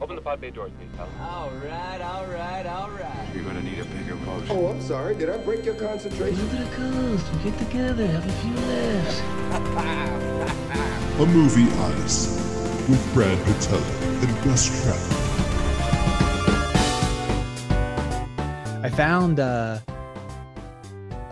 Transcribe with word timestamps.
Open 0.00 0.14
the 0.14 0.22
pod 0.22 0.40
bay 0.40 0.50
doors, 0.50 0.70
please, 0.78 0.88
pal. 0.96 1.08
All 1.20 1.50
right, 1.50 2.00
all 2.00 2.24
right, 2.26 2.64
all 2.66 2.88
right. 2.90 3.28
You're 3.34 3.42
gonna 3.42 3.62
need 3.62 3.80
a 3.80 3.84
bigger 3.84 4.14
boat. 4.14 4.44
Oh, 4.48 4.68
I'm 4.68 4.80
sorry. 4.80 5.16
Did 5.16 5.28
I 5.28 5.38
break 5.38 5.64
your 5.64 5.74
concentration? 5.74 6.40
Look 6.40 6.54
at 6.54 6.70
the 6.70 6.76
coast. 6.76 7.26
We 7.32 7.50
get 7.50 7.58
together, 7.58 8.06
have 8.06 8.24
a 8.24 8.32
few 8.32 8.54
laughs. 8.54 9.20
A 11.20 11.26
Movie 11.26 11.68
Odyssey 11.80 12.40
with 12.88 13.12
Brad 13.12 13.36
Patella 13.44 13.82
and 14.22 14.44
Gus 14.44 14.68
Trout. 14.84 14.98
I 18.84 18.90
found 18.94 19.40
uh, 19.40 19.80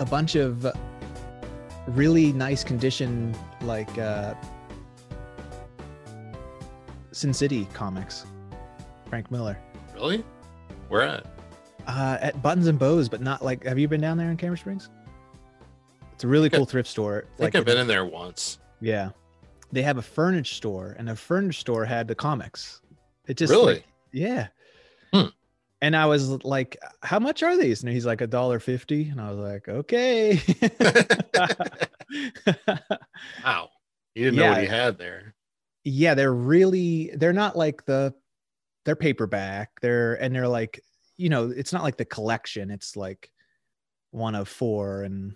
a 0.01 0.05
bunch 0.05 0.35
of 0.35 0.67
really 1.87 2.33
nice 2.33 2.65
condition, 2.65 3.33
like 3.63 3.97
uh, 3.97 4.35
Sin 7.13 7.33
City 7.33 7.69
comics. 7.73 8.27
Frank 9.09 9.31
Miller 9.31 9.59
Really? 9.95 10.25
Where 10.89 11.03
at? 11.03 11.27
uh, 11.87 12.19
at 12.21 12.43
Buttons 12.43 12.67
and 12.67 12.79
Bows, 12.79 13.09
but 13.09 13.21
not 13.21 13.43
like. 13.45 13.65
Have 13.65 13.79
you 13.79 13.87
been 13.89 14.01
down 14.01 14.19
there 14.19 14.31
in 14.31 14.37
Camera 14.37 14.59
Springs? 14.59 14.91
It's 16.13 16.25
a 16.25 16.29
really 16.29 16.51
I- 16.53 16.57
cool 16.57 16.67
thrift 16.67 16.89
store. 16.89 17.25
I 17.35 17.43
think 17.43 17.55
I've 17.55 17.65
been 17.65 17.79
in 17.79 17.87
there 17.87 18.05
once. 18.05 18.59
Yeah, 18.81 19.11
they 19.73 19.83
have 19.83 19.97
a 19.99 20.03
furniture 20.03 20.53
store, 20.55 20.97
and 20.99 21.09
the 21.09 21.17
furniture 21.17 21.53
store 21.59 21.85
had 21.85 22.09
the 22.09 22.15
comics. 22.15 22.83
It 23.27 23.37
just 23.37 23.51
Really? 23.53 23.75
like, 23.75 23.85
yeah. 24.13 24.49
Hmm. 25.15 25.27
And 25.81 25.95
I 25.97 26.07
was 26.07 26.29
like, 26.45 26.77
"How 27.03 27.19
much 27.19 27.43
are 27.43 27.57
these?" 27.57 27.83
And 27.83 27.93
he's 27.93 28.05
like, 28.07 28.21
"A 28.21 28.27
dollar 28.27 28.59
fifty. 28.61 29.09
And 29.09 29.21
I 29.21 29.31
was 29.31 29.39
like, 29.39 29.69
"Okay." 29.69 30.41
Wow. 33.45 33.71
You 34.15 34.25
didn't 34.27 34.37
know 34.39 34.51
what 34.51 34.61
he 34.61 34.67
had 34.67 34.97
there. 34.99 35.35
yeah, 35.85 36.15
they're 36.15 36.33
really. 36.33 37.11
They're 37.17 37.33
not 37.33 37.57
like 37.57 37.85
the. 37.87 38.15
They're 38.87 38.97
paperback. 38.97 39.79
They're 39.83 40.15
and 40.15 40.35
they're 40.35 40.49
like, 40.49 40.81
you 41.19 41.29
know, 41.29 41.51
it's 41.51 41.73
not 41.75 41.83
like 41.83 41.99
the 41.99 42.05
collection. 42.07 42.71
It's 42.71 42.97
like 42.97 43.31
one 44.13 44.35
of 44.35 44.49
four, 44.49 45.03
and 45.03 45.35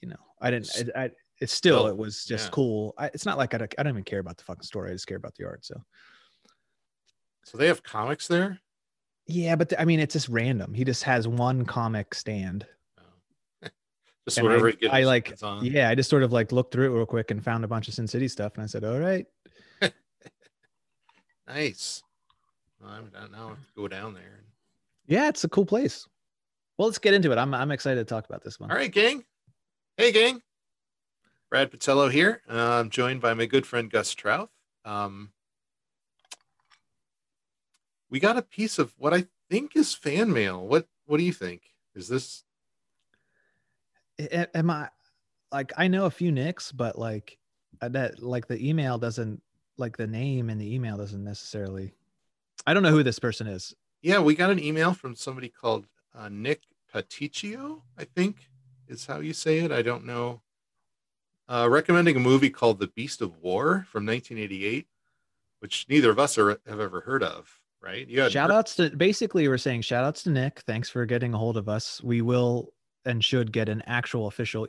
you 0.00 0.08
know, 0.08 0.16
I 0.40 0.50
didn't. 0.50 0.70
I, 0.96 1.04
I 1.04 1.10
it's 1.40 1.52
still, 1.52 1.80
Still, 1.80 1.86
it 1.88 1.96
was 1.96 2.24
just 2.24 2.46
yeah. 2.46 2.50
cool. 2.52 2.94
I, 2.96 3.06
it's 3.08 3.26
not 3.26 3.36
like 3.36 3.52
I 3.52 3.58
don't, 3.58 3.74
I 3.76 3.82
don't 3.82 3.92
even 3.92 4.04
care 4.04 4.20
about 4.20 4.36
the 4.38 4.44
fucking 4.44 4.62
story. 4.62 4.90
I 4.90 4.94
just 4.94 5.06
care 5.06 5.16
about 5.18 5.34
the 5.34 5.44
art. 5.44 5.64
So 5.66 5.82
So 7.44 7.58
they 7.58 7.66
have 7.66 7.82
comics 7.82 8.28
there? 8.28 8.60
Yeah, 9.26 9.56
but 9.56 9.70
th- 9.70 9.80
I 9.80 9.84
mean, 9.84 9.98
it's 10.00 10.12
just 10.12 10.28
random. 10.28 10.72
He 10.74 10.84
just 10.84 11.02
has 11.02 11.26
one 11.26 11.64
comic 11.66 12.14
stand. 12.14 12.66
Oh. 12.98 13.02
Just 14.26 14.38
And 14.38 14.46
whatever 14.46 14.68
I, 14.68 14.72
gets 14.72 14.94
I 14.94 15.02
like, 15.02 15.36
on. 15.42 15.64
yeah, 15.64 15.88
I 15.90 15.94
just 15.94 16.08
sort 16.08 16.22
of 16.22 16.32
like 16.32 16.52
looked 16.52 16.72
through 16.72 16.92
it 16.92 16.96
real 16.96 17.04
quick 17.06 17.30
and 17.30 17.42
found 17.44 17.64
a 17.64 17.68
bunch 17.68 17.88
of 17.88 17.94
Sin 17.94 18.06
City 18.06 18.28
stuff, 18.28 18.54
and 18.54 18.62
I 18.62 18.66
said, 18.66 18.84
"All 18.84 18.98
right, 18.98 19.26
Nice. 21.48 22.02
I'm 22.86 23.10
now. 23.32 23.46
I 23.46 23.48
have 23.50 23.58
to 23.58 23.72
go 23.76 23.88
down 23.88 24.14
there. 24.14 24.44
yeah, 25.06 25.28
it's 25.28 25.44
a 25.44 25.48
cool 25.48 25.66
place." 25.66 26.06
Well, 26.76 26.88
let's 26.88 26.98
get 26.98 27.14
into 27.14 27.30
it. 27.32 27.38
I'm 27.38 27.54
I'm 27.54 27.70
excited 27.70 28.00
to 28.00 28.04
talk 28.04 28.26
about 28.26 28.42
this 28.42 28.58
one. 28.58 28.70
All 28.70 28.76
right, 28.76 28.90
gang. 28.92 29.24
Hey, 29.96 30.10
gang. 30.12 30.42
Brad 31.50 31.70
Patello 31.70 32.10
here. 32.10 32.42
Uh, 32.50 32.80
I'm 32.80 32.90
joined 32.90 33.20
by 33.20 33.32
my 33.34 33.46
good 33.46 33.64
friend 33.66 33.88
Gus 33.90 34.12
Trouth. 34.12 34.50
Um, 34.84 35.30
we 38.10 38.18
got 38.18 38.36
a 38.36 38.42
piece 38.42 38.78
of 38.78 38.92
what 38.98 39.14
I 39.14 39.26
think 39.50 39.76
is 39.76 39.94
fan 39.94 40.32
mail. 40.32 40.66
What 40.66 40.88
What 41.06 41.18
do 41.18 41.22
you 41.24 41.32
think? 41.32 41.62
Is 41.94 42.08
this? 42.08 42.44
Am 44.18 44.70
I 44.70 44.88
like 45.52 45.72
I 45.76 45.88
know 45.88 46.06
a 46.06 46.10
few 46.10 46.32
nicks, 46.32 46.72
but 46.72 46.98
like 46.98 47.38
that 47.80 48.22
like 48.22 48.48
the 48.48 48.68
email 48.68 48.98
doesn't 48.98 49.40
like 49.76 49.96
the 49.96 50.06
name 50.06 50.50
and 50.50 50.60
the 50.60 50.74
email 50.74 50.96
doesn't 50.96 51.22
necessarily. 51.22 51.94
I 52.66 52.74
don't 52.74 52.82
know 52.82 52.90
who 52.90 53.02
this 53.02 53.18
person 53.18 53.46
is. 53.46 53.74
Yeah, 54.02 54.18
we 54.20 54.34
got 54.34 54.50
an 54.50 54.62
email 54.62 54.92
from 54.92 55.14
somebody 55.14 55.48
called 55.48 55.86
uh, 56.14 56.28
Nick 56.30 56.62
Paticcio. 56.94 57.82
I 57.98 58.04
think 58.04 58.48
is 58.88 59.06
how 59.06 59.20
you 59.20 59.32
say 59.32 59.58
it. 59.60 59.72
I 59.72 59.82
don't 59.82 60.04
know. 60.04 60.42
Uh, 61.48 61.68
recommending 61.70 62.16
a 62.16 62.20
movie 62.20 62.50
called 62.50 62.78
The 62.78 62.86
Beast 62.88 63.20
of 63.20 63.36
War 63.38 63.86
from 63.90 64.06
1988, 64.06 64.86
which 65.60 65.86
neither 65.88 66.10
of 66.10 66.18
us 66.18 66.38
are, 66.38 66.58
have 66.66 66.80
ever 66.80 67.00
heard 67.02 67.22
of. 67.22 67.60
Right? 67.82 68.08
You 68.08 68.30
shout 68.30 68.50
outs 68.50 68.76
to 68.76 68.88
basically 68.96 69.46
we're 69.46 69.58
saying 69.58 69.82
shout 69.82 70.04
outs 70.04 70.22
to 70.22 70.30
Nick. 70.30 70.60
Thanks 70.60 70.88
for 70.88 71.04
getting 71.04 71.34
a 71.34 71.38
hold 71.38 71.58
of 71.58 71.68
us. 71.68 72.02
We 72.02 72.22
will 72.22 72.72
and 73.04 73.22
should 73.22 73.52
get 73.52 73.68
an 73.68 73.82
actual 73.86 74.26
official 74.26 74.66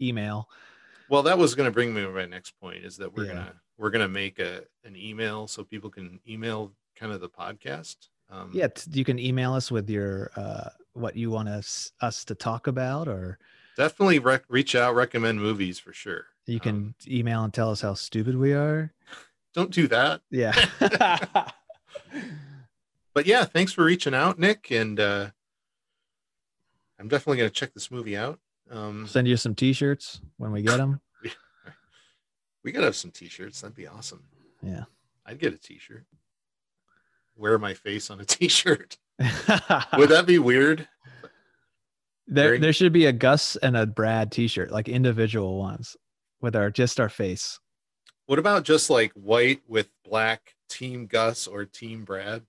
email. 0.00 0.48
Well, 1.10 1.22
that 1.24 1.36
was 1.36 1.54
going 1.54 1.66
to 1.66 1.70
bring 1.70 1.92
me 1.92 2.00
to 2.00 2.08
my 2.08 2.24
next 2.24 2.52
point 2.58 2.82
is 2.82 2.96
that 2.96 3.14
we're 3.14 3.24
Yeah. 3.26 3.32
gonna 3.34 3.54
we're 3.76 3.90
gonna 3.90 4.08
make 4.08 4.38
a 4.38 4.62
an 4.84 4.96
email 4.96 5.46
so 5.46 5.62
people 5.62 5.90
can 5.90 6.20
email 6.26 6.72
kind 6.96 7.12
of 7.12 7.20
the 7.20 7.28
podcast. 7.28 7.96
Um, 8.30 8.50
Yeah, 8.54 8.68
you 8.90 9.04
can 9.04 9.18
email 9.18 9.52
us 9.54 9.70
with 9.70 9.88
your 9.90 10.30
uh 10.36 10.70
what 10.94 11.16
you 11.16 11.30
want 11.30 11.48
us 11.48 11.92
us 12.00 12.24
to 12.26 12.34
talk 12.34 12.66
about 12.66 13.08
or 13.08 13.38
definitely 13.76 14.18
rec- 14.20 14.44
reach 14.48 14.74
out, 14.74 14.94
recommend 14.94 15.40
movies 15.40 15.78
for 15.78 15.92
sure. 15.92 16.26
you 16.46 16.60
can 16.60 16.74
Um, 16.76 16.94
email 17.08 17.42
and 17.44 17.52
tell 17.52 17.70
us 17.70 17.80
how 17.80 17.94
stupid 17.94 18.36
we 18.36 18.52
are. 18.52 18.92
don't 19.54 19.70
do 19.70 19.86
that. 19.88 20.20
Yeah. 20.30 20.54
But 23.12 23.26
yeah, 23.26 23.44
thanks 23.44 23.72
for 23.72 23.84
reaching 23.84 24.12
out, 24.14 24.40
Nick, 24.40 24.72
and 24.72 24.98
uh, 24.98 25.30
I'm 26.98 27.06
definitely 27.06 27.36
gonna 27.38 27.50
check 27.50 27.72
this 27.72 27.88
movie 27.90 28.16
out. 28.16 28.40
Um, 28.70 29.06
Send 29.06 29.28
you 29.28 29.36
some 29.36 29.54
t-shirts 29.54 30.20
when 30.36 30.50
we 30.50 30.62
get 30.62 30.78
them. 30.78 31.00
we 32.64 32.72
gotta 32.72 32.86
have 32.86 32.96
some 32.96 33.12
t-shirts. 33.12 33.60
That'd 33.60 33.76
be 33.76 33.86
awesome. 33.86 34.24
Yeah. 34.62 34.84
I'd 35.26 35.38
get 35.38 35.54
a 35.54 35.58
t-shirt. 35.58 36.04
Wear 37.36 37.58
my 37.58 37.74
face 37.74 38.10
on 38.10 38.20
a 38.20 38.24
t-shirt. 38.24 38.96
Would 39.18 40.08
that 40.10 40.24
be 40.26 40.38
weird? 40.38 40.88
there 42.26 42.48
Very- 42.48 42.58
there 42.58 42.72
should 42.72 42.92
be 42.92 43.06
a 43.06 43.12
Gus 43.12 43.56
and 43.56 43.76
a 43.76 43.86
Brad 43.86 44.32
t-shirt, 44.32 44.70
like 44.70 44.88
individual 44.88 45.58
ones 45.58 45.96
with 46.40 46.56
our 46.56 46.70
just 46.70 46.98
our 47.00 47.08
face. 47.08 47.58
What 48.26 48.38
about 48.38 48.64
just 48.64 48.88
like 48.88 49.12
white 49.12 49.60
with 49.68 49.88
black 50.04 50.54
team 50.68 51.06
Gus 51.06 51.46
or 51.46 51.64
team 51.66 52.04
Brad? 52.04 52.42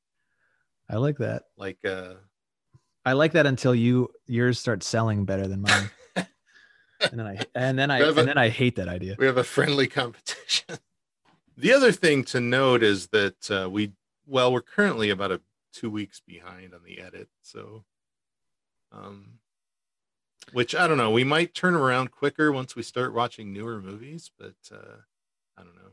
I 0.89 0.95
like 0.97 1.17
that. 1.17 1.43
Like 1.57 1.77
uh 1.85 2.13
I 3.05 3.13
like 3.13 3.33
that 3.33 3.45
until 3.45 3.75
you 3.75 4.09
yours 4.27 4.59
start 4.59 4.81
selling 4.83 5.25
better 5.25 5.45
than 5.47 5.61
mine. 5.61 5.89
and 6.15 7.19
then 7.19 7.27
I 7.27 7.39
and 7.53 7.77
then 7.77 7.91
I 7.91 7.99
a- 7.99 8.07
and 8.13 8.27
then 8.27 8.37
I 8.37 8.49
hate 8.49 8.77
that 8.77 8.87
idea. 8.87 9.15
we 9.19 9.25
have 9.25 9.37
a 9.37 9.43
friendly 9.43 9.87
competition. 9.87 10.77
the 11.57 11.73
other 11.73 11.91
thing 11.91 12.23
to 12.25 12.39
note 12.39 12.81
is 12.81 13.07
that 13.07 13.51
uh, 13.51 13.69
we 13.69 13.91
well, 14.25 14.51
we're 14.51 14.61
currently 14.61 15.09
about 15.09 15.31
a 15.31 15.41
two 15.73 15.89
weeks 15.89 16.21
behind 16.25 16.73
on 16.73 16.81
the 16.83 16.99
edit, 16.99 17.29
so 17.41 17.83
um 18.91 19.39
which 20.53 20.75
I 20.75 20.87
don't 20.87 20.97
know, 20.97 21.11
we 21.11 21.23
might 21.23 21.53
turn 21.53 21.75
around 21.75 22.11
quicker 22.11 22.51
once 22.51 22.75
we 22.75 22.83
start 22.83 23.13
watching 23.13 23.51
newer 23.51 23.81
movies, 23.81 24.31
but 24.37 24.55
uh 24.71 24.97
I 25.57 25.63
don't 25.63 25.75
know. 25.75 25.91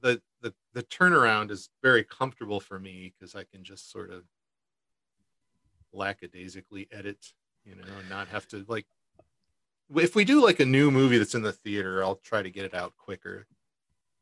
The 0.00 0.22
the 0.40 0.54
the 0.72 0.82
turnaround 0.82 1.50
is 1.50 1.68
very 1.82 2.04
comfortable 2.04 2.60
for 2.60 2.78
me 2.78 3.12
because 3.18 3.34
I 3.34 3.44
can 3.44 3.64
just 3.64 3.90
sort 3.90 4.10
of 4.10 4.24
lackadaisically 5.92 6.88
edit, 6.92 7.32
you 7.64 7.74
know, 7.74 7.84
not 8.08 8.28
have 8.28 8.46
to 8.48 8.64
like 8.68 8.86
if 9.96 10.14
we 10.14 10.24
do 10.24 10.42
like 10.42 10.60
a 10.60 10.64
new 10.64 10.90
movie 10.90 11.18
that's 11.18 11.34
in 11.34 11.42
the 11.42 11.52
theater, 11.52 12.02
I'll 12.02 12.16
try 12.16 12.42
to 12.42 12.50
get 12.50 12.64
it 12.64 12.74
out 12.74 12.96
quicker, 12.96 13.46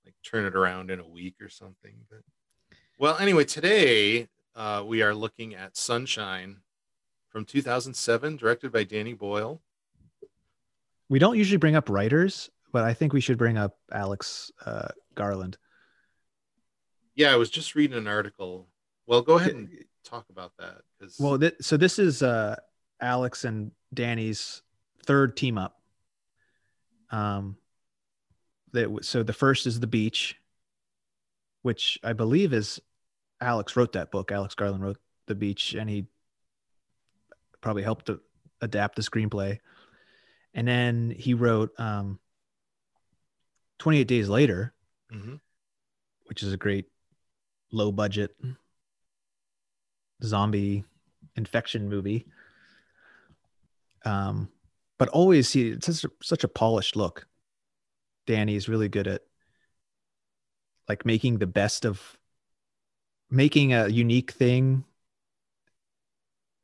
like 0.05 0.15
turn 0.25 0.47
it 0.47 0.57
around 0.57 0.91
in 0.91 1.01
a 1.01 1.09
week 1.09 1.37
or 1.41 1.49
something. 1.49 1.95
But 2.09 2.21
well, 2.99 3.17
anyway, 3.19 3.45
today 3.45 4.29
uh, 4.57 4.83
we 4.87 5.03
are 5.03 5.15
looking 5.15 5.55
at 5.55 5.77
Sunshine 5.77 6.57
from 7.29 7.45
2007, 7.45 8.37
directed 8.37 8.73
by 8.73 8.85
Danny 8.85 9.13
Boyle. 9.15 9.61
We 11.09 11.19
don't 11.19 11.39
usually 11.39 11.59
bring 11.59 11.77
up 11.77 11.89
writers, 11.89 12.51
but 12.73 12.85
I 12.85 12.95
think 12.95 13.13
we 13.13 13.21
should 13.21 13.39
bring 13.39 13.57
up 13.57 13.77
Alex 13.93 14.51
uh, 14.65 14.89
Garland. 15.15 15.57
Yeah, 17.15 17.33
I 17.33 17.37
was 17.37 17.51
just 17.51 17.75
reading 17.75 17.97
an 17.97 18.07
article. 18.07 18.69
Well, 19.07 19.23
go 19.23 19.35
ahead 19.35 19.55
and 19.55 19.71
talk 20.05 20.27
about 20.31 20.53
that 20.59 20.83
because 20.99 21.19
Well, 21.19 21.39
th- 21.39 21.57
so 21.61 21.77
this 21.77 21.99
is 21.99 22.23
uh, 22.23 22.57
Alex 23.01 23.45
and 23.45 23.71
Danny's 23.95 24.63
third 25.05 25.37
team 25.37 25.57
up. 25.57 25.81
Um, 27.11 27.57
that 28.73 28.83
w- 28.83 29.03
so 29.03 29.23
the 29.23 29.33
first 29.33 29.67
is 29.67 29.81
the 29.81 29.87
beach, 29.87 30.37
which 31.63 31.99
I 32.05 32.13
believe 32.13 32.53
is 32.53 32.81
Alex 33.41 33.77
wrote 33.77 33.93
that 33.93 34.11
book. 34.11 34.33
Alex 34.33 34.55
Garland 34.55 34.83
wrote 34.83 34.99
the 35.27 35.35
beach, 35.35 35.75
and 35.75 35.89
he 35.89 36.07
probably 37.61 37.83
helped 37.83 38.07
to 38.07 38.21
adapt 38.61 38.97
the 38.97 39.03
screenplay. 39.03 39.59
And 40.55 40.67
then 40.67 41.11
he 41.11 41.35
wrote 41.35 41.79
um, 41.79 42.19
28 43.79 44.05
Days 44.09 44.29
Later, 44.29 44.73
Mhm. 45.13 45.41
which 46.25 46.43
is 46.43 46.53
a 46.53 46.57
great 46.57 46.87
low 47.71 47.93
budget 47.93 48.37
zombie 50.25 50.85
infection 51.37 51.89
movie. 51.89 52.27
Um, 54.05 54.51
but 54.99 55.09
always 55.11 55.53
he 55.53 55.71
it's 55.71 55.87
such 55.87 56.05
a, 56.05 56.11
such 56.23 56.45
a 56.45 56.49
polished 56.49 56.97
look. 56.97 57.27
Danny 58.27 58.55
is 58.57 58.69
really 58.69 58.89
good 58.89 59.07
at 59.07 59.23
like 60.89 61.05
making 61.05 61.39
the 61.39 61.47
best 61.47 61.85
of 61.85 62.17
making 63.31 63.73
a 63.73 63.89
unique 63.89 64.33
thing, 64.33 64.85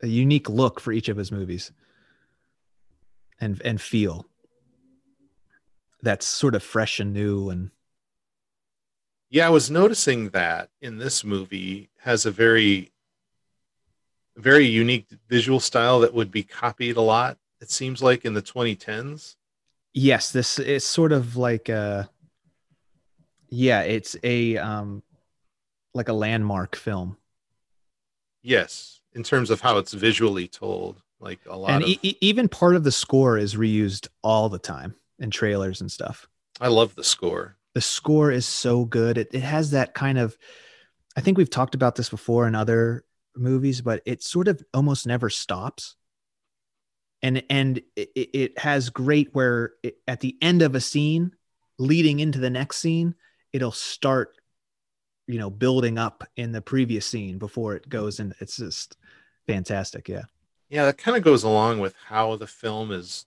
a 0.02 0.06
unique 0.06 0.48
look 0.48 0.80
for 0.80 0.92
each 0.92 1.08
of 1.08 1.16
his 1.16 1.30
movies, 1.32 1.72
and 3.40 3.60
and 3.64 3.80
feel 3.80 4.26
that's 6.02 6.26
sort 6.26 6.54
of 6.54 6.62
fresh 6.62 7.00
and 7.00 7.12
new 7.12 7.48
and 7.48 7.70
Yeah, 9.30 9.46
I 9.46 9.50
was 9.50 9.70
noticing 9.70 10.30
that 10.30 10.68
in 10.80 10.98
this 10.98 11.24
movie 11.24 11.90
has 12.00 12.26
a 12.26 12.30
very 12.30 12.92
very 14.36 14.66
unique 14.66 15.06
visual 15.28 15.60
style 15.60 16.00
that 16.00 16.12
would 16.12 16.30
be 16.30 16.42
copied 16.42 16.96
a 16.96 17.00
lot. 17.00 17.38
It 17.60 17.70
seems 17.70 18.02
like 18.02 18.24
in 18.24 18.34
the 18.34 18.42
2010s. 18.42 19.36
yes 19.92 20.32
this 20.32 20.58
is 20.58 20.84
sort 20.84 21.12
of 21.12 21.36
like 21.36 21.68
a 21.68 22.10
yeah 23.48 23.80
it's 23.82 24.16
a 24.24 24.56
um 24.58 25.02
like 25.94 26.08
a 26.08 26.12
landmark 26.12 26.76
film. 26.76 27.16
Yes, 28.42 29.00
in 29.12 29.22
terms 29.22 29.50
of 29.50 29.60
how 29.60 29.78
it's 29.78 29.92
visually 29.94 30.48
told, 30.48 31.02
like 31.20 31.40
a 31.48 31.56
lot 31.56 31.70
and 31.70 31.82
of 31.84 31.88
e- 32.02 32.18
even 32.20 32.48
part 32.48 32.76
of 32.76 32.84
the 32.84 32.92
score 32.92 33.38
is 33.38 33.54
reused 33.54 34.08
all 34.22 34.48
the 34.48 34.58
time 34.58 34.94
in 35.18 35.30
trailers 35.30 35.80
and 35.80 35.90
stuff. 35.90 36.28
I 36.60 36.68
love 36.68 36.94
the 36.94 37.04
score. 37.04 37.56
the 37.74 37.80
score 37.80 38.30
is 38.30 38.46
so 38.46 38.84
good. 38.84 39.18
It, 39.18 39.28
it 39.32 39.40
has 39.42 39.70
that 39.72 39.94
kind 39.94 40.18
of 40.18 40.36
i 41.16 41.20
think 41.20 41.38
we've 41.38 41.48
talked 41.50 41.76
about 41.76 41.94
this 41.94 42.08
before 42.08 42.48
in 42.48 42.56
other 42.56 43.04
movies 43.36 43.80
but 43.80 44.02
it 44.04 44.20
sort 44.22 44.48
of 44.48 44.60
almost 44.74 45.06
never 45.06 45.30
stops. 45.30 45.94
And 47.22 47.42
and 47.48 47.78
it, 47.96 48.10
it- 48.14 48.30
it 48.34 48.58
has 48.58 48.90
great 48.90 49.30
where 49.34 49.72
it, 49.82 49.96
at 50.06 50.20
the 50.20 50.36
end 50.42 50.60
of 50.62 50.74
a 50.74 50.80
scene 50.80 51.32
leading 51.78 52.20
into 52.20 52.38
the 52.40 52.50
next 52.50 52.76
scene 52.78 53.14
it'll 53.52 53.72
start 53.72 54.36
you 55.26 55.38
know 55.38 55.50
building 55.50 55.98
up 55.98 56.24
in 56.36 56.52
the 56.52 56.60
previous 56.60 57.06
scene 57.06 57.38
before 57.38 57.74
it 57.74 57.88
goes 57.88 58.20
and 58.20 58.34
it's 58.40 58.56
just 58.56 58.96
fantastic 59.46 60.08
yeah 60.08 60.22
Yeah, 60.68 60.86
that 60.86 60.98
kind 60.98 61.16
of 61.16 61.22
goes 61.22 61.44
along 61.44 61.80
with 61.80 61.94
how 62.08 62.36
the 62.36 62.46
film 62.46 62.90
is 62.90 63.26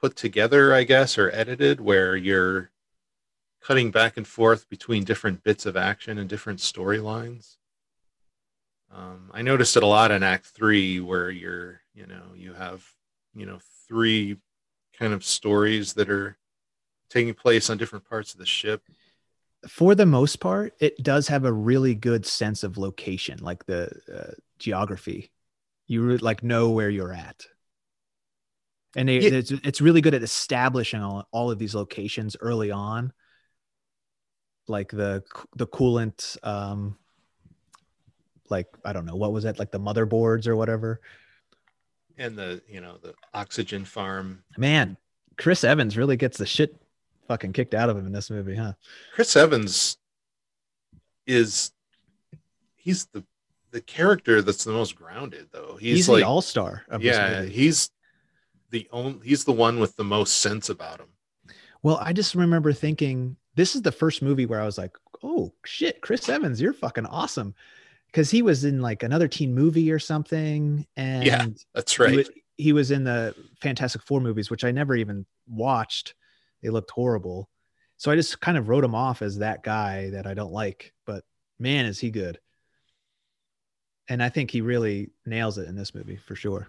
put 0.00 0.16
together, 0.16 0.74
I 0.74 0.84
guess, 0.84 1.16
or 1.18 1.30
edited, 1.30 1.80
where 1.80 2.16
you're 2.16 2.70
cutting 3.62 3.90
back 3.90 4.16
and 4.16 4.26
forth 4.26 4.68
between 4.68 5.04
different 5.04 5.42
bits 5.42 5.66
of 5.66 5.76
action 5.76 6.18
and 6.18 6.28
different 6.28 6.60
storylines. 6.60 7.56
Um, 8.92 9.30
I 9.32 9.42
noticed 9.42 9.76
it 9.76 9.82
a 9.82 9.86
lot 9.86 10.10
in 10.10 10.22
Act 10.22 10.46
Three, 10.46 11.00
where 11.00 11.30
you're, 11.30 11.80
you 11.94 12.06
know, 12.06 12.34
you 12.34 12.54
have, 12.54 12.84
you 13.34 13.46
know, 13.46 13.58
three 13.88 14.36
kind 14.98 15.12
of 15.12 15.24
stories 15.24 15.94
that 15.94 16.08
are 16.10 16.36
taking 17.10 17.34
place 17.34 17.68
on 17.70 17.78
different 17.78 18.08
parts 18.08 18.32
of 18.32 18.38
the 18.38 18.46
ship. 18.46 18.82
For 19.68 19.94
the 19.94 20.06
most 20.06 20.36
part, 20.40 20.74
it 20.80 21.02
does 21.02 21.28
have 21.28 21.44
a 21.44 21.52
really 21.52 21.94
good 21.94 22.24
sense 22.26 22.62
of 22.62 22.78
location, 22.78 23.38
like 23.40 23.66
the 23.66 23.90
uh, 24.12 24.32
geography. 24.58 25.30
You 25.86 26.16
like 26.18 26.42
know 26.42 26.70
where 26.70 26.90
you're 26.90 27.12
at, 27.12 27.46
and 28.96 29.08
they, 29.08 29.20
Yeah. 29.20 29.38
it's, 29.38 29.50
it's 29.52 29.80
really 29.80 30.00
good 30.00 30.14
at 30.14 30.22
establishing 30.22 31.00
all, 31.00 31.28
all 31.30 31.50
of 31.50 31.58
these 31.58 31.74
locations 31.76 32.36
early 32.40 32.72
on, 32.72 33.12
like 34.66 34.90
the 34.90 35.22
the 35.54 35.66
coolant, 35.68 36.36
um, 36.44 36.96
like 38.50 38.66
I 38.84 38.92
don't 38.92 39.06
know 39.06 39.14
what 39.16 39.32
was 39.32 39.44
it, 39.44 39.58
like 39.58 39.70
the 39.70 39.78
motherboards 39.80 40.46
or 40.48 40.56
whatever. 40.56 41.00
And 42.18 42.36
the, 42.36 42.62
you 42.66 42.80
know, 42.80 42.96
the 43.02 43.14
oxygen 43.34 43.84
farm. 43.84 44.42
Man, 44.56 44.96
Chris 45.36 45.62
Evans 45.64 45.96
really 45.98 46.16
gets 46.16 46.38
the 46.38 46.46
shit 46.46 46.80
fucking 47.26 47.52
kicked 47.52 47.74
out 47.74 47.90
of 47.90 47.96
him 47.96 48.06
in 48.06 48.12
this 48.12 48.30
movie, 48.30 48.56
huh? 48.56 48.72
Chris 49.14 49.36
Evans 49.36 49.98
is 51.26 51.72
he's 52.76 53.06
the 53.06 53.24
the 53.72 53.80
character 53.80 54.40
that's 54.40 54.64
the 54.64 54.72
most 54.72 54.96
grounded 54.96 55.48
though. 55.52 55.76
He's, 55.80 55.96
He's, 55.96 56.08
like 56.08 56.22
the 56.22 56.26
all 56.26 56.40
star 56.40 56.84
yeah, 57.00 57.42
he's 57.42 57.90
the 58.70 58.88
only 58.92 59.26
he's 59.26 59.44
the 59.44 59.52
one 59.52 59.80
with 59.80 59.96
the 59.96 60.04
most 60.04 60.38
sense 60.38 60.68
about 60.68 61.00
him. 61.00 61.08
Well, 61.82 61.98
I 62.00 62.12
just 62.12 62.34
remember 62.34 62.72
thinking 62.72 63.36
this 63.54 63.74
is 63.74 63.82
the 63.82 63.92
first 63.92 64.22
movie 64.22 64.46
where 64.46 64.60
I 64.60 64.66
was 64.66 64.78
like, 64.78 64.96
"Oh 65.22 65.52
shit, 65.64 66.00
Chris 66.00 66.28
Evans, 66.28 66.60
you're 66.60 66.72
fucking 66.72 67.06
awesome," 67.06 67.54
because 68.06 68.30
he 68.30 68.42
was 68.42 68.64
in 68.64 68.80
like 68.80 69.02
another 69.02 69.28
teen 69.28 69.54
movie 69.54 69.90
or 69.90 69.98
something, 69.98 70.86
and 70.96 71.24
yeah, 71.24 71.46
That's 71.74 71.96
he, 71.96 72.02
right. 72.02 72.16
was, 72.16 72.30
he 72.56 72.72
was 72.72 72.90
in 72.90 73.04
the 73.04 73.34
Fantastic 73.60 74.02
Four 74.02 74.20
movies, 74.20 74.50
which 74.50 74.64
I 74.64 74.70
never 74.70 74.94
even 74.96 75.26
watched. 75.48 76.14
They 76.66 76.70
looked 76.70 76.90
horrible, 76.90 77.48
so 77.96 78.10
I 78.10 78.16
just 78.16 78.40
kind 78.40 78.58
of 78.58 78.68
wrote 78.68 78.82
him 78.82 78.96
off 78.96 79.22
as 79.22 79.38
that 79.38 79.62
guy 79.62 80.10
that 80.10 80.26
I 80.26 80.34
don't 80.34 80.52
like. 80.52 80.92
But 81.06 81.22
man, 81.60 81.86
is 81.86 82.00
he 82.00 82.10
good! 82.10 82.40
And 84.08 84.20
I 84.20 84.30
think 84.30 84.50
he 84.50 84.62
really 84.62 85.10
nails 85.24 85.58
it 85.58 85.68
in 85.68 85.76
this 85.76 85.94
movie 85.94 86.16
for 86.16 86.34
sure. 86.34 86.66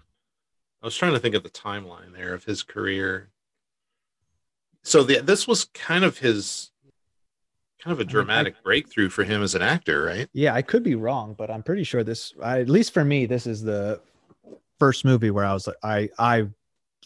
I 0.80 0.86
was 0.86 0.96
trying 0.96 1.14
to 1.14 1.18
think 1.18 1.34
of 1.34 1.42
the 1.42 1.50
timeline 1.50 2.14
there 2.14 2.32
of 2.32 2.44
his 2.44 2.62
career. 2.62 3.30
So 4.84 5.02
the, 5.02 5.18
this 5.18 5.48
was 5.48 5.64
kind 5.74 6.04
of 6.04 6.18
his 6.18 6.70
kind 7.82 7.92
of 7.92 7.98
a 7.98 8.02
mean, 8.02 8.08
I- 8.08 8.12
dramatic 8.12 8.62
breakthrough 8.62 9.08
for 9.08 9.24
him 9.24 9.42
as 9.42 9.56
an 9.56 9.62
actor, 9.62 10.04
right? 10.04 10.28
Yeah, 10.32 10.54
I 10.54 10.62
could 10.62 10.84
be 10.84 10.94
wrong, 10.94 11.34
but 11.36 11.50
I'm 11.50 11.64
pretty 11.64 11.82
sure 11.82 12.04
this, 12.04 12.34
I, 12.40 12.60
at 12.60 12.68
least 12.68 12.94
for 12.94 13.04
me, 13.04 13.26
this 13.26 13.48
is 13.48 13.62
the 13.62 14.00
first 14.78 15.04
movie 15.04 15.32
where 15.32 15.44
I 15.44 15.54
was 15.54 15.66
like, 15.66 15.76
I 15.82 16.08
I 16.20 16.46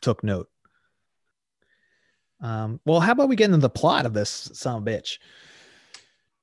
took 0.02 0.22
note. 0.22 0.50
Um, 2.42 2.80
well, 2.84 3.00
how 3.00 3.12
about 3.12 3.28
we 3.28 3.36
get 3.36 3.46
into 3.46 3.58
the 3.58 3.70
plot 3.70 4.04
of 4.04 4.12
this 4.12 4.50
son 4.52 4.76
of 4.76 4.86
a 4.86 4.90
bitch? 4.90 5.18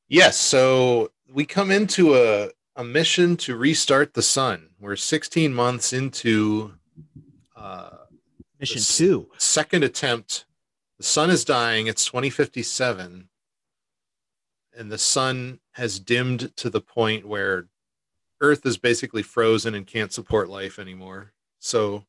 Yes. 0.08 0.38
So 0.38 1.12
we 1.32 1.46
come 1.46 1.70
into 1.70 2.16
a, 2.16 2.50
a 2.76 2.84
mission 2.84 3.38
to 3.38 3.56
restart 3.56 4.14
the 4.14 4.22
sun. 4.22 4.70
We're 4.80 4.96
16 4.96 5.54
months 5.54 5.94
into 5.94 6.74
uh, 7.56 7.90
Mission 8.60 8.82
two. 8.82 9.30
second 9.38 9.84
attempt. 9.84 10.46
The 10.98 11.04
sun 11.04 11.30
is 11.30 11.46
dying. 11.46 11.88
It's 11.88 12.06
2057. 12.06 13.30
And 14.78 14.92
the 14.92 14.98
sun 14.98 15.60
has 15.74 16.00
dimmed 16.00 16.56
to 16.58 16.70
the 16.70 16.82
point 16.82 17.28
where 17.28 17.68
Earth 18.42 18.66
is 18.66 18.78
basically 18.78 19.24
frozen 19.24 19.76
and 19.76 19.86
can't 19.86 20.14
support 20.14 20.50
life 20.50 20.80
anymore. 20.80 21.34
So 21.60 22.06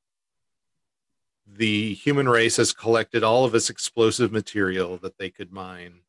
the 1.52 1.94
human 1.94 2.28
race 2.28 2.56
has 2.56 2.72
collected 2.72 3.22
all 3.22 3.44
of 3.44 3.54
its 3.54 3.70
explosive 3.70 4.32
material 4.32 4.96
that 4.98 5.18
they 5.18 5.30
could 5.30 5.52
mine, 5.52 6.00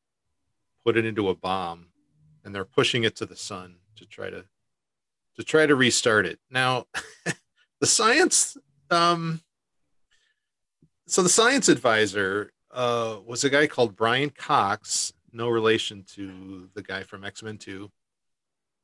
put 0.85 0.97
it 0.97 1.05
into 1.05 1.29
a 1.29 1.35
bomb, 1.35 1.88
and 2.43 2.53
they're 2.53 2.65
pushing 2.65 3.03
it 3.03 3.15
to 3.17 3.25
the 3.25 3.35
sun 3.35 3.75
to 3.95 4.05
try 4.05 4.29
to 4.29 4.45
to 5.38 5.43
try 5.43 5.65
to 5.65 5.75
restart 5.75 6.25
it. 6.25 6.39
Now, 6.50 6.86
the 7.79 7.88
science 7.88 8.57
um 8.89 9.41
so 11.07 11.24
the 11.24 11.29
science 11.29 11.67
advisor 11.69 12.51
uh, 12.74 13.17
was 13.25 13.43
a 13.43 13.50
guy 13.50 13.67
called 13.67 13.98
Brian 13.98 14.29
Cox, 14.29 15.12
no 15.33 15.50
relation 15.50 16.03
to 16.15 16.69
the 16.74 16.81
guy 16.81 17.03
from 17.03 17.24
X 17.25 17.43
Men 17.43 17.57
Two. 17.57 17.91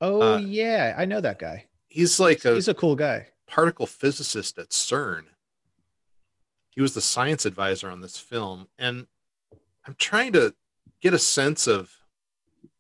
Oh 0.02 0.34
Uh, 0.36 0.38
yeah, 0.40 0.94
I 0.98 1.06
know 1.06 1.22
that 1.22 1.40
guy. 1.40 1.66
He's 1.88 2.20
like 2.20 2.44
a 2.46 2.54
He's 2.56 2.68
a 2.68 2.74
cool 2.74 2.96
guy. 2.96 3.28
particle 3.48 3.86
physicist 3.88 4.58
at 4.58 4.70
CERN. 4.70 5.24
He 6.78 6.82
was 6.84 6.94
the 6.94 7.02
science 7.02 7.44
advisor 7.44 7.90
on 7.90 8.02
this 8.02 8.20
film, 8.20 8.68
and 8.78 9.08
I'm 9.88 9.96
trying 9.98 10.32
to 10.34 10.54
get 11.02 11.12
a 11.12 11.18
sense 11.18 11.66
of 11.66 11.92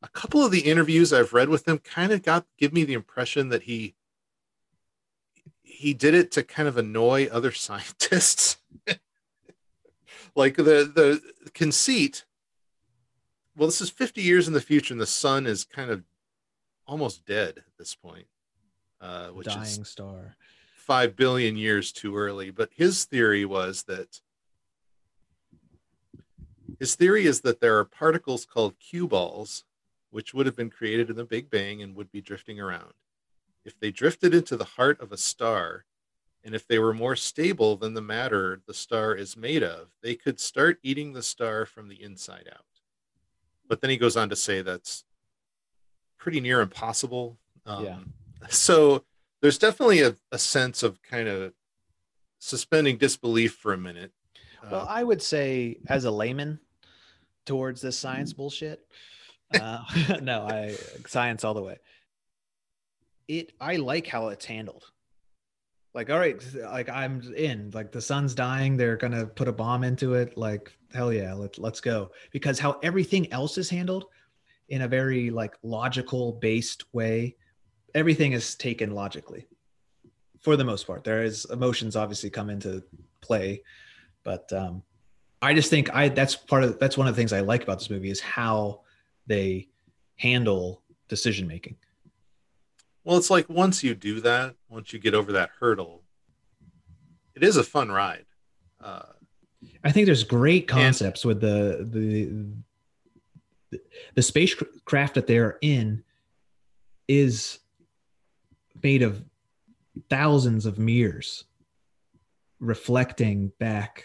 a 0.03 0.07
couple 0.07 0.45
of 0.45 0.51
the 0.51 0.59
interviews 0.69 1.11
I've 1.11 1.33
read 1.33 1.49
with 1.49 1.67
him. 1.67 1.79
Kind 1.79 2.11
of 2.11 2.21
got 2.21 2.45
give 2.59 2.73
me 2.73 2.83
the 2.83 2.93
impression 2.93 3.49
that 3.49 3.63
he 3.63 3.95
he 5.63 5.95
did 5.95 6.13
it 6.13 6.29
to 6.33 6.43
kind 6.43 6.67
of 6.67 6.77
annoy 6.77 7.27
other 7.31 7.51
scientists. 7.53 8.57
like 10.35 10.57
the 10.57 10.63
the 10.63 11.19
conceit. 11.55 12.25
Well, 13.55 13.67
this 13.67 13.81
is 13.81 13.89
50 13.89 14.21
years 14.21 14.47
in 14.47 14.53
the 14.53 14.61
future, 14.61 14.93
and 14.93 15.01
the 15.01 15.07
sun 15.07 15.47
is 15.47 15.63
kind 15.63 15.89
of 15.89 16.03
almost 16.85 17.25
dead 17.25 17.57
at 17.57 17.77
this 17.79 17.95
point, 17.95 18.27
uh, 19.01 19.29
which 19.29 19.47
Dying 19.47 19.63
is 19.81 19.89
star. 19.89 20.37
Five 20.87 21.17
billion 21.17 21.57
years 21.57 21.91
too 21.91 22.15
early. 22.15 22.49
But 22.49 22.69
his 22.73 23.03
theory 23.03 23.43
was 23.43 23.83
that 23.83 24.21
his 26.79 26.95
theory 26.95 27.25
is 27.25 27.41
that 27.41 27.59
there 27.59 27.77
are 27.77 27.83
particles 27.83 28.45
called 28.45 28.79
Q-balls, 28.79 29.65
which 30.11 30.33
would 30.33 30.45
have 30.45 30.55
been 30.55 30.69
created 30.69 31.09
in 31.09 31.17
the 31.17 31.25
Big 31.25 31.49
Bang 31.49 31.81
and 31.81 31.93
would 31.93 32.09
be 32.09 32.21
drifting 32.21 32.61
around. 32.61 32.93
If 33.65 33.77
they 33.81 33.91
drifted 33.91 34.33
into 34.33 34.55
the 34.55 34.63
heart 34.63 35.01
of 35.01 35.11
a 35.11 35.17
star, 35.17 35.83
and 36.45 36.55
if 36.55 36.65
they 36.65 36.79
were 36.79 36.93
more 36.93 37.17
stable 37.17 37.75
than 37.75 37.93
the 37.93 38.01
matter 38.01 38.61
the 38.65 38.73
star 38.73 39.13
is 39.13 39.35
made 39.35 39.63
of, 39.63 39.89
they 40.01 40.15
could 40.15 40.39
start 40.39 40.79
eating 40.83 41.11
the 41.11 41.21
star 41.21 41.65
from 41.65 41.89
the 41.89 42.01
inside 42.01 42.47
out. 42.49 42.63
But 43.67 43.81
then 43.81 43.89
he 43.89 43.97
goes 43.97 44.15
on 44.15 44.29
to 44.29 44.37
say 44.37 44.61
that's 44.61 45.03
pretty 46.17 46.39
near 46.39 46.61
impossible. 46.61 47.37
Um, 47.65 47.83
Yeah. 47.83 47.97
So 48.49 49.03
there's 49.41 49.57
definitely 49.57 50.01
a, 50.01 50.15
a 50.31 50.37
sense 50.37 50.83
of 50.83 51.01
kind 51.01 51.27
of 51.27 51.53
suspending 52.39 52.97
disbelief 52.97 53.53
for 53.55 53.73
a 53.73 53.77
minute. 53.77 54.11
Uh, 54.63 54.69
Well, 54.71 54.87
I 54.89 55.03
would 55.03 55.21
say 55.21 55.77
as 55.87 56.05
a 56.05 56.11
layman 56.11 56.59
towards 57.45 57.81
this 57.81 57.97
science 57.97 58.33
bullshit, 58.33 58.85
uh, 59.59 59.83
no, 60.21 60.47
I 60.47 60.75
science 61.05 61.43
all 61.43 61.53
the 61.53 61.61
way. 61.61 61.77
It 63.27 63.51
I 63.59 63.75
like 63.75 64.07
how 64.07 64.29
it's 64.29 64.45
handled. 64.45 64.85
Like, 65.93 66.09
all 66.09 66.19
right, 66.19 66.41
like 66.55 66.89
I'm 66.89 67.21
in. 67.33 67.71
Like 67.73 67.91
the 67.91 68.01
sun's 68.01 68.35
dying, 68.35 68.77
they're 68.77 68.97
gonna 68.97 69.25
put 69.25 69.47
a 69.47 69.51
bomb 69.51 69.83
into 69.83 70.13
it. 70.13 70.37
Like, 70.37 70.71
hell 70.93 71.11
yeah, 71.11 71.33
let, 71.33 71.57
let's 71.57 71.81
go. 71.81 72.11
Because 72.31 72.59
how 72.59 72.79
everything 72.83 73.31
else 73.33 73.57
is 73.57 73.69
handled 73.69 74.05
in 74.69 74.83
a 74.83 74.87
very 74.87 75.29
like 75.29 75.55
logical 75.63 76.33
based 76.33 76.85
way, 76.93 77.35
everything 77.95 78.33
is 78.33 78.55
taken 78.55 78.91
logically 78.91 79.47
for 80.41 80.55
the 80.55 80.63
most 80.63 80.85
part. 80.85 81.03
There 81.03 81.23
is 81.23 81.45
emotions 81.45 81.95
obviously 81.95 82.29
come 82.29 82.49
into 82.49 82.83
play, 83.21 83.63
but 84.23 84.51
um 84.53 84.83
I 85.41 85.53
just 85.53 85.69
think 85.69 85.93
I 85.93 86.09
that's 86.09 86.35
part 86.35 86.63
of 86.63 86.79
that's 86.79 86.97
one 86.97 87.07
of 87.07 87.15
the 87.15 87.19
things 87.19 87.33
I 87.33 87.41
like 87.41 87.63
about 87.63 87.79
this 87.79 87.89
movie 87.89 88.09
is 88.09 88.19
how 88.19 88.81
they 89.27 89.67
handle 90.15 90.81
decision 91.07 91.47
making. 91.47 91.75
Well, 93.03 93.17
it's 93.17 93.29
like 93.29 93.47
once 93.47 93.83
you 93.83 93.95
do 93.95 94.19
that, 94.21 94.55
once 94.67 94.91
you 94.91 94.99
get 94.99 95.13
over 95.13 95.31
that 95.33 95.51
hurdle, 95.59 96.03
it 97.35 97.43
is 97.43 97.55
a 97.55 97.63
fun 97.63 97.89
ride. 97.89 98.25
Uh, 98.81 99.03
I 99.83 99.91
think 99.91 100.07
there's 100.07 100.23
great 100.23 100.67
concepts 100.67 101.23
with 101.23 101.39
the 101.39 101.87
the 101.89 103.79
the 104.15 104.21
spacecraft 104.21 105.15
that 105.15 105.27
they're 105.27 105.57
in 105.61 106.03
is 107.07 107.59
made 108.83 109.01
of 109.03 109.23
thousands 110.09 110.65
of 110.65 110.77
mirrors 110.77 111.45
reflecting 112.59 113.51
back 113.59 114.03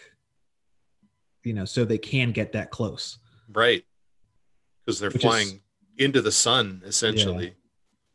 you 1.43 1.53
know 1.53 1.65
so 1.65 1.83
they 1.85 1.97
can 1.97 2.31
get 2.31 2.51
that 2.53 2.71
close 2.71 3.17
right. 3.51 3.83
Because 4.85 4.99
they're 4.99 5.09
Which 5.09 5.17
is- 5.17 5.21
flying 5.21 5.61
into 5.97 6.21
the 6.21 6.31
sun, 6.31 6.81
essentially. 6.85 7.53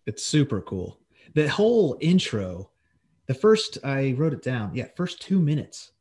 it's 0.06 0.22
super 0.24 0.60
cool 0.60 0.98
the 1.34 1.48
whole 1.48 1.96
intro 2.00 2.70
the 3.26 3.34
first 3.34 3.78
i 3.84 4.14
wrote 4.16 4.32
it 4.32 4.42
down 4.42 4.74
yeah 4.74 4.86
first 4.96 5.20
two 5.20 5.38
minutes 5.40 5.92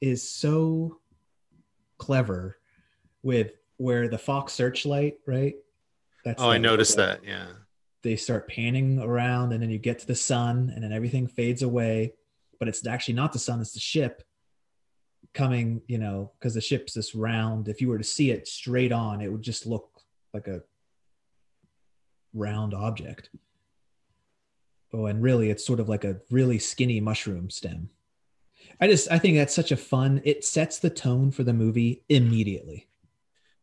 is 0.00 0.28
so 0.28 0.98
clever 1.98 2.58
with 3.22 3.52
where 3.78 4.08
the 4.08 4.18
fox 4.18 4.52
searchlight 4.52 5.18
right 5.26 5.54
that's 6.24 6.42
oh, 6.42 6.50
I 6.50 6.58
noticed 6.58 6.96
that. 6.96 7.24
Yeah. 7.24 7.46
They 8.08 8.16
start 8.16 8.48
panning 8.48 8.98
around 8.98 9.52
and 9.52 9.62
then 9.62 9.68
you 9.68 9.78
get 9.78 9.98
to 9.98 10.06
the 10.06 10.14
sun 10.14 10.72
and 10.74 10.82
then 10.82 10.92
everything 10.92 11.26
fades 11.26 11.62
away. 11.62 12.14
But 12.58 12.68
it's 12.68 12.86
actually 12.86 13.14
not 13.14 13.32
the 13.32 13.38
sun 13.38 13.60
it's 13.60 13.74
the 13.74 13.80
ship 13.80 14.22
coming 15.34 15.82
you 15.86 15.98
know 15.98 16.32
because 16.38 16.54
the 16.54 16.60
ship's 16.60 16.94
this 16.94 17.14
round. 17.14 17.68
If 17.68 17.82
you 17.82 17.88
were 17.88 17.98
to 17.98 18.04
see 18.04 18.30
it 18.30 18.48
straight 18.48 18.92
on 18.92 19.20
it 19.20 19.30
would 19.30 19.42
just 19.42 19.66
look 19.66 20.00
like 20.32 20.48
a 20.48 20.62
round 22.32 22.72
object. 22.72 23.28
Oh 24.94 25.06
and 25.06 25.22
really 25.22 25.50
it's 25.50 25.66
sort 25.66 25.80
of 25.80 25.88
like 25.88 26.04
a 26.04 26.20
really 26.30 26.58
skinny 26.58 27.00
mushroom 27.00 27.50
stem. 27.50 27.90
I 28.80 28.86
just 28.86 29.10
i 29.12 29.18
think 29.18 29.36
that's 29.36 29.54
such 29.54 29.70
a 29.70 29.76
fun 29.76 30.22
it 30.24 30.44
sets 30.44 30.78
the 30.78 30.90
tone 30.90 31.30
for 31.30 31.44
the 31.44 31.52
movie 31.52 32.04
immediately. 32.08 32.88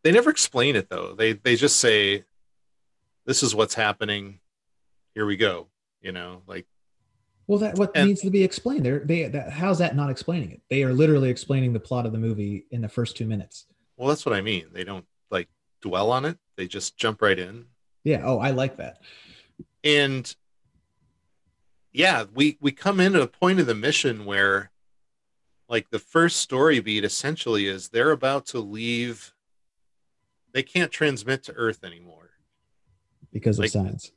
They 0.04 0.12
never 0.12 0.30
explain 0.30 0.76
it 0.76 0.88
though. 0.90 1.16
They 1.16 1.34
they 1.34 1.56
just 1.56 1.78
say, 1.78 2.26
"This 3.26 3.44
is 3.44 3.54
what's 3.56 3.74
happening. 3.76 4.40
Here 5.14 5.26
we 5.26 5.38
go." 5.38 5.68
You 6.02 6.12
know, 6.12 6.42
like 6.48 6.66
Well, 7.48 7.60
that 7.60 7.78
what 7.78 7.92
And- 7.96 8.08
needs 8.08 8.22
to 8.22 8.30
be 8.30 8.44
explained. 8.44 8.86
They're, 8.86 9.00
they 9.00 9.28
that 9.28 9.52
how's 9.52 9.78
that 9.80 9.96
not 9.96 10.10
explaining 10.10 10.52
it? 10.52 10.62
They 10.70 10.84
are 10.84 10.94
literally 10.94 11.30
explaining 11.30 11.74
the 11.74 11.80
plot 11.80 12.06
of 12.06 12.12
the 12.12 12.18
movie 12.18 12.66
in 12.72 12.82
the 12.82 12.90
first 12.90 13.16
two 13.18 13.26
minutes. 13.28 13.68
well, 13.98 14.08
that's 14.10 14.26
what 14.26 14.36
I 14.36 14.42
mean. 14.42 14.68
They 14.74 14.84
don't 14.84 15.06
like 15.32 15.48
dwell 15.82 16.12
on 16.12 16.26
it. 16.26 16.38
They 16.58 16.68
just 16.68 16.98
jump 16.98 17.22
right 17.22 17.38
in. 17.40 17.66
Yeah. 18.04 18.22
Oh, 18.26 18.40
I 18.40 18.52
like 18.52 18.78
that. 18.78 19.00
and 19.84 20.36
yeah 21.94 22.26
we 22.34 22.58
we 22.60 22.72
come 22.74 23.00
into 23.00 23.22
a 23.22 23.28
point 23.28 23.60
of 23.60 23.68
the 23.68 23.76
mission 23.76 24.26
where 24.26 24.70
like 25.70 25.90
the 25.92 26.00
first 26.00 26.38
story 26.38 26.80
beat 26.82 27.06
essentially 27.06 27.68
is 27.68 27.88
they're 27.90 28.12
about 28.12 28.46
to 28.48 28.60
leave 28.60 29.34
they 30.52 30.62
can't 30.64 30.92
transmit 30.92 31.44
to 31.44 31.54
earth 31.54 31.84
anymore 31.86 32.25
because 33.36 33.60
of 33.60 33.70
science. 33.70 34.12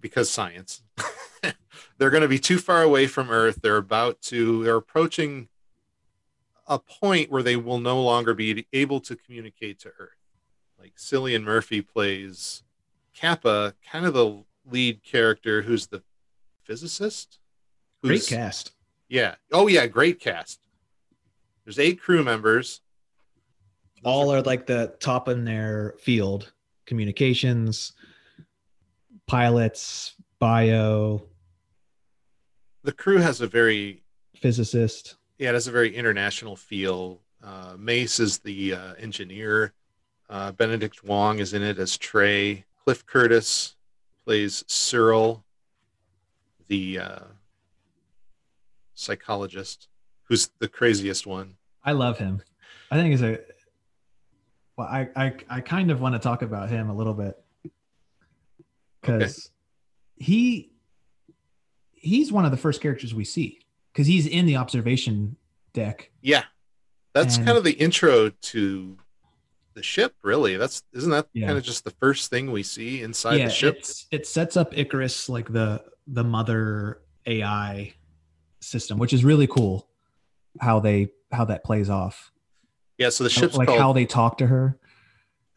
because 0.00 0.28
science. 0.28 0.82
They're 1.98 2.10
going 2.10 2.22
to 2.22 2.28
be 2.28 2.40
too 2.40 2.58
far 2.58 2.82
away 2.82 3.06
from 3.06 3.30
earth. 3.30 3.60
They're 3.62 3.76
about 3.76 4.20
to 4.22 4.64
they're 4.64 4.76
approaching 4.76 5.48
a 6.66 6.78
point 6.78 7.30
where 7.30 7.42
they 7.42 7.56
will 7.56 7.78
no 7.80 8.02
longer 8.02 8.34
be 8.34 8.66
able 8.72 9.00
to 9.00 9.14
communicate 9.16 9.78
to 9.80 9.92
earth. 9.98 10.10
Like 10.78 10.94
cillian 10.96 11.42
murphy 11.44 11.82
plays 11.82 12.62
Capa 13.18 13.74
kind 13.90 14.06
of 14.06 14.14
the 14.14 14.44
lead 14.70 15.02
character 15.02 15.62
who's 15.62 15.86
the 15.86 16.02
physicist? 16.64 17.38
Great 18.02 18.14
who's- 18.14 18.28
cast. 18.28 18.72
yeah. 19.08 19.36
Oh 19.52 19.66
yeah 19.68 19.86
great 19.86 20.18
cast. 20.20 20.60
There's 21.64 21.78
eight 21.78 22.00
crew 22.00 22.22
members. 22.24 22.80
All 24.04 24.32
are 24.32 24.42
like 24.42 24.66
the 24.66 24.94
top 25.00 25.28
in 25.28 25.44
their 25.44 25.94
field: 26.00 26.52
communications, 26.86 27.92
pilots, 29.28 30.14
bio, 30.40 31.22
the 32.82 32.92
crew 32.92 33.18
has 33.18 33.40
a 33.40 33.46
very 33.46 34.02
physicist. 34.34 35.16
yeah, 35.38 35.50
it 35.50 35.54
has 35.54 35.68
a 35.68 35.72
very 35.72 35.94
international 35.94 36.56
feel. 36.56 37.20
Uh, 37.44 37.74
Mace 37.78 38.18
is 38.18 38.38
the 38.38 38.74
uh, 38.74 38.94
engineer. 38.94 39.74
Uh, 40.30 40.52
Benedict 40.52 41.04
Wong 41.04 41.38
is 41.38 41.54
in 41.54 41.62
it 41.62 41.78
as 41.78 41.96
Trey. 41.96 42.64
Cliff 42.84 43.04
Curtis 43.04 43.76
plays 44.24 44.64
Searle, 44.66 45.44
the 46.68 46.98
uh, 46.98 47.18
psychologist, 48.94 49.88
who's 50.24 50.50
the 50.58 50.68
craziest 50.68 51.26
one. 51.26 51.56
I 51.84 51.92
love 51.92 52.18
him. 52.18 52.42
I 52.90 52.96
think 52.96 53.10
he's 53.10 53.22
a. 53.22 53.38
Well, 54.76 54.86
I 54.86 55.08
I, 55.14 55.32
I 55.50 55.60
kind 55.60 55.90
of 55.90 56.00
want 56.00 56.14
to 56.14 56.18
talk 56.18 56.42
about 56.42 56.70
him 56.70 56.88
a 56.90 56.94
little 56.94 57.14
bit 57.14 57.36
because 59.00 59.50
he 60.16 60.70
he's 61.92 62.30
one 62.32 62.44
of 62.44 62.50
the 62.50 62.56
first 62.56 62.80
characters 62.80 63.14
we 63.14 63.24
see 63.24 63.60
because 63.92 64.06
he's 64.06 64.26
in 64.26 64.46
the 64.46 64.56
observation 64.56 65.36
deck. 65.72 66.10
Yeah, 66.22 66.44
that's 67.14 67.36
And- 67.36 67.46
kind 67.46 67.58
of 67.58 67.64
the 67.64 67.72
intro 67.72 68.30
to 68.30 68.98
the 69.74 69.82
ship. 69.82 70.14
Really, 70.22 70.56
that's 70.56 70.82
isn't 70.92 71.10
that 71.10 71.28
Yeah. 71.32 71.46
kind 71.46 71.58
of 71.58 71.64
just 71.64 71.84
the 71.84 71.90
first 71.92 72.30
thing 72.30 72.50
we 72.50 72.62
see 72.62 73.02
inside 73.02 73.36
yeah, 73.36 73.46
the 73.46 73.50
ship? 73.52 73.84
it 74.10 74.26
sets 74.26 74.56
up 74.56 74.76
Icarus 74.76 75.28
like 75.28 75.52
the 75.52 75.84
the 76.06 76.24
mother 76.24 77.00
AI 77.26 77.94
system, 78.60 78.98
which 78.98 79.12
is 79.12 79.24
really 79.24 79.46
cool. 79.46 79.88
How 80.60 80.80
they 80.80 81.08
how 81.30 81.44
that 81.44 81.62
plays 81.62 81.90
off, 81.90 82.32
Yeah, 82.96 83.10
so 83.10 83.22
the 83.22 83.30
ship's 83.30 83.54
like 83.54 83.68
called 83.68 83.78
how 83.80 83.92
they 83.92 84.06
talk 84.06 84.38
to 84.38 84.46
her. 84.46 84.78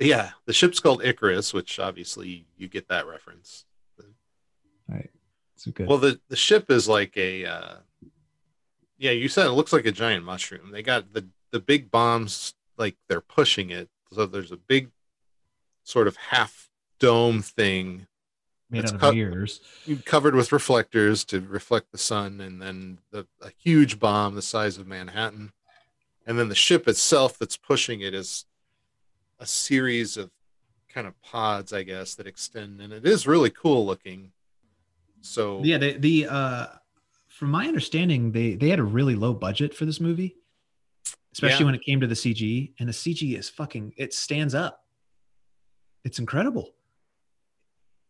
Yeah, 0.02 0.32
the 0.46 0.54
ship's 0.54 0.80
called 0.80 1.04
Icarus, 1.04 1.54
which 1.54 1.80
obviously 1.80 2.46
you 2.58 2.68
get 2.68 2.88
that 2.90 3.08
reference. 3.08 3.66
It's 5.56 5.66
good. 5.72 5.88
Well, 5.88 5.98
the 5.98 6.20
the 6.30 6.36
ship 6.36 6.72
is 6.72 6.88
like 6.88 7.16
a 7.18 7.46
uh, 7.46 7.76
yeah. 8.98 9.12
You 9.12 9.30
said 9.30 9.46
it 9.46 9.52
looks 9.52 9.74
like 9.74 9.86
a 9.86 9.92
giant 9.92 10.26
mushroom. 10.26 10.72
They 10.72 10.82
got 10.82 11.14
the 11.14 11.28
the 11.52 11.60
big 11.60 11.92
bombs 11.92 12.56
like 12.78 12.96
they're 13.08 13.22
pushing 13.22 13.70
it. 13.70 13.90
So 14.12 14.26
there's 14.26 14.52
a 14.52 14.58
big 14.58 14.90
sort 15.84 16.08
of 16.08 16.16
half 16.18 16.70
dome 17.00 17.42
thing 17.42 18.08
made 18.70 18.84
it's 18.84 18.92
out 18.92 18.96
of 18.96 19.02
cut- 19.02 19.16
mirrors. 19.16 19.62
covered 20.06 20.36
with 20.36 20.52
reflectors 20.52 21.24
to 21.26 21.42
reflect 21.42 21.92
the 21.92 21.98
sun, 21.98 22.42
and 22.42 22.62
then 22.62 23.00
the 23.12 23.28
a 23.42 23.52
huge 23.58 24.00
bomb 24.00 24.36
the 24.36 24.42
size 24.42 24.78
of 24.78 24.88
Manhattan, 24.88 25.52
and 26.26 26.40
then 26.40 26.50
the 26.50 26.56
ship 26.56 26.88
itself 26.88 27.38
that's 27.38 27.58
pushing 27.58 28.02
it 28.02 28.14
is 28.14 28.46
a 29.42 29.46
series 29.46 30.16
of 30.16 30.30
kind 30.88 31.08
of 31.08 31.20
pods, 31.22 31.74
I 31.74 31.84
guess, 31.84 32.16
that 32.16 32.28
extend, 32.28 32.80
and 32.80 32.94
it 32.94 33.06
is 33.06 33.26
really 33.28 33.50
cool 33.50 33.86
looking. 33.86 34.32
So 35.22 35.62
Yeah, 35.64 35.78
the 35.78 35.98
the 35.98 36.28
uh 36.28 36.68
from 37.28 37.52
my 37.52 37.68
understanding, 37.68 38.32
they 38.32 38.56
they 38.56 38.70
had 38.70 38.80
a 38.80 38.84
really 38.84 39.16
low 39.16 39.34
budget 39.34 39.74
for 39.74 39.86
this 39.86 40.00
movie, 40.00 40.36
especially 41.34 41.60
Yeah. 41.62 41.66
when 41.66 41.76
it 41.76 41.84
came 41.84 42.00
to 42.02 42.08
the 42.08 42.16
CG. 42.16 42.74
And 42.80 42.88
the 42.88 42.94
CG 42.94 43.38
is 43.38 43.50
fucking 43.50 43.94
it 43.98 44.14
stands 44.14 44.54
up. 44.56 44.86
It's 46.06 46.20
incredible. 46.20 46.74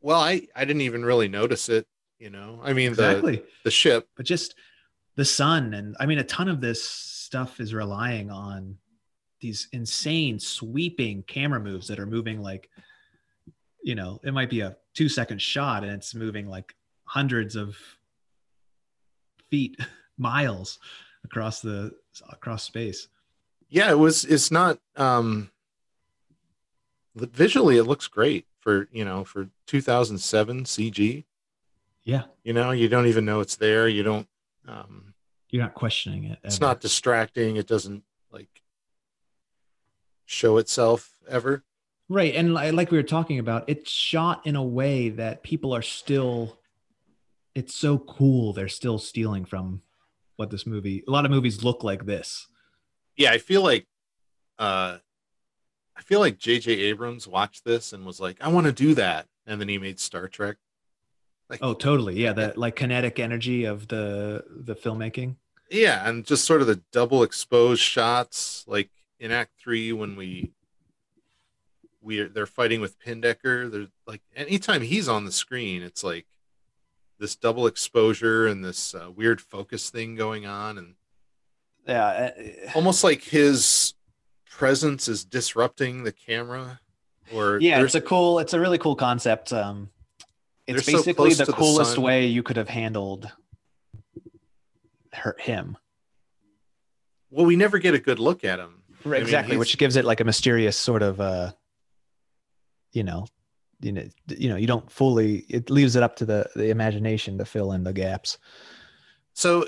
Well, 0.01 0.19
I 0.19 0.47
I 0.55 0.65
didn't 0.65 0.81
even 0.81 1.03
really 1.05 1.27
notice 1.27 1.69
it. 1.69 1.87
You 2.19 2.29
know, 2.29 2.59
I 2.63 2.73
mean 2.73 2.89
Exactly. 2.89 3.37
the 3.37 3.45
the 3.65 3.71
ship. 3.71 4.09
but 4.15 4.25
just 4.25 4.55
the 5.15 5.25
sun 5.25 5.73
and 5.73 5.95
I 5.99 6.05
mean 6.05 6.19
a 6.19 6.23
ton 6.23 6.47
of 6.47 6.61
this 6.61 6.83
stuff 6.83 7.59
is 7.59 7.73
relying 7.73 8.29
on 8.31 8.77
these 9.41 9.67
insane 9.73 10.39
sweeping 10.39 11.23
camera 11.23 11.59
moves 11.59 11.87
that 11.87 11.99
are 11.99 12.05
moving 12.05 12.41
like 12.41 12.69
you 13.83 13.95
know, 13.95 14.19
it 14.23 14.31
might 14.31 14.49
be 14.49 14.61
a 14.61 14.77
2 14.93 15.09
second 15.09 15.41
shot 15.41 15.83
and 15.83 15.91
it's 15.93 16.13
moving 16.13 16.47
like 16.47 16.75
hundreds 17.05 17.55
of 17.55 17.75
feet, 19.49 19.75
miles 20.17 20.77
across 21.23 21.61
the 21.61 21.91
across 22.29 22.63
space. 22.63 23.07
Yeah, 23.69 23.89
it 23.89 23.97
was. 23.97 24.23
It's 24.25 24.51
not. 24.51 24.79
um 24.95 25.49
visually 27.15 27.77
it 27.77 27.83
looks 27.83 28.07
great 28.07 28.45
for 28.59 28.87
you 28.91 29.03
know 29.03 29.23
for 29.23 29.49
2007 29.67 30.63
CG. 30.63 31.25
Yeah. 32.03 32.23
You 32.43 32.53
know, 32.53 32.71
you 32.71 32.87
don't 32.87 33.07
even 33.07 33.25
know 33.25 33.39
it's 33.41 33.55
there. 33.55 33.87
You 33.87 34.03
don't. 34.03 34.27
Um, 34.67 35.13
You're 35.49 35.63
not 35.63 35.73
questioning 35.73 36.25
it. 36.25 36.39
it's 36.43 36.61
not 36.61 36.81
distracting. 36.81 37.55
It 37.57 37.67
doesn't 37.67 38.03
like 38.31 38.60
show 40.31 40.57
itself 40.57 41.13
ever. 41.29 41.63
Right. 42.09 42.35
And 42.35 42.53
like 42.53 42.91
we 42.91 42.97
were 42.97 43.03
talking 43.03 43.39
about, 43.39 43.65
it's 43.67 43.89
shot 43.89 44.45
in 44.45 44.55
a 44.55 44.63
way 44.63 45.09
that 45.09 45.43
people 45.43 45.73
are 45.73 45.81
still, 45.81 46.57
it's 47.55 47.75
so 47.75 47.97
cool. 47.97 48.53
They're 48.53 48.67
still 48.67 48.97
stealing 48.97 49.45
from 49.45 49.81
what 50.35 50.49
this 50.49 50.65
movie, 50.65 51.03
a 51.07 51.11
lot 51.11 51.25
of 51.25 51.31
movies 51.31 51.63
look 51.63 51.83
like 51.83 52.05
this. 52.05 52.47
Yeah, 53.15 53.31
I 53.31 53.37
feel 53.37 53.61
like, 53.61 53.87
uh, 54.57 54.97
I 55.95 56.01
feel 56.03 56.19
like 56.19 56.39
J.J. 56.39 56.71
Abrams 56.71 57.27
watched 57.27 57.63
this 57.63 57.93
and 57.93 58.05
was 58.05 58.19
like, 58.19 58.37
"I 58.41 58.47
want 58.47 58.65
to 58.65 58.71
do 58.71 58.95
that," 58.95 59.27
and 59.45 59.61
then 59.61 59.69
he 59.69 59.77
made 59.77 59.99
Star 59.99 60.27
Trek. 60.27 60.57
Like, 61.49 61.59
Oh, 61.61 61.73
totally. 61.73 62.15
Yeah. 62.15 62.33
That 62.33 62.57
like 62.57 62.77
kinetic 62.77 63.19
energy 63.19 63.65
of 63.65 63.87
the, 63.87 64.43
the 64.49 64.75
filmmaking. 64.75 65.35
Yeah, 65.69 66.07
and 66.07 66.25
just 66.25 66.45
sort 66.45 66.61
of 66.61 66.67
the 66.67 66.81
double 66.91 67.21
exposed 67.23 67.81
shots, 67.81 68.63
like 68.67 68.89
in 69.21 69.31
Act 69.31 69.51
Three 69.61 69.93
when 69.93 70.17
we 70.17 70.51
we 72.01 72.19
are, 72.19 72.27
they're 72.27 72.47
fighting 72.47 72.81
with 72.81 72.99
Pinbacker. 72.99 73.71
There's 73.71 73.87
like 74.07 74.21
anytime 74.35 74.81
he's 74.81 75.07
on 75.07 75.23
the 75.23 75.31
screen, 75.31 75.83
it's 75.83 76.03
like 76.03 76.25
this 77.19 77.35
double 77.35 77.67
exposure 77.67 78.47
and 78.47 78.65
this 78.65 78.95
uh, 78.95 79.11
weird 79.11 79.39
focus 79.39 79.91
thing 79.91 80.15
going 80.15 80.47
on, 80.47 80.77
and 80.79 80.95
Yeah. 81.87 82.31
almost 82.73 83.03
like 83.03 83.21
his 83.21 83.93
presence 84.49 85.07
is 85.07 85.23
disrupting 85.23 86.03
the 86.03 86.11
camera. 86.11 86.81
Or 87.33 87.59
yeah 87.61 87.81
it's 87.81 87.95
a 87.95 88.01
cool 88.01 88.39
it's 88.39 88.53
a 88.53 88.59
really 88.59 88.77
cool 88.77 88.95
concept 88.95 89.53
um 89.53 89.89
it's 90.67 90.85
They're 90.85 90.95
so 90.95 90.97
basically 90.97 91.29
the 91.29 91.45
to 91.45 91.51
the 91.51 91.53
coolest 91.53 91.97
way 91.97 92.25
you 92.25 92.43
could 92.43 92.57
have 92.57 92.67
handled 92.67 93.31
her 95.13 95.37
him 95.39 95.77
well, 97.29 97.45
we 97.45 97.55
never 97.55 97.79
get 97.79 97.93
a 97.93 97.99
good 97.99 98.19
look 98.19 98.43
at 98.43 98.59
him. 98.59 98.80
I 99.05 99.09
mean, 99.09 99.21
exactly 99.21 99.57
which 99.57 99.77
gives 99.77 99.95
it 99.95 100.05
like 100.05 100.19
a 100.19 100.23
mysterious 100.23 100.77
sort 100.77 101.03
of 101.03 101.19
uh 101.19 101.51
you 102.91 103.03
know 103.03 103.25
you 103.79 103.91
know 103.91 104.03
you 104.27 104.49
know 104.49 104.55
you 104.55 104.67
don't 104.67 104.89
fully 104.91 105.45
it 105.49 105.69
leaves 105.69 105.95
it 105.95 106.03
up 106.03 106.15
to 106.17 106.25
the 106.25 106.49
the 106.55 106.69
imagination 106.69 107.37
to 107.37 107.45
fill 107.45 107.71
in 107.71 107.83
the 107.83 107.93
gaps 107.93 108.37
So 109.33 109.65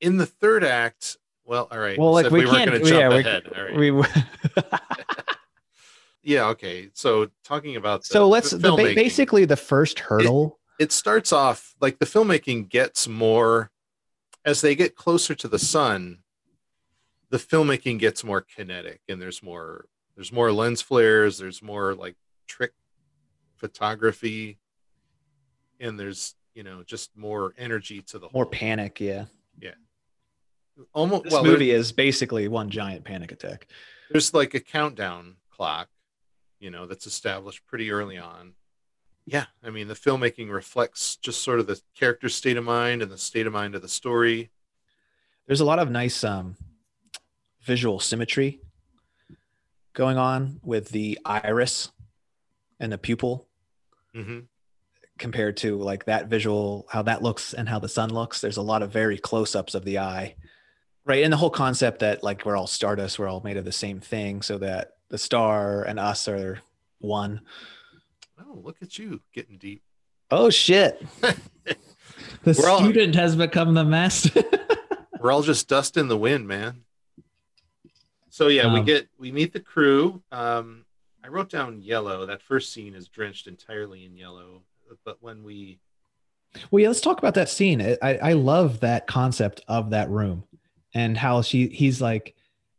in 0.00 0.16
the 0.16 0.24
third 0.26 0.64
act, 0.64 1.18
well, 1.44 1.68
all 1.70 1.78
right. 1.78 1.98
well 1.98 2.12
like 2.12 2.30
we, 2.30 2.46
weren't 2.46 2.70
can't 2.70 2.86
yeah 2.86 3.08
we, 3.08 3.22
right. 3.22 3.94
we 3.94 4.04
Yeah, 6.22 6.48
okay. 6.48 6.90
So 6.92 7.28
talking 7.44 7.76
about 7.76 8.02
the, 8.02 8.06
so 8.06 8.28
let's 8.28 8.50
the 8.50 8.92
basically 8.94 9.44
the 9.46 9.56
first 9.56 10.00
hurdle 10.00 10.58
it 10.78 10.92
starts 10.92 11.32
off 11.32 11.74
like 11.80 11.98
the 11.98 12.06
filmmaking 12.06 12.68
gets 12.68 13.08
more 13.08 13.70
as 14.44 14.60
they 14.60 14.74
get 14.74 14.96
closer 14.96 15.34
to 15.34 15.48
the 15.48 15.58
sun. 15.58 16.19
The 17.30 17.38
filmmaking 17.38 17.98
gets 17.98 18.24
more 18.24 18.40
kinetic, 18.40 19.00
and 19.08 19.20
there's 19.22 19.42
more 19.42 19.86
there's 20.16 20.32
more 20.32 20.52
lens 20.52 20.82
flares. 20.82 21.38
There's 21.38 21.62
more 21.62 21.94
like 21.94 22.16
trick 22.48 22.72
photography, 23.56 24.58
and 25.78 25.98
there's 25.98 26.34
you 26.54 26.62
know 26.62 26.82
just 26.82 27.16
more 27.16 27.54
energy 27.56 28.02
to 28.02 28.18
the 28.18 28.28
more 28.32 28.44
whole 28.44 28.50
panic 28.50 29.00
yeah 29.00 29.26
Yeah. 29.60 29.74
almost 30.92 31.24
this 31.24 31.32
well 31.32 31.44
movie 31.44 31.70
is 31.70 31.92
basically 31.92 32.48
one 32.48 32.70
giant 32.70 33.04
panic 33.04 33.30
attack 33.30 33.68
there's 34.10 34.34
like 34.34 34.54
a 34.54 34.60
countdown 34.60 35.36
clock, 35.50 35.88
you 36.58 36.68
know, 36.70 36.86
that's 36.86 37.06
established 37.06 37.64
pretty 37.64 37.92
early 37.92 38.18
on. 38.18 38.54
Yeah, 39.24 39.44
I 39.62 39.70
mean, 39.70 39.86
the 39.86 39.94
filmmaking 39.94 40.50
reflects 40.50 41.14
just 41.16 41.42
sort 41.42 41.60
of 41.60 41.68
the 41.68 41.80
character's 41.94 42.34
state 42.34 42.56
of 42.56 42.64
mind 42.64 43.02
and 43.02 43.10
the 43.12 43.18
state 43.18 43.46
of 43.46 43.52
mind 43.52 43.76
of 43.76 43.82
the 43.82 43.88
story. 43.88 44.50
there's 45.46 45.60
a 45.60 45.64
lot 45.64 45.78
of 45.78 45.88
nice 45.92 46.24
um, 46.24 46.56
visual 47.62 48.00
symmetry 48.00 48.60
going 49.92 50.16
on 50.16 50.60
with 50.62 50.88
the 50.90 51.18
iris 51.24 51.90
and 52.78 52.92
the 52.92 52.98
pupil 52.98 53.46
hmm 54.14 54.40
compared 55.18 55.54
to 55.58 55.76
like 55.76 56.06
that 56.06 56.28
visual 56.28 56.86
how 56.90 57.02
that 57.02 57.22
looks 57.22 57.52
and 57.52 57.68
how 57.68 57.78
the 57.78 57.88
sun 57.88 58.08
looks 58.08 58.40
there's 58.40 58.56
a 58.56 58.62
lot 58.62 58.82
of 58.82 58.90
very 58.90 59.18
close-ups 59.18 59.74
of 59.74 59.84
the 59.84 59.98
eye 59.98 60.34
right 61.04 61.22
and 61.22 61.30
the 61.32 61.36
whole 61.36 61.50
concept 61.50 61.98
that 61.98 62.22
like 62.22 62.46
we're 62.46 62.56
all 62.56 62.66
stardust 62.66 63.18
we're 63.18 63.28
all 63.28 63.42
made 63.42 63.58
of 63.58 63.66
the 63.66 63.72
same 63.72 64.00
thing 64.00 64.40
so 64.40 64.56
that 64.56 64.92
the 65.10 65.18
star 65.18 65.82
and 65.82 65.98
us 65.98 66.26
are 66.28 66.60
one. 67.00 67.40
Oh, 68.38 68.60
look 68.62 68.76
at 68.80 68.96
you 68.98 69.20
getting 69.34 69.58
deep. 69.58 69.82
Oh 70.30 70.48
shit 70.50 71.04
the 71.20 72.56
We're 72.58 72.70
all- 72.70 72.78
student 72.80 73.14
has 73.16 73.36
become 73.36 73.74
the 73.74 73.84
master 73.84 74.42
We're 75.20 75.32
all 75.32 75.42
just 75.42 75.68
dust 75.68 75.98
in 75.98 76.08
the 76.08 76.16
wind, 76.16 76.48
man. 76.48 76.84
So 78.40 78.48
yeah, 78.48 78.72
we 78.72 78.78
Um, 78.80 78.86
get 78.86 79.06
we 79.18 79.30
meet 79.30 79.52
the 79.52 79.60
crew. 79.60 80.22
Um, 80.32 80.86
I 81.22 81.28
wrote 81.28 81.50
down 81.50 81.82
yellow. 81.82 82.24
That 82.24 82.40
first 82.40 82.72
scene 82.72 82.94
is 82.94 83.06
drenched 83.06 83.46
entirely 83.46 84.06
in 84.06 84.16
yellow. 84.16 84.62
But 85.04 85.18
when 85.20 85.44
we 85.44 85.78
Well, 86.70 86.80
yeah, 86.80 86.88
let's 86.88 87.02
talk 87.02 87.18
about 87.18 87.34
that 87.34 87.50
scene. 87.50 87.82
I, 88.00 88.14
I 88.30 88.32
love 88.32 88.80
that 88.80 89.06
concept 89.06 89.60
of 89.68 89.90
that 89.90 90.08
room 90.08 90.44
and 90.94 91.18
how 91.18 91.42
she 91.42 91.68
he's 91.68 92.00
like, 92.00 92.34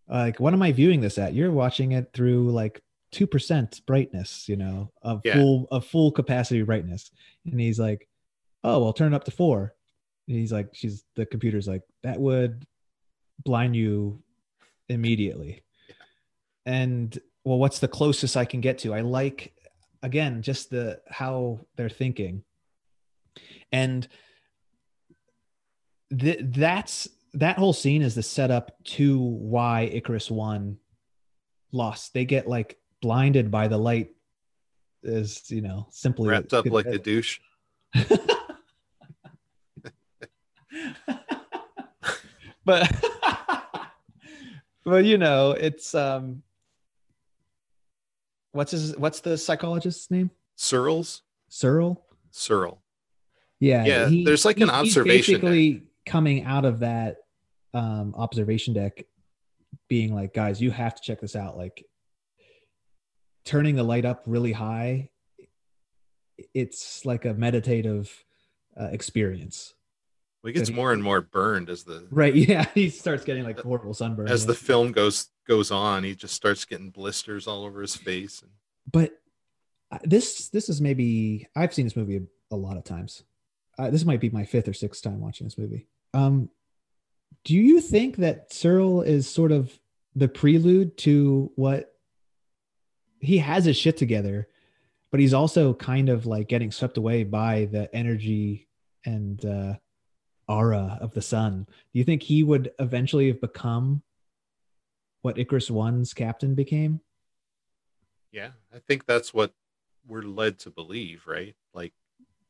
like, 0.08 0.39
what 0.39 0.54
am 0.56 0.63
I 0.63 0.71
viewing 0.71 1.00
this 1.00 1.19
at? 1.19 1.36
You're 1.36 1.52
watching 1.52 1.91
it 1.91 2.10
through 2.12 2.50
like 2.50 2.82
two 3.12 3.28
percent 3.28 3.82
brightness, 3.86 4.50
you 4.50 4.56
know, 4.56 4.91
of 5.04 5.21
Yeah. 5.24 5.36
full 5.36 5.67
of 5.69 5.86
full 5.86 6.12
capacity 6.12 6.63
brightness. 6.63 7.12
And 7.45 7.62
he's 7.62 7.80
like, 7.80 8.08
Oh, 8.63 8.84
I'll 8.84 8.93
turn 8.93 9.13
it 9.13 9.15
up 9.15 9.26
to 9.26 9.32
four. 9.32 9.76
And 10.28 10.38
he's 10.38 10.52
like, 10.52 10.69
she's 10.74 11.04
the 11.15 11.28
computer's 11.28 11.67
like, 11.67 11.84
that 12.02 12.19
would 12.19 12.65
blind 13.45 13.76
you 13.76 14.24
immediately. 14.91 15.63
And 16.65 17.17
well, 17.43 17.58
what's 17.58 17.80
the 17.80 17.88
closest 17.88 18.38
I 18.38 18.45
can 18.45 18.62
get 18.62 18.77
to? 18.80 18.93
I 18.93 19.01
like 19.01 19.54
again 20.04 20.41
just 20.41 20.69
the 20.69 20.99
how 21.10 21.60
they're 21.75 21.89
thinking 21.89 22.43
and 23.71 24.08
th- 26.17 26.39
that's 26.41 27.08
that 27.34 27.58
whole 27.58 27.73
scene 27.73 28.01
is 28.01 28.15
the 28.15 28.23
setup 28.23 28.71
to 28.84 29.19
why 29.19 29.84
Icarus 29.84 30.30
One 30.30 30.77
lost. 31.71 32.13
They 32.13 32.25
get 32.25 32.47
like 32.47 32.77
blinded 33.01 33.49
by 33.49 33.69
the 33.69 33.77
light, 33.77 34.10
is 35.04 35.49
you 35.49 35.62
know 35.62 35.88
simply 35.89 36.30
wrapped 36.30 36.54
up 36.54 36.65
like 36.65 36.88
a 36.88 36.97
douche. 36.97 37.39
but 42.65 42.91
but 44.84 45.06
you 45.06 45.17
know 45.17 45.52
it's 45.52 45.94
um 45.96 46.41
what's 48.52 48.72
his 48.72 48.98
what's 48.98 49.22
the 49.22 49.38
psychologist's 49.38 50.10
name 50.12 50.30
Searles? 50.56 51.24
Searle 51.50 52.06
Searle. 52.32 52.82
Yeah, 53.60 53.86
Yeah, 53.86 54.10
there's 54.26 54.46
like 54.46 54.58
an 54.58 54.70
he's- 54.70 54.82
he's 54.84 54.98
observation 54.98 55.34
deck. 55.36 55.41
basically 55.41 55.84
coming 56.06 56.44
out 56.46 56.65
of 56.65 56.80
that 56.80 57.17
um, 57.74 58.13
observation 58.17 58.74
deck, 58.74 59.06
being 59.88 60.13
like, 60.15 60.34
guys, 60.34 60.60
you 60.62 60.72
have 60.72 60.96
to 60.96 61.02
check 61.02 61.22
this 61.22 61.36
out. 61.36 61.58
Like, 61.58 61.86
turning 63.46 63.76
the 63.76 63.84
light 63.84 64.04
up 64.06 64.24
really 64.26 64.52
high, 64.52 65.10
it's 66.54 67.06
like 67.06 67.26
a 67.26 67.34
meditative 67.34 68.12
uh, 68.80 68.86
experience. 68.91 69.74
We 70.43 70.51
gets 70.51 70.69
he- 70.69 70.75
more 70.75 70.91
and 70.91 71.04
more 71.04 71.21
burned 71.21 71.69
as 71.69 71.84
the 71.84 72.08
Right? 72.10 72.34
Yeah, 72.36 72.65
he 72.73 72.89
starts 72.89 73.23
getting 73.23 73.43
like 73.43 73.60
horrible 73.60 73.93
sunburn. 73.93 74.27
as 74.27 74.45
the 74.45 74.56
film 74.56 74.91
goes 74.91 75.30
goes 75.47 75.71
on. 75.71 76.04
He 76.04 76.15
just 76.15 76.34
starts 76.36 76.65
getting 76.65 76.89
blisters 76.89 77.47
all 77.47 77.63
over 77.65 77.82
his 77.82 77.95
face. 77.95 78.41
And 78.41 78.51
but 78.91 79.12
uh, 79.91 79.99
this 80.04 80.49
this 80.49 80.69
is 80.69 80.82
maybe 80.82 81.47
I've 81.56 81.73
seen 81.73 81.86
this 81.86 81.95
movie 81.95 82.17
a, 82.17 82.56
a 82.56 82.58
lot 82.58 82.77
of 82.77 82.84
times. 82.84 83.23
Uh, 83.77 83.89
this 83.89 84.06
might 84.06 84.19
be 84.19 84.30
my 84.30 84.45
fifth 84.45 84.67
or 84.67 84.73
sixth 84.73 85.04
time 85.04 85.19
watching 85.19 85.45
this 85.47 85.58
movie. 85.58 85.88
Um, 86.13 86.49
do 87.43 87.56
you 87.56 87.82
think 87.82 88.17
that 88.17 88.54
Searle 88.54 89.01
is 89.01 89.27
sort 89.30 89.51
of 89.51 89.71
the 90.15 90.27
prelude 90.27 90.97
to 90.99 91.51
what 91.56 91.93
he 93.19 93.38
has 93.38 93.65
his 93.65 93.77
shit 93.77 93.97
together, 93.97 94.47
but 95.10 95.19
he's 95.19 95.34
also 95.34 95.73
kind 95.73 96.10
of 96.10 96.25
like 96.25 96.47
getting 96.49 96.71
swept 96.71 96.97
away 96.97 97.23
by 97.23 97.65
the 97.71 97.93
energy 97.95 98.67
and 99.06 99.43
uh, 99.45 99.73
aura 100.52 100.98
of 101.02 101.14
the 101.14 101.22
sun? 101.22 101.66
Do 101.94 102.00
you 102.00 102.04
think 102.04 102.24
he 102.24 102.44
would 102.44 102.72
eventually 102.80 103.28
have 103.28 103.42
become 103.42 104.04
what 105.22 105.38
Icarus 105.38 105.72
One's 105.72 106.14
captain 106.14 106.56
became? 106.56 107.02
yeah, 108.32 108.52
I 108.74 108.80
think 108.80 109.06
that's 109.06 109.34
what 109.34 109.54
we're 110.08 110.22
led 110.22 110.60
to 110.60 110.70
believe, 110.70 111.28
right? 111.28 111.56
Like 111.74 111.94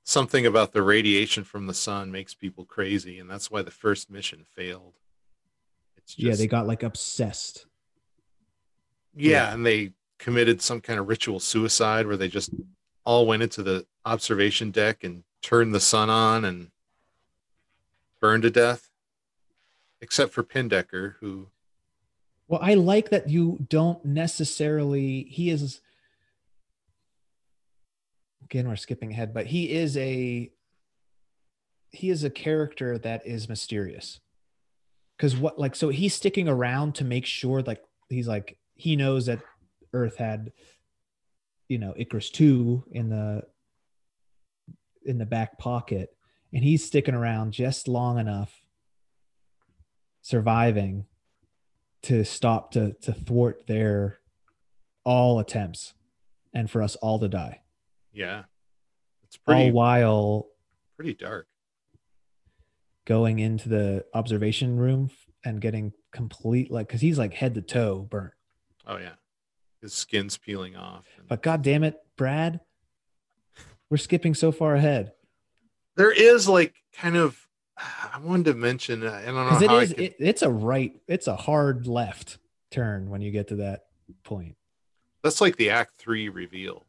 something 0.04 0.46
about 0.46 0.74
the 0.74 0.84
radiation 0.84 1.44
from 1.44 1.68
the 1.68 1.74
sun 1.74 2.12
makes 2.12 2.34
people 2.34 2.66
crazy, 2.66 3.20
and 3.20 3.30
that's 3.30 3.50
why 3.50 3.62
the 3.62 3.72
first 3.72 4.10
mission 4.10 4.46
failed. 4.56 5.00
It's 5.98 6.16
just 6.16 6.26
yeah, 6.26 6.36
they 6.36 6.48
got 6.48 6.68
like 6.68 6.84
obsessed. 6.84 7.66
yeah, 9.16 9.54
and 9.54 9.66
they 9.66 9.94
committed 10.20 10.62
some 10.62 10.82
kind 10.82 11.00
of 11.00 11.08
ritual 11.08 11.40
suicide 11.40 12.06
where 12.06 12.18
they 12.18 12.28
just 12.28 12.52
all 13.04 13.26
went 13.26 13.42
into 13.42 13.64
the 13.64 13.86
observation 14.06 14.70
deck 14.70 15.04
and 15.04 15.24
turned 15.42 15.74
the 15.74 15.80
sun 15.80 16.10
on 16.10 16.46
and 16.46 16.70
burned 18.22 18.44
to 18.44 18.50
death, 18.50 18.90
except 20.00 20.32
for 20.32 20.44
Pinbacker, 20.44 21.16
who 21.20 21.48
Well, 22.48 22.62
I 22.62 22.76
like 22.76 23.10
that 23.10 23.30
you 23.30 23.66
don't 23.70 24.04
necessarily. 24.06 25.24
He 25.24 25.50
is. 25.50 25.82
Again, 28.46 28.68
we're 28.68 28.76
skipping 28.76 29.12
ahead, 29.12 29.34
but 29.34 29.48
he 29.48 29.72
is 29.72 29.98
a. 29.98 30.52
He 31.90 32.10
is 32.10 32.24
a 32.24 32.30
character 32.30 32.98
that 33.00 33.26
is 33.26 33.50
mysterious. 33.50 34.22
Because 35.18 35.36
what, 35.36 35.60
like, 35.60 35.76
so 35.76 35.90
he's 35.90 36.14
sticking 36.14 36.48
around 36.48 36.96
to 36.96 37.04
make 37.04 37.26
sure, 37.26 37.62
like, 37.62 37.84
he's 38.10 38.28
like, 38.28 38.58
he 38.76 38.96
knows 38.96 39.26
that 39.26 39.40
Earth 39.94 40.16
had, 40.16 40.52
you 41.68 41.78
know, 41.78 41.94
Icarus 41.98 42.30
2 42.30 42.86
in 42.92 43.10
the 43.10 43.44
in 45.06 45.18
the 45.18 45.26
back 45.26 45.58
pocket 45.58 46.16
and 46.54 46.64
he's 46.64 46.84
sticking 46.86 47.16
around 47.16 47.54
just 47.54 47.88
long 47.88 48.18
enough 48.20 48.62
surviving 50.22 51.06
to 52.04 52.24
stop 52.24 52.72
to 52.72 52.94
to 53.02 53.14
thwart 53.14 53.66
their 53.68 54.20
all 55.04 55.40
attempts 55.40 55.94
and 56.54 56.70
for 56.70 56.82
us 56.82 56.96
all 56.98 57.20
to 57.20 57.28
die 57.28 57.62
yeah, 58.14 58.44
it's 59.24 59.38
pretty 59.38 59.58
all 59.58 59.64
pretty 59.64 59.72
while 59.72 60.48
pretty 60.98 61.14
dark. 61.14 61.48
going 63.06 63.40
into 63.40 63.70
the 63.70 64.04
observation 64.14 64.78
room 64.78 65.10
and 65.46 65.62
getting 65.62 65.94
complete 66.12 66.70
like 66.70 66.88
because 66.88 67.02
he's 67.02 67.18
like 67.18 67.34
head 67.34 67.54
to 67.56 67.62
toe 67.62 68.02
burnt 68.10 68.34
Oh 68.86 68.98
yeah, 68.98 69.14
his 69.82 69.94
skin's 69.94 70.38
peeling 70.38 70.76
off. 70.76 71.06
and- 71.18 71.28
but 71.28 71.42
god 71.42 71.62
damn 71.62 71.84
it 71.84 71.98
brad 72.18 72.60
we're 73.90 73.98
skipping 73.98 74.34
so 74.34 74.52
far 74.52 74.76
ahead 74.76 75.14
there 75.95 76.12
is 76.12 76.47
like 76.47 76.73
kind 76.93 77.15
of 77.15 77.38
I 77.77 78.19
wanted 78.21 78.45
to 78.45 78.54
mention. 78.54 79.06
uh, 79.06 79.12
I 79.12 79.25
don't 79.25 79.36
know 79.36 79.43
because 79.60 79.67
how 79.67 79.77
I 79.77 79.88
could- 79.88 79.99
it, 79.99 80.15
it's 80.19 80.41
a 80.41 80.49
right 80.49 80.93
it's 81.08 81.27
a 81.27 81.36
hard 81.36 81.88
left 81.88 82.38
turn 82.69 83.10
when 83.10 83.21
you 83.21 83.32
get 83.32 83.47
to 83.49 83.56
that 83.58 83.86
point 84.23 84.56
that's 85.23 85.41
like 85.41 85.56
the 85.58 85.69
Act 85.71 85.93
Three 85.97 86.30
reveal. 86.30 86.86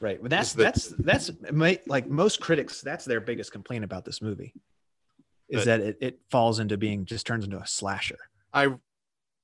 Right. 0.00 0.20
Well, 0.20 0.28
that's 0.28 0.50
Is 0.50 0.54
that- 0.56 0.62
that's 0.64 0.86
that's 0.98 1.30
ma- 1.52 1.72
like 1.86 2.06
most 2.08 2.40
critics. 2.40 2.80
That's 2.82 3.04
their 3.04 3.20
biggest 3.20 3.52
complaint 3.52 3.84
about 3.84 4.04
this 4.04 4.20
movie, 4.20 4.52
is 5.48 5.60
But- 5.60 5.64
that 5.66 5.80
it, 5.80 5.98
it 6.00 6.20
falls 6.30 6.58
into 6.58 6.76
being 6.76 7.04
just 7.06 7.26
turns 7.26 7.44
into 7.44 7.58
a 7.58 7.66
slasher. 7.66 8.18
I 8.52 8.68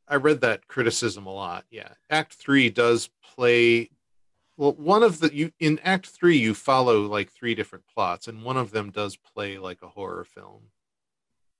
I 0.08 0.16
read 0.16 0.40
that 0.42 0.66
criticism 0.66 1.26
a 1.26 1.32
lot. 1.32 1.64
Yeah, 1.70 1.88
Act 2.10 2.34
Three 2.34 2.68
does 2.70 3.08
play. 3.22 3.90
Well, 4.60 4.74
one 4.74 5.02
of 5.02 5.20
the 5.20 5.34
you 5.34 5.52
in 5.58 5.78
Act 5.84 6.06
Three 6.08 6.36
you 6.36 6.52
follow 6.52 7.06
like 7.06 7.32
three 7.32 7.54
different 7.54 7.86
plots, 7.86 8.28
and 8.28 8.42
one 8.44 8.58
of 8.58 8.72
them 8.72 8.90
does 8.90 9.16
play 9.16 9.56
like 9.56 9.78
a 9.80 9.88
horror 9.88 10.22
film, 10.22 10.64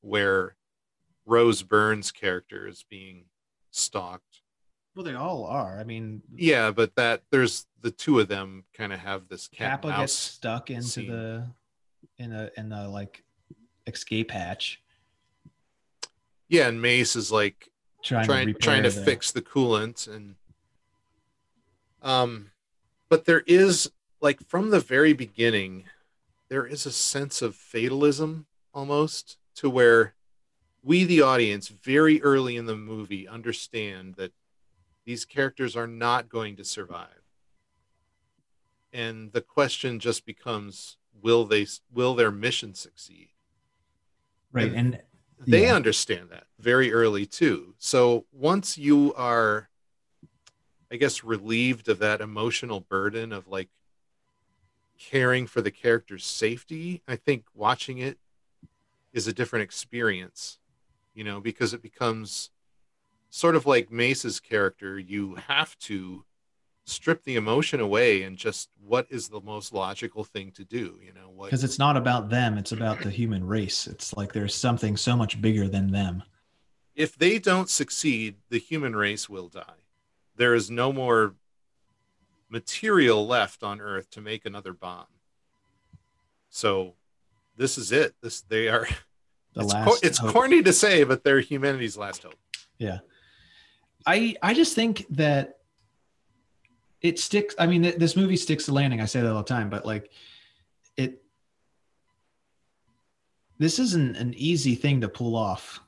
where 0.03 0.55
Rose 1.25 1.63
Byrne's 1.63 2.13
character 2.13 2.69
is 2.69 2.85
being 2.91 3.25
stalked. 3.71 4.43
Well, 4.95 5.03
they 5.03 5.15
all 5.15 5.47
are. 5.47 5.81
I 5.81 5.85
mean, 5.85 6.21
Yeah, 6.37 6.73
but 6.73 6.95
that 6.97 7.23
there's 7.31 7.65
the 7.81 7.91
two 7.91 8.21
of 8.21 8.29
them 8.29 8.65
kind 8.75 8.93
of 8.93 8.99
have 8.99 9.29
this 9.29 9.49
cat 9.49 9.81
Capa 9.81 9.97
gets 9.99 10.13
stuck 10.13 10.69
into 10.69 10.87
scene. 10.87 11.11
the 11.11 11.47
in 12.19 12.29
the 12.29 12.53
in 12.59 12.69
the 12.69 12.87
like 12.87 13.25
escape 13.87 14.31
hatch, 14.31 14.83
Yeah, 16.51 16.69
and 16.69 16.83
Mace 16.83 17.17
is 17.17 17.33
like 17.33 17.71
trying 18.05 18.25
to 18.25 18.27
trying 18.27 18.47
repair 18.49 18.61
trying 18.61 18.83
to 18.83 18.91
the- 18.91 19.05
fix 19.07 19.31
the 19.33 19.41
coolant 19.41 20.07
and 20.07 20.35
um 22.03 22.51
but 23.11 23.27
there 23.27 23.43
is 23.47 23.91
like 24.23 24.41
from 24.49 24.71
the 24.71 24.81
very 24.81 25.13
beginning 25.13 25.85
there 26.49 26.67
is 26.67 26.87
a 26.87 26.93
sense 26.93 27.43
of 27.43 27.55
fatalism 27.55 28.47
almost 28.73 29.37
to 29.57 29.69
where 29.69 30.15
we 30.83 31.05
the 31.05 31.21
audience 31.21 31.69
very 31.69 32.23
early 32.23 32.57
in 32.57 32.65
the 32.67 32.77
movie 32.77 33.29
understand 33.29 34.15
that 34.15 34.33
these 35.05 35.25
characters 35.27 35.77
are 35.77 35.87
not 35.87 36.29
going 36.31 36.57
to 36.57 36.65
survive 36.65 37.23
and 38.93 39.33
the 39.33 39.43
question 39.43 39.99
just 39.99 40.25
becomes 40.25 40.97
will 41.21 41.45
they 41.45 41.67
will 41.93 42.15
their 42.15 42.31
mission 42.31 42.75
succeed 42.75 43.29
right 44.53 44.73
and 44.73 45.03
they 45.47 45.67
Yeah. 45.67 45.75
understand 45.75 46.29
that 46.31 46.45
very 46.59 46.93
early 46.93 47.25
too. 47.25 47.75
So 47.79 48.27
once 48.31 48.77
you 48.77 49.15
are, 49.15 49.70
I 50.93 50.97
guess, 50.97 51.23
relieved 51.23 51.89
of 51.89 51.99
that 52.01 52.21
emotional 52.21 52.81
burden 52.81 53.33
of 53.33 53.47
like 53.49 53.69
caring 54.99 55.47
for 55.47 55.61
the 55.63 55.71
character's 55.71 56.25
safety, 56.25 57.03
I 57.09 57.17
think 57.17 57.45
watching 57.55 57.99
it 57.99 58.19
is 59.13 59.27
a 59.27 59.33
different 59.33 59.63
experience, 59.63 60.59
you 61.15 61.25
know, 61.25 61.41
because 61.41 61.73
it 61.73 61.83
becomes 61.83 62.51
sort 63.31 63.57
of 63.57 63.67
like 63.67 63.91
Mace's 63.91 64.41
character. 64.41 64.99
You 64.99 65.37
have 65.47 65.79
to 65.81 66.25
strip 66.85 67.23
the 67.23 67.37
emotion 67.37 67.81
away 67.81 68.23
and 68.23 68.37
just 68.37 68.69
what 68.85 69.07
is 69.11 69.29
the 69.29 69.41
most 69.41 69.73
logical 69.73 70.25
thing 70.25 70.51
to 70.51 70.65
do, 70.65 70.99
you 71.05 71.13
know, 71.13 71.31
what 71.31 71.47
because 71.47 71.65
it's 71.65 71.79
not 71.79 71.97
about 71.97 72.29
them; 72.31 72.59
it's 72.59 72.73
about 72.73 73.01
the 73.01 73.11
human 73.11 73.47
race. 73.47 73.87
It's 73.87 74.17
like 74.17 74.33
there's 74.33 74.55
something 74.55 74.97
so 74.97 75.17
much 75.17 75.41
bigger 75.41 75.69
than 75.69 75.93
them. 75.93 76.23
if 76.95 77.17
they 77.17 77.39
don't 77.39 77.71
succeed, 77.71 78.37
the 78.49 78.59
human 78.59 78.97
race 78.97 79.29
will 79.29 79.49
die. 79.49 79.85
There 80.41 80.55
is 80.55 80.71
no 80.71 80.91
more 80.91 81.35
material 82.49 83.27
left 83.27 83.63
on 83.63 83.79
Earth 83.79 84.09
to 84.13 84.23
make 84.23 84.47
another 84.47 84.73
bomb. 84.73 85.05
So 86.49 86.95
this 87.59 87.77
is 87.77 87.93
it. 87.93 88.15
This 88.23 88.41
they 88.41 88.69
are. 88.69 88.89
The 89.53 89.63
it's 89.65 89.75
co- 89.75 89.97
it's 90.05 90.19
corny 90.21 90.63
to 90.63 90.73
say, 90.73 91.03
but 91.03 91.25
they're 91.25 91.41
humanity's 91.41 91.97
last 91.97 92.23
hope. 92.23 92.37
Yeah, 92.79 92.99
I 94.07 94.37
I 94.41 94.55
just 94.55 94.77
think 94.77 95.07
that 95.11 95.59
it 97.01 97.19
sticks. 97.19 97.57
I 97.59 97.67
mean, 97.67 97.83
th- 97.83 97.97
this 97.97 98.15
movie 98.15 98.37
sticks 98.37 98.67
the 98.67 98.73
landing. 98.73 99.01
I 99.01 99.07
say 99.07 99.21
that 99.21 99.29
all 99.29 99.43
the 99.43 99.43
time, 99.43 99.69
but 99.69 99.85
like 99.85 100.13
it, 100.97 101.21
this 103.59 103.81
isn't 103.81 104.17
an 104.17 104.35
easy 104.35 104.77
thing 104.77 105.01
to 105.01 105.09
pull 105.09 105.35
off. 105.35 105.81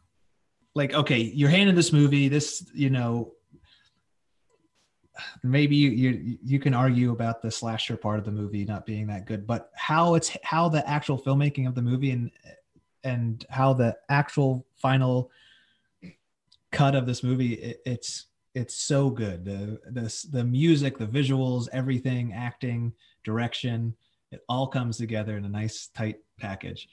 Like, 0.75 0.93
okay, 0.93 1.21
you're 1.21 1.49
handed 1.49 1.77
this 1.77 1.93
movie. 1.93 2.27
This, 2.27 2.69
you 2.75 2.91
know, 2.91 3.35
maybe 5.43 5.77
you 5.77 5.91
you 5.91 6.39
you 6.43 6.59
can 6.59 6.75
argue 6.75 7.13
about 7.13 7.43
the 7.43 7.51
slasher 7.51 7.97
part 7.97 8.19
of 8.19 8.25
the 8.25 8.31
movie 8.31 8.65
not 8.65 8.87
being 8.87 9.07
that 9.09 9.27
good, 9.27 9.47
but 9.47 9.71
how 9.75 10.15
it's 10.15 10.37
how 10.43 10.69
the 10.69 10.89
actual 10.89 11.19
filmmaking 11.21 11.67
of 11.67 11.75
the 11.75 11.83
movie 11.83 12.11
and 12.11 12.31
and 13.05 13.45
how 13.51 13.73
the 13.73 13.97
actual 14.09 14.67
final 14.77 15.31
cut 16.71 16.95
of 16.95 17.07
this 17.07 17.23
movie 17.23 17.55
it, 17.55 17.83
it's 17.85 18.27
it's 18.55 18.75
so 18.75 19.11
good 19.11 19.45
the 19.45 19.79
the 19.91 20.27
the 20.31 20.45
music 20.45 20.99
the 20.99 21.07
visuals 21.07 21.69
everything 21.73 22.33
acting 22.33 22.93
direction 23.25 23.95
it 24.31 24.43
all 24.49 24.67
comes 24.67 24.97
together 24.97 25.37
in 25.37 25.45
a 25.45 25.49
nice 25.49 25.89
tight 25.89 26.17
package 26.39 26.89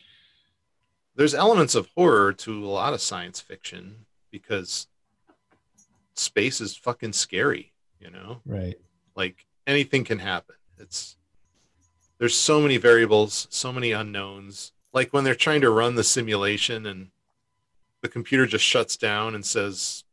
There's 1.15 1.33
elements 1.33 1.75
of 1.75 1.87
horror 1.95 2.33
to 2.33 2.65
a 2.65 2.67
lot 2.67 2.93
of 2.93 3.01
science 3.01 3.39
fiction 3.39 4.05
because 4.31 4.87
space 6.19 6.61
is 6.61 6.75
fucking 6.75 7.13
scary. 7.13 7.71
You 7.99 8.09
know. 8.11 8.41
right. 8.45 8.75
Like 9.15 9.45
anything 9.67 10.03
can 10.03 10.19
happen. 10.19 10.55
It's 10.77 11.17
there's 12.17 12.35
so 12.35 12.61
many 12.61 12.77
variables 12.77 13.47
so 13.49 13.71
many 13.71 13.91
unknowns. 13.91 14.71
Like 14.93 15.13
when 15.13 15.23
they're 15.23 15.35
trying 15.35 15.61
to 15.61 15.69
run 15.69 15.95
the 15.95 16.03
simulation 16.03 16.85
and 16.85 17.09
the 18.01 18.09
computer 18.09 18.45
just 18.45 18.65
shuts 18.65 18.97
down 18.97 19.35
and 19.35 19.45
says 19.45 20.03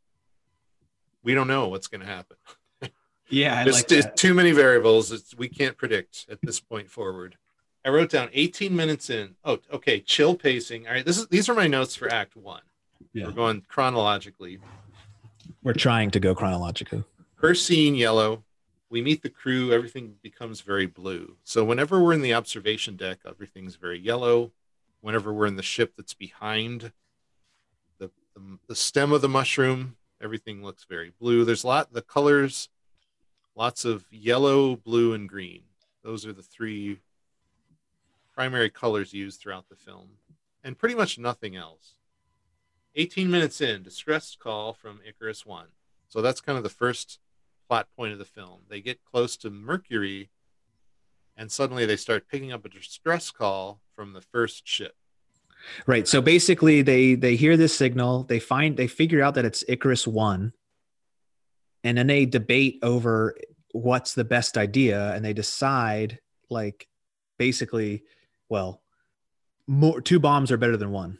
we 1.23 1.33
don't 1.33 1.47
know 1.47 1.67
what's 1.67 1.87
going 1.87 2.01
to 2.01 2.07
happen. 2.07 2.37
Yeah 3.29 3.59
i 3.59 3.63
there's 3.65 3.91
like 3.91 4.15
too 4.15 4.33
many 4.33 4.53
variables. 4.53 5.11
It's, 5.11 5.35
we 5.35 5.49
can't 5.49 5.75
predict 5.75 6.27
at 6.29 6.39
this 6.41 6.61
point 6.61 6.89
forward. 6.89 7.35
I 7.83 7.89
wrote 7.89 8.09
down 8.09 8.29
18 8.31 8.73
minutes 8.73 9.09
in. 9.09 9.35
Oh 9.43 9.59
okay 9.71 9.99
chill 9.99 10.33
pacing. 10.33 10.87
All 10.87 10.93
right 10.93 11.05
this 11.05 11.17
is 11.17 11.27
these 11.27 11.49
are 11.49 11.53
my 11.53 11.67
notes 11.67 11.93
for 11.93 12.09
act 12.09 12.37
one. 12.37 12.61
Yeah. 13.11 13.25
we're 13.25 13.31
going 13.31 13.63
chronologically. 13.67 14.59
We're 15.61 15.73
trying 15.73 16.11
to 16.11 16.21
go 16.21 16.33
chronologically 16.33 17.03
First 17.47 17.65
seeing 17.65 17.95
yellow. 17.95 18.43
We 18.89 19.01
meet 19.01 19.23
the 19.23 19.29
crew. 19.29 19.71
Everything 19.71 20.15
becomes 20.21 20.59
very 20.59 20.85
blue. 20.85 21.37
So 21.45 21.63
whenever 21.63 21.97
we're 21.97 22.11
in 22.11 22.21
the 22.21 22.33
observation 22.33 22.97
deck, 22.97 23.19
everything's 23.25 23.77
very 23.77 23.97
yellow. 23.97 24.51
Whenever 24.99 25.31
we're 25.31 25.45
in 25.45 25.55
the 25.55 25.63
ship 25.63 25.93
that's 25.95 26.13
behind 26.13 26.91
the 27.99 28.11
the, 28.35 28.59
the 28.67 28.75
stem 28.75 29.13
of 29.13 29.21
the 29.21 29.29
mushroom, 29.29 29.95
everything 30.21 30.61
looks 30.61 30.83
very 30.83 31.13
blue. 31.21 31.45
There's 31.45 31.63
a 31.63 31.67
lot 31.67 31.93
the 31.93 32.01
colors, 32.01 32.67
lots 33.55 33.85
of 33.85 34.03
yellow, 34.11 34.75
blue, 34.75 35.13
and 35.13 35.29
green. 35.29 35.61
Those 36.03 36.25
are 36.25 36.33
the 36.33 36.43
three 36.43 36.99
primary 38.33 38.69
colors 38.69 39.13
used 39.13 39.39
throughout 39.39 39.69
the 39.69 39.77
film, 39.77 40.09
and 40.65 40.77
pretty 40.77 40.95
much 40.95 41.17
nothing 41.17 41.55
else. 41.55 41.93
18 42.97 43.31
minutes 43.31 43.61
in, 43.61 43.83
distress 43.83 44.35
call 44.37 44.73
from 44.73 44.99
Icarus 45.07 45.45
One. 45.45 45.67
So 46.09 46.21
that's 46.21 46.41
kind 46.41 46.57
of 46.57 46.63
the 46.65 46.69
first 46.69 47.19
plot 47.67 47.87
point 47.95 48.13
of 48.13 48.19
the 48.19 48.25
film. 48.25 48.61
They 48.69 48.81
get 48.81 49.03
close 49.03 49.37
to 49.37 49.49
Mercury, 49.49 50.29
and 51.35 51.51
suddenly 51.51 51.85
they 51.85 51.97
start 51.97 52.27
picking 52.27 52.51
up 52.51 52.65
a 52.65 52.69
distress 52.69 53.31
call 53.31 53.81
from 53.95 54.13
the 54.13 54.21
first 54.21 54.67
ship. 54.67 54.95
Right. 55.85 56.07
So 56.07 56.21
basically 56.21 56.81
they 56.81 57.15
they 57.15 57.35
hear 57.35 57.57
this 57.57 57.75
signal, 57.75 58.23
they 58.23 58.39
find 58.39 58.77
they 58.77 58.87
figure 58.87 59.21
out 59.21 59.35
that 59.35 59.45
it's 59.45 59.63
Icarus 59.67 60.07
1 60.07 60.53
and 61.83 61.97
then 61.97 62.07
they 62.07 62.25
debate 62.25 62.79
over 62.83 63.35
what's 63.71 64.13
the 64.13 64.23
best 64.23 64.57
idea 64.57 65.13
and 65.13 65.23
they 65.23 65.33
decide 65.33 66.19
like 66.49 66.87
basically 67.37 68.03
well 68.49 68.81
more 69.67 70.01
two 70.01 70.19
bombs 70.19 70.51
are 70.51 70.57
better 70.57 70.77
than 70.77 70.91
one 70.91 71.17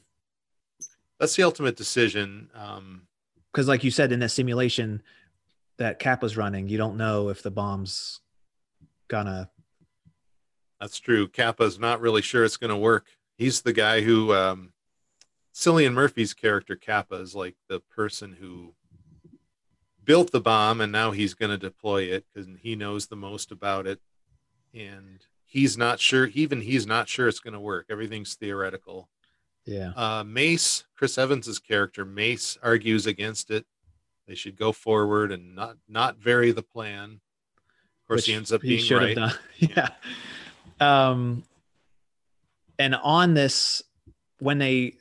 That's 1.20 1.36
the 1.36 1.44
ultimate 1.44 1.76
decision. 1.76 2.50
Um, 2.54 3.04
because 3.52 3.68
like 3.68 3.84
you 3.84 3.92
said 3.92 4.12
in 4.12 4.20
that 4.20 4.30
simulation 4.30 5.02
that 5.78 6.00
Cap 6.00 6.22
was 6.22 6.38
running, 6.38 6.68
you 6.68 6.78
don't 6.78 6.98
know 6.98 7.30
if 7.30 7.44
the 7.44 7.52
bomb's 7.52 8.22
gonna 9.08 9.50
That's 10.80 11.00
true. 11.00 11.28
Capa's 11.28 11.80
not 11.80 12.02
really 12.02 12.22
sure 12.22 12.44
it's 12.44 12.58
to 12.70 12.78
work. 12.78 13.08
He's 13.38 13.62
the 13.62 13.74
guy 13.74 14.02
who, 14.02 14.34
um, 14.34 14.74
Cillian 15.54 15.94
Murphy's 15.94 16.36
character 16.36 16.76
Capa 16.76 17.16
is 17.16 17.34
like 17.34 17.56
the 17.68 17.80
person 17.80 18.38
who 18.40 18.76
built 20.04 20.32
the 20.32 20.40
bomb, 20.40 20.82
and 20.82 20.92
now 20.92 21.12
he's 21.12 21.34
to 21.50 21.58
deploy 21.58 22.04
it 22.04 22.26
because 22.34 22.48
he 22.62 22.76
knows 22.76 23.08
the 23.08 23.16
most 23.16 23.52
about 23.52 23.88
it, 23.88 24.00
and 24.74 25.26
he's 25.46 25.78
not 25.78 26.00
sure. 26.00 26.28
Even 26.28 26.62
he's 26.62 26.86
not 26.86 27.10
sure 27.10 27.28
it's 27.28 27.40
to 27.54 27.60
work. 27.60 27.88
Everything's 27.90 28.36
theoretical. 28.36 29.10
yeah 29.66 29.92
Uh, 29.96 30.24
Mace, 30.24 30.86
Chris 30.96 31.18
Evans's 31.18 31.60
character, 31.60 32.06
Mace 32.06 32.58
argues 32.62 33.08
against 33.08 33.50
it. 33.52 33.66
They 34.28 34.36
should 34.36 34.58
go 34.58 34.72
forward 34.72 35.32
and 35.32 35.56
not 35.56 35.78
not 35.88 36.18
vary 36.18 36.52
the 36.52 36.64
plan. 36.64 37.22
Of 38.02 38.08
course, 38.08 38.26
he 38.26 38.34
ends 38.34 38.52
up 38.52 38.62
being 38.62 38.88
right. 38.94 39.18
yeah. 39.58 39.90
Um, 40.80 41.44
and 42.78 42.96
on 42.96 43.34
this, 43.34 43.84
when 44.40 44.58
they 44.58 44.96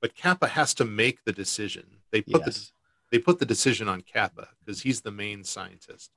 but 0.00 0.16
Capa 0.16 0.48
has 0.48 0.74
to 0.74 0.84
make 0.84 1.24
the 1.24 1.32
decision. 1.32 1.84
They 2.10 2.22
put 2.22 2.44
the 2.44 2.68
they 3.10 3.18
put 3.18 3.38
the 3.38 3.46
decision 3.46 3.88
on 3.88 4.02
Capa 4.02 4.48
because 4.64 4.82
he's 4.82 5.00
the 5.00 5.10
main 5.10 5.44
scientist, 5.44 6.10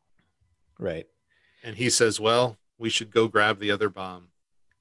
right, 0.80 1.08
and 1.64 1.78
he 1.78 1.90
says, 1.90 2.20
"Well, 2.20 2.58
we 2.78 2.90
should 2.90 3.12
go 3.12 3.28
grab 3.28 3.60
the 3.60 3.72
other 3.72 3.90
bomb." 3.90 4.30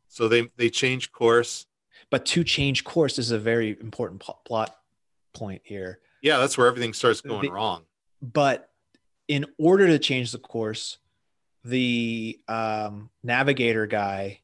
So 0.09 0.29
they 0.29 0.50
they 0.57 0.70
change 0.70 1.12
course. 1.12 1.66
but 2.11 2.26
to 2.26 2.44
change 2.44 2.85
course 2.85 3.18
is 3.18 3.31
a 3.31 3.38
very 3.38 3.70
important 3.81 4.22
plot 4.44 4.76
point 5.33 5.62
here. 5.64 6.00
Yeah, 6.22 6.38
that's 6.38 6.56
where 6.59 6.66
everything 6.66 6.92
starts 6.92 7.20
going 7.20 7.42
The- 7.42 7.52
wrong. 7.52 7.85
But 8.22 8.68
in 9.28 9.46
order 9.59 9.87
to 9.87 9.98
change 9.98 10.33
the 10.33 10.38
course, 10.38 10.98
the 11.64 12.38
um, 12.48 13.11
navigator 13.22 13.87
guy, 13.87 14.40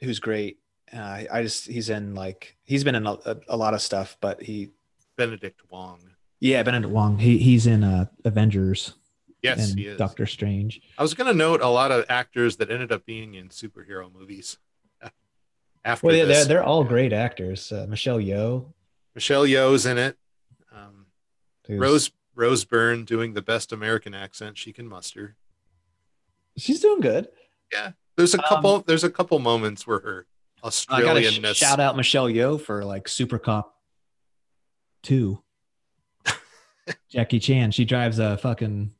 who's 0.00 0.18
great, 0.18 0.58
uh, 0.92 1.24
I 1.30 1.42
just 1.42 1.66
he's 1.66 1.88
in 1.90 2.14
like 2.14 2.56
he's 2.64 2.84
been 2.84 2.94
in 2.94 3.06
a, 3.06 3.12
a, 3.12 3.36
a 3.48 3.56
lot 3.56 3.74
of 3.74 3.80
stuff, 3.80 4.16
but 4.20 4.42
he 4.42 4.70
Benedict 5.16 5.60
Wong. 5.70 6.00
yeah 6.40 6.62
Benedict 6.62 6.92
Wong 6.92 7.18
he 7.18 7.38
he's 7.38 7.66
in 7.66 7.82
uh, 7.84 8.06
Avengers 8.24 8.94
Yes, 9.42 9.70
and 9.70 9.78
he 9.78 9.86
is. 9.86 9.98
Doctor 9.98 10.26
Strange. 10.26 10.80
I 10.96 11.02
was 11.02 11.14
going 11.14 11.28
to 11.28 11.34
note 11.34 11.60
a 11.60 11.68
lot 11.68 11.92
of 11.92 12.04
actors 12.08 12.56
that 12.56 12.70
ended 12.70 12.90
up 12.90 13.06
being 13.06 13.34
in 13.34 13.50
superhero 13.50 14.12
movies. 14.12 14.58
After 15.84 16.08
Well, 16.08 16.16
yeah, 16.16 16.24
they're 16.24 16.44
they're 16.44 16.64
all 16.64 16.82
great 16.82 17.12
actors. 17.12 17.70
Uh, 17.70 17.86
Michelle 17.88 18.18
Yeoh, 18.18 18.66
Michelle 19.18 19.42
Yeoh's 19.46 19.84
in 19.84 19.98
it. 19.98 20.16
Um, 20.72 21.06
Rose 21.68 22.12
Rose 22.36 22.64
Byrne 22.64 23.04
doing 23.04 23.34
the 23.34 23.42
best 23.42 23.72
American 23.72 24.14
accent 24.14 24.56
she 24.56 24.72
can 24.72 24.86
muster. 24.88 25.34
she's 26.56 26.78
doing 26.80 27.00
good. 27.00 27.26
Yeah, 27.72 27.92
there's 28.16 28.32
a 28.34 28.38
Um, 28.38 28.44
couple. 28.48 28.80
there's 28.82 29.02
a 29.02 29.10
couple 29.10 29.36
moments 29.40 29.88
where 29.88 29.98
her 29.98 30.26
I 30.62 30.70
sh- 30.70 31.56
shout 31.56 31.80
out 31.80 31.96
Michelle 31.96 32.26
Yeoh 32.28 32.60
for 32.60 32.84
like 32.84 33.08
Super 33.08 33.40
Cop 33.40 33.74
two. 35.02 35.42
Jackie 37.10 37.40
Chan, 37.40 37.72
she 37.72 37.84
drives 37.84 38.20
a 38.20 38.36
fucking. 38.36 38.92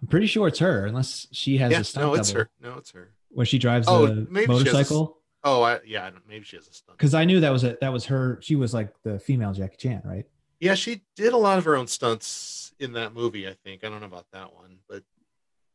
I'm 0.00 0.08
pretty 0.08 0.26
sure 0.26 0.48
it's 0.48 0.58
her, 0.60 0.86
unless 0.86 1.26
she 1.32 1.58
has 1.58 1.70
Yeah, 1.70 1.80
a 1.80 1.84
stunt 1.84 2.06
no, 2.06 2.14
it's 2.14 2.28
double 2.30 2.40
her. 2.40 2.50
No, 2.62 2.78
it's 2.78 2.92
her. 2.92 3.10
where 3.28 3.44
she 3.44 3.58
drives 3.58 3.86
Oh, 3.88 4.06
the 4.06 4.26
maybe 4.30 4.46
she 4.46 4.52
has 4.52 4.60
a 4.62 4.64
motorcycle. 4.64 5.18
Oh, 5.48 5.62
I, 5.62 5.78
yeah. 5.86 6.10
Maybe 6.28 6.44
she 6.44 6.56
has 6.56 6.66
a 6.68 6.72
stunt. 6.72 6.98
Because 6.98 7.14
I 7.14 7.24
knew 7.24 7.38
that 7.40 7.50
was 7.52 7.62
a 7.64 7.78
that 7.80 7.92
was 7.92 8.04
her. 8.06 8.38
She 8.42 8.56
was 8.56 8.74
like 8.74 8.92
the 9.04 9.18
female 9.20 9.52
Jackie 9.52 9.76
Chan, 9.78 10.02
right? 10.04 10.26
Yeah, 10.60 10.74
she 10.74 11.02
did 11.14 11.32
a 11.32 11.36
lot 11.36 11.56
of 11.58 11.64
her 11.64 11.76
own 11.76 11.86
stunts 11.86 12.74
in 12.80 12.92
that 12.94 13.14
movie. 13.14 13.46
I 13.46 13.54
think 13.64 13.84
I 13.84 13.88
don't 13.88 14.00
know 14.00 14.06
about 14.06 14.26
that 14.32 14.52
one, 14.54 14.78
but 14.88 15.02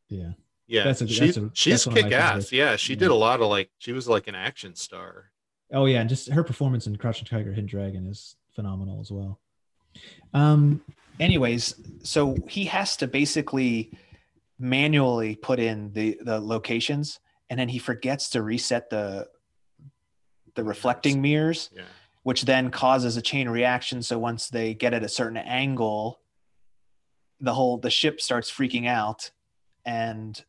Yeah. 0.08 0.32
yeah, 0.66 0.84
That's 0.84 1.00
a- 1.00 1.08
she, 1.08 1.20
that's 1.26 1.36
a- 1.38 1.50
she's 1.54 1.72
that's 1.72 1.86
one 1.86 1.96
of 1.98 2.04
my 2.04 2.08
kick 2.10 2.18
ass. 2.18 2.52
Yeah, 2.52 2.76
she 2.76 2.92
Yeah. 2.92 2.98
did 2.98 3.10
a 3.10 3.14
lot 3.14 3.40
of 3.40 3.48
like 3.48 3.70
she 3.78 3.92
was 3.92 4.06
like 4.08 4.28
an 4.28 4.34
action 4.34 4.74
star. 4.74 5.30
Oh 5.72 5.86
yeah, 5.86 6.00
and 6.00 6.08
just 6.08 6.28
her 6.30 6.44
performance 6.44 6.86
in 6.86 6.96
Crouching 6.96 7.24
Tiger, 7.26 7.50
Hidden 7.50 7.66
Dragon 7.66 8.06
is 8.06 8.36
phenomenal 8.50 9.00
as 9.00 9.10
well. 9.10 9.40
Um. 10.34 10.82
Anyways, 11.20 11.74
so 12.02 12.36
he 12.48 12.64
has 12.64 12.96
to 12.98 13.06
basically 13.06 13.90
manually 14.58 15.36
put 15.36 15.58
in 15.60 15.92
the 15.92 16.18
the 16.22 16.40
locations, 16.40 17.20
and 17.50 17.58
then 17.58 17.68
he 17.68 17.78
forgets 17.78 18.30
to 18.30 18.42
reset 18.42 18.90
the 18.90 19.28
the 20.54 20.64
reflecting 20.64 21.20
mirrors, 21.22 21.70
Yeah, 21.74 21.84
which 22.22 22.42
then 22.42 22.70
causes 22.70 23.16
a 23.16 23.22
chain 23.22 23.48
reaction. 23.48 24.02
So 24.02 24.18
once 24.18 24.48
they 24.48 24.74
get 24.74 24.94
at 24.94 25.02
a 25.02 25.08
certain 25.08 25.36
angle, 25.38 26.20
the 27.40 27.54
whole 27.54 27.78
the 27.78 27.90
ship 27.90 28.20
starts 28.20 28.50
freaking 28.50 28.86
out, 28.86 29.30
and 29.84 30.42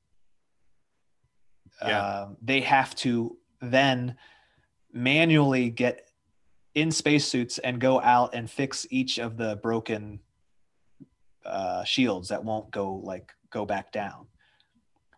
Yeah. 1.82 2.22
um, 2.22 2.38
they 2.42 2.62
have 2.62 2.96
to 2.98 3.38
then 3.62 4.18
manually 4.92 5.70
get 5.70 6.10
in 6.76 6.92
spacesuits 6.92 7.58
and 7.60 7.80
go 7.80 8.00
out 8.02 8.34
and 8.34 8.50
fix 8.50 8.86
each 8.89 9.18
of 9.20 9.38
the 9.38 9.56
broken 9.58 10.20
uh, 11.46 11.84
shields 11.84 12.30
that 12.30 12.44
won't 12.44 12.72
go 12.72 12.96
like 12.96 13.32
go 13.50 13.66
back 13.66 13.92
down. 13.92 14.28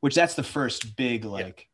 Which 0.01 0.15
that's 0.15 0.35
the 0.35 0.43
first 0.43 0.95
big 0.95 1.25
like 1.25 1.67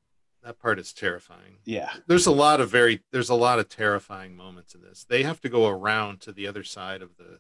that 0.44 0.60
part 0.60 0.80
is 0.80 0.92
terrifying. 0.94 1.58
yeah 1.66 1.92
There's 2.08 2.26
a 2.28 2.32
lot 2.32 2.62
of 2.62 2.70
very 2.70 3.02
there's 3.12 3.30
a 3.30 3.36
lot 3.36 3.60
of 3.60 3.70
terrifying 3.70 4.36
moments 4.36 4.74
in 4.76 4.82
this. 4.82 5.06
They 5.08 5.24
have 5.24 5.42
to 5.42 5.50
go 5.50 5.68
around 5.68 6.22
to 6.22 6.32
the 6.32 6.48
other 6.48 6.64
side 6.64 7.02
of 7.02 7.18
the 7.18 7.40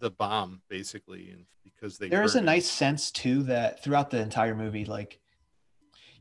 the 0.00 0.10
bomb 0.10 0.62
basically, 0.68 1.30
and 1.30 1.46
because 1.62 1.98
they 1.98 2.08
there 2.08 2.22
is 2.22 2.34
a 2.34 2.38
it. 2.38 2.44
nice 2.44 2.70
sense 2.70 3.10
too 3.10 3.42
that 3.44 3.82
throughout 3.82 4.10
the 4.10 4.18
entire 4.18 4.54
movie 4.54 4.84
like 4.84 5.18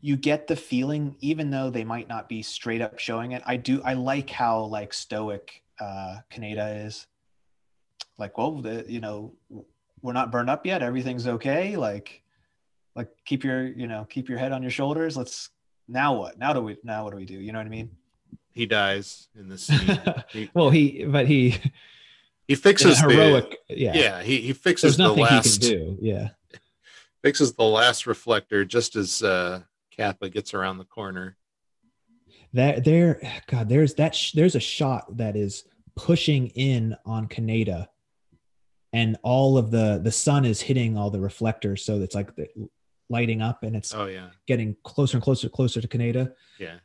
you 0.02 0.18
get 0.18 0.48
the 0.48 0.56
feeling 0.56 1.16
even 1.22 1.50
though 1.50 1.70
they 1.70 1.84
might 1.84 2.08
not 2.10 2.28
be 2.28 2.42
straight 2.42 2.82
up 2.82 3.00
showing 3.00 3.32
it 3.32 3.42
i 3.46 3.56
do 3.56 3.82
i 3.84 3.94
like 3.94 4.30
how 4.30 4.62
like 4.64 4.94
stoic 4.94 5.64
uh 5.80 6.18
kaneda 6.32 6.86
is 6.86 7.08
like 8.18 8.38
well 8.38 8.62
the, 8.62 8.86
you 8.88 9.00
know 9.00 9.34
we're 10.02 10.14
not 10.14 10.32
burned 10.32 10.50
up 10.50 10.66
yet 10.66 10.82
everything's 10.82 11.28
okay 11.28 11.76
like 11.78 12.22
like 12.96 13.10
keep 13.26 13.44
your 13.44 13.66
you 13.66 13.88
know 13.88 14.06
keep 14.10 14.28
your 14.30 14.38
head 14.38 14.52
on 14.52 14.62
your 14.62 14.72
shoulders 14.72 15.16
let's 15.16 15.50
now 15.88 16.16
what? 16.16 16.38
Now 16.38 16.54
do 16.54 16.62
we 16.62 16.78
now 16.84 17.04
what 17.04 17.12
do 17.12 17.18
we 17.18 17.26
do? 17.26 17.36
You 17.36 17.52
know 17.52 17.60
what 17.60 17.68
i 17.68 17.70
mean? 17.70 17.92
He 18.52 18.66
dies 18.66 19.28
in 19.38 19.50
this 19.50 19.64
scene. 19.64 20.00
he, 20.30 20.50
well 20.54 20.70
he 20.70 21.06
but 21.06 21.28
he 21.28 21.58
he 22.48 22.56
fixes 22.56 23.02
the- 23.02 23.10
heroic 23.10 23.58
yeah, 23.70 23.94
yeah 23.96 24.22
he, 24.22 24.42
he 24.42 24.54
fixes 24.54 24.98
the 24.98 25.12
last 25.12 25.58
do 25.58 25.98
yeah. 26.02 26.30
fixes 27.24 27.54
the 27.54 27.64
last 27.64 28.06
reflector 28.06 28.64
just 28.66 28.96
as 28.96 29.24
uh 29.24 29.62
Capa 29.96 30.30
gets 30.30 30.54
around 30.54 30.78
the 30.78 30.86
corner. 30.86 31.38
That 32.54 32.84
there, 32.84 33.22
God, 33.48 33.70
there's 33.70 33.96
that. 33.96 34.14
Sh- 34.16 34.34
there's 34.34 34.56
a 34.56 34.60
shot 34.60 35.18
that 35.18 35.36
is 35.36 35.64
pushing 35.96 36.48
in 36.50 36.96
on 37.06 37.28
Kaneda, 37.28 37.88
and 38.92 39.18
all 39.24 39.58
of 39.58 39.72
the 39.72 40.00
the 40.04 40.12
sun 40.12 40.46
is 40.46 40.62
hitting 40.62 40.98
all 40.98 41.10
the 41.10 41.20
reflectors, 41.20 41.84
so 41.84 42.00
it's 42.02 42.16
like 42.16 42.36
the, 42.36 42.48
lighting 43.14 43.42
up, 43.42 43.64
and 43.64 43.76
it's 43.76 43.94
oh 43.96 44.08
yeah. 44.08 44.28
getting 44.48 44.76
closer 44.84 45.16
and 45.18 45.24
closer, 45.24 45.48
closer 45.48 45.80
to 45.80 45.88
Kaneda. 45.88 46.34
yeah. 46.60 46.76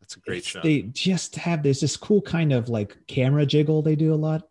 That's 0.00 0.16
a 0.16 0.20
great 0.20 0.38
It's- 0.38 0.50
shot 0.52 0.62
They 0.64 0.82
just 0.82 1.36
have 1.36 1.62
this 1.62 1.80
this 1.80 1.96
cool 1.96 2.20
kind 2.20 2.52
of 2.52 2.68
like 2.68 2.96
camera 3.06 3.46
jiggle 3.46 3.80
they 3.82 3.94
do 3.96 4.12
a 4.12 4.16
lot, 4.16 4.48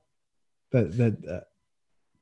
but 0.72 0.96
that 0.98 1.16
uh, 1.28 1.40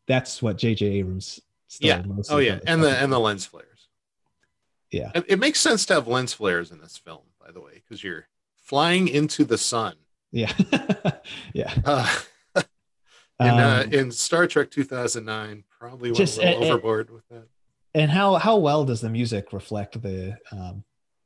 that's 0.08 0.42
what 0.42 0.58
J.J. 0.58 0.86
Abrams. 0.88 1.40
yeah. 1.80 2.02
most 2.02 2.32
oh 2.32 2.38
yeah. 2.40 2.60
and 2.66 2.82
the 2.84 2.90
and 2.90 3.12
the 3.12 3.20
lens 3.20 3.46
flares. 3.46 3.90
Yeah. 4.92 5.12
It, 5.14 5.26
it 5.28 5.40
makes 5.40 5.60
sense 5.60 5.86
to 5.88 5.94
have 5.96 6.08
lens 6.08 6.34
flares 6.34 6.72
in 6.72 6.80
this 6.80 6.98
film 6.98 7.22
by 7.40 7.52
the 7.52 7.62
way 7.62 7.74
because 7.84 8.04
you're 8.04 8.28
flying 8.56 9.08
into 9.08 9.44
the 9.46 9.58
sun. 9.58 9.96
Yeah. 10.32 10.52
Yeah. 11.54 11.74
uh, 11.86 12.16
in 13.40 13.48
uh, 13.48 13.84
Um, 13.86 13.94
in 13.94 14.12
star 14.12 14.48
trek 14.48 14.72
2009 14.72 15.64
probably 15.80 16.10
went 16.10 16.18
just- 16.18 16.40
a 16.40 16.42
little 16.42 16.64
eh, 16.64 16.68
overboard 16.70 17.10
with 17.12 17.28
that 17.30 17.48
and 17.98 18.12
how 18.12 18.36
how 18.36 18.58
well 18.58 18.86
does 18.86 19.02
the 19.02 19.10
music 19.10 19.52
reflect 19.54 20.02
the 20.02 20.38
um, 20.52 20.84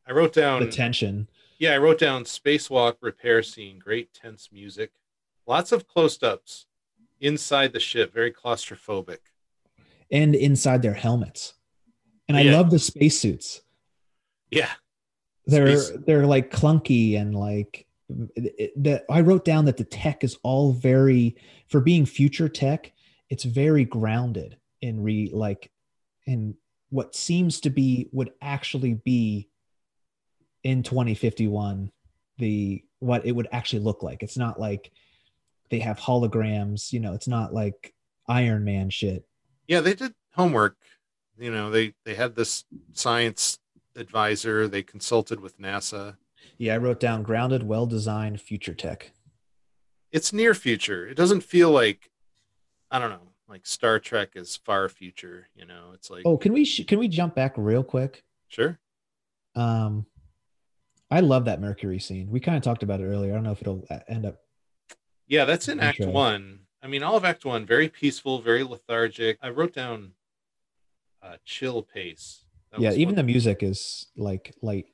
i 0.08 0.12
wrote 0.12 0.34
down 0.34 0.62
the 0.62 0.72
tension? 0.72 1.28
Yeah, 1.60 1.74
I 1.74 1.78
wrote 1.78 2.00
down 2.00 2.24
spacewalk 2.24 2.96
repair 3.02 3.44
scene, 3.44 3.78
great 3.78 4.14
tense 4.16 4.50
music, 4.52 4.92
lots 5.46 5.72
of 5.72 5.88
close 5.88 6.22
ups 6.24 6.66
inside 7.20 7.72
the 7.72 7.80
ship, 7.80 8.12
very 8.12 8.32
claustrophobic. 8.32 9.20
and 10.12 10.34
inside 10.34 10.82
their 10.82 10.96
helmets. 10.96 11.54
And 12.28 12.36
I 12.38 12.44
love 12.44 12.72
the 12.72 12.80
spacesuits. 12.80 13.62
Yeah. 14.50 14.70
They're 15.46 15.78
Space- 15.78 16.00
they're 16.08 16.26
like 16.26 16.50
clunky 16.52 17.20
and 17.20 17.36
like 17.36 17.86
it- 18.36 19.06
I 19.10 19.22
wrote 19.22 19.46
down 19.46 19.66
that 19.66 19.78
the 19.78 19.84
tech 19.84 20.24
is 20.24 20.38
all 20.44 20.72
very 20.74 21.36
for 21.68 21.80
being 21.80 22.06
future 22.06 22.50
tech, 22.50 22.92
it's 23.30 23.44
very 23.44 23.86
grounded 23.86 24.58
in 24.82 25.04
re 25.04 25.30
like 25.32 25.70
in 26.26 26.56
what 26.92 27.16
seems 27.16 27.62
to 27.62 27.70
be 27.70 28.10
would 28.12 28.32
actually 28.42 28.94
be 28.94 29.50
in 30.64 30.84
2051 30.84 31.92
the 32.38 32.84
what 33.00 33.26
it 33.26 33.32
would 33.32 33.48
actually 33.52 33.80
look 33.80 34.04
like. 34.04 34.22
It's 34.22 34.38
not 34.38 34.60
like 34.60 34.92
they 35.70 35.80
have 35.80 36.00
holograms, 36.00 36.94
you 36.94 37.00
know, 37.00 37.14
it's 37.14 37.28
not 37.28 37.54
like 37.54 37.94
Iron 38.28 38.64
Man 38.64 38.90
shit. 38.90 39.26
Yeah, 39.68 39.80
they 39.80 39.94
did 39.94 40.14
homework. 40.36 40.76
You 41.40 41.52
know, 41.52 41.72
they 41.72 41.94
they 42.06 42.14
had 42.14 42.36
this 42.36 42.66
science 42.94 43.58
advisor. 43.96 44.68
They 44.68 44.84
consulted 44.84 45.40
with 45.40 45.60
NASA. 45.60 46.18
Yeah, 46.58 46.76
I 46.76 46.78
wrote 46.78 47.00
down 47.00 47.24
grounded, 47.24 47.64
well 47.64 47.86
designed 47.86 48.42
future 48.42 48.74
tech. 48.74 49.12
It's 50.12 50.34
near 50.34 50.54
future. 50.54 51.08
It 51.08 51.16
doesn't 51.16 51.42
feel 51.42 51.72
like 51.72 52.12
I 52.92 53.00
don't 53.00 53.10
know, 53.10 53.31
like 53.52 53.68
Star 53.68 54.00
Trek 54.00 54.30
is 54.36 54.56
far 54.56 54.88
future. 54.90 55.50
You 55.54 55.66
know, 55.66 55.92
it's 55.94 56.10
like 56.10 56.24
Oh, 56.26 56.38
can 56.38 56.54
we 56.54 56.66
sh- 56.66 56.86
can 56.88 56.98
we 56.98 57.08
jump 57.08 57.36
back 57.36 57.54
real 57.58 57.84
quick? 57.84 58.24
sure. 58.48 58.80
Um, 59.56 60.06
I 61.12 61.20
love 61.20 61.46
that 61.46 61.60
Mercury 61.60 62.00
scene. 62.00 62.30
We 62.32 62.40
kind 62.40 62.56
of 62.56 62.64
talked 62.64 62.84
about 62.84 63.02
it 63.02 63.06
earlier. 63.06 63.34
I 63.34 63.36
don't 63.36 63.44
know 63.44 63.52
if 63.52 63.62
it'll 63.62 63.86
uh, 63.90 64.00
end 64.08 64.26
up. 64.26 64.38
Yeah, 65.28 65.44
that's 65.44 65.68
in 65.68 65.82
Act. 65.82 66.00
One. 66.00 66.62
I 66.82 66.88
mean, 66.88 67.04
all 67.04 67.18
of 67.18 67.26
Act 67.26 67.44
One, 67.44 67.66
very 67.66 67.90
peaceful, 67.90 68.42
very 68.42 68.64
lethargic. 68.64 69.38
I 69.42 69.50
wrote 69.50 69.74
down 69.74 70.14
uh, 71.22 71.36
chill 71.46 71.84
pace. 71.84 72.46
That 72.72 72.80
yeah, 72.80 72.94
even 72.94 73.16
the 73.16 73.24
music 73.24 73.62
is 73.62 74.08
like 74.16 74.56
light, 74.62 74.86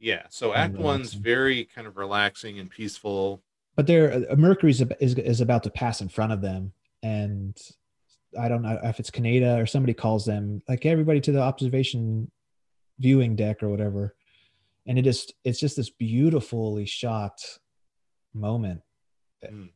yeah. 0.00 0.22
So 0.30 0.54
Act 0.54 0.76
One's 0.76 1.12
very 1.12 1.64
kind 1.66 1.86
of 1.86 1.98
relaxing 1.98 2.58
and 2.58 2.70
peaceful. 2.70 3.42
but 3.76 3.86
there 3.86 4.26
uh, 4.30 4.36
Mercury's 4.36 4.80
is 4.98 5.14
is 5.14 5.42
about 5.42 5.62
to 5.64 5.70
pass 5.70 6.00
in 6.00 6.08
front 6.08 6.32
of 6.32 6.40
them, 6.40 6.72
and 7.02 7.56
I 8.38 8.48
don't 8.48 8.62
know 8.62 8.78
if 8.84 9.00
it's 9.00 9.10
Kaneda 9.10 9.62
or 9.62 9.66
somebody 9.66 9.94
calls 9.94 10.24
them 10.26 10.60
like 10.68 10.84
everybody 10.86 11.20
to 11.22 11.32
the 11.32 11.40
observation 11.40 12.30
viewing 12.98 13.36
deck 13.36 13.62
or 13.62 13.68
whatever, 13.68 14.14
and 14.86 14.98
it 14.98 15.06
is 15.06 15.28
it's 15.44 15.60
just 15.60 15.76
this 15.76 15.90
beautifully 15.90 16.86
shot 16.86 17.40
moment 18.34 18.80
Mm, 19.44 19.70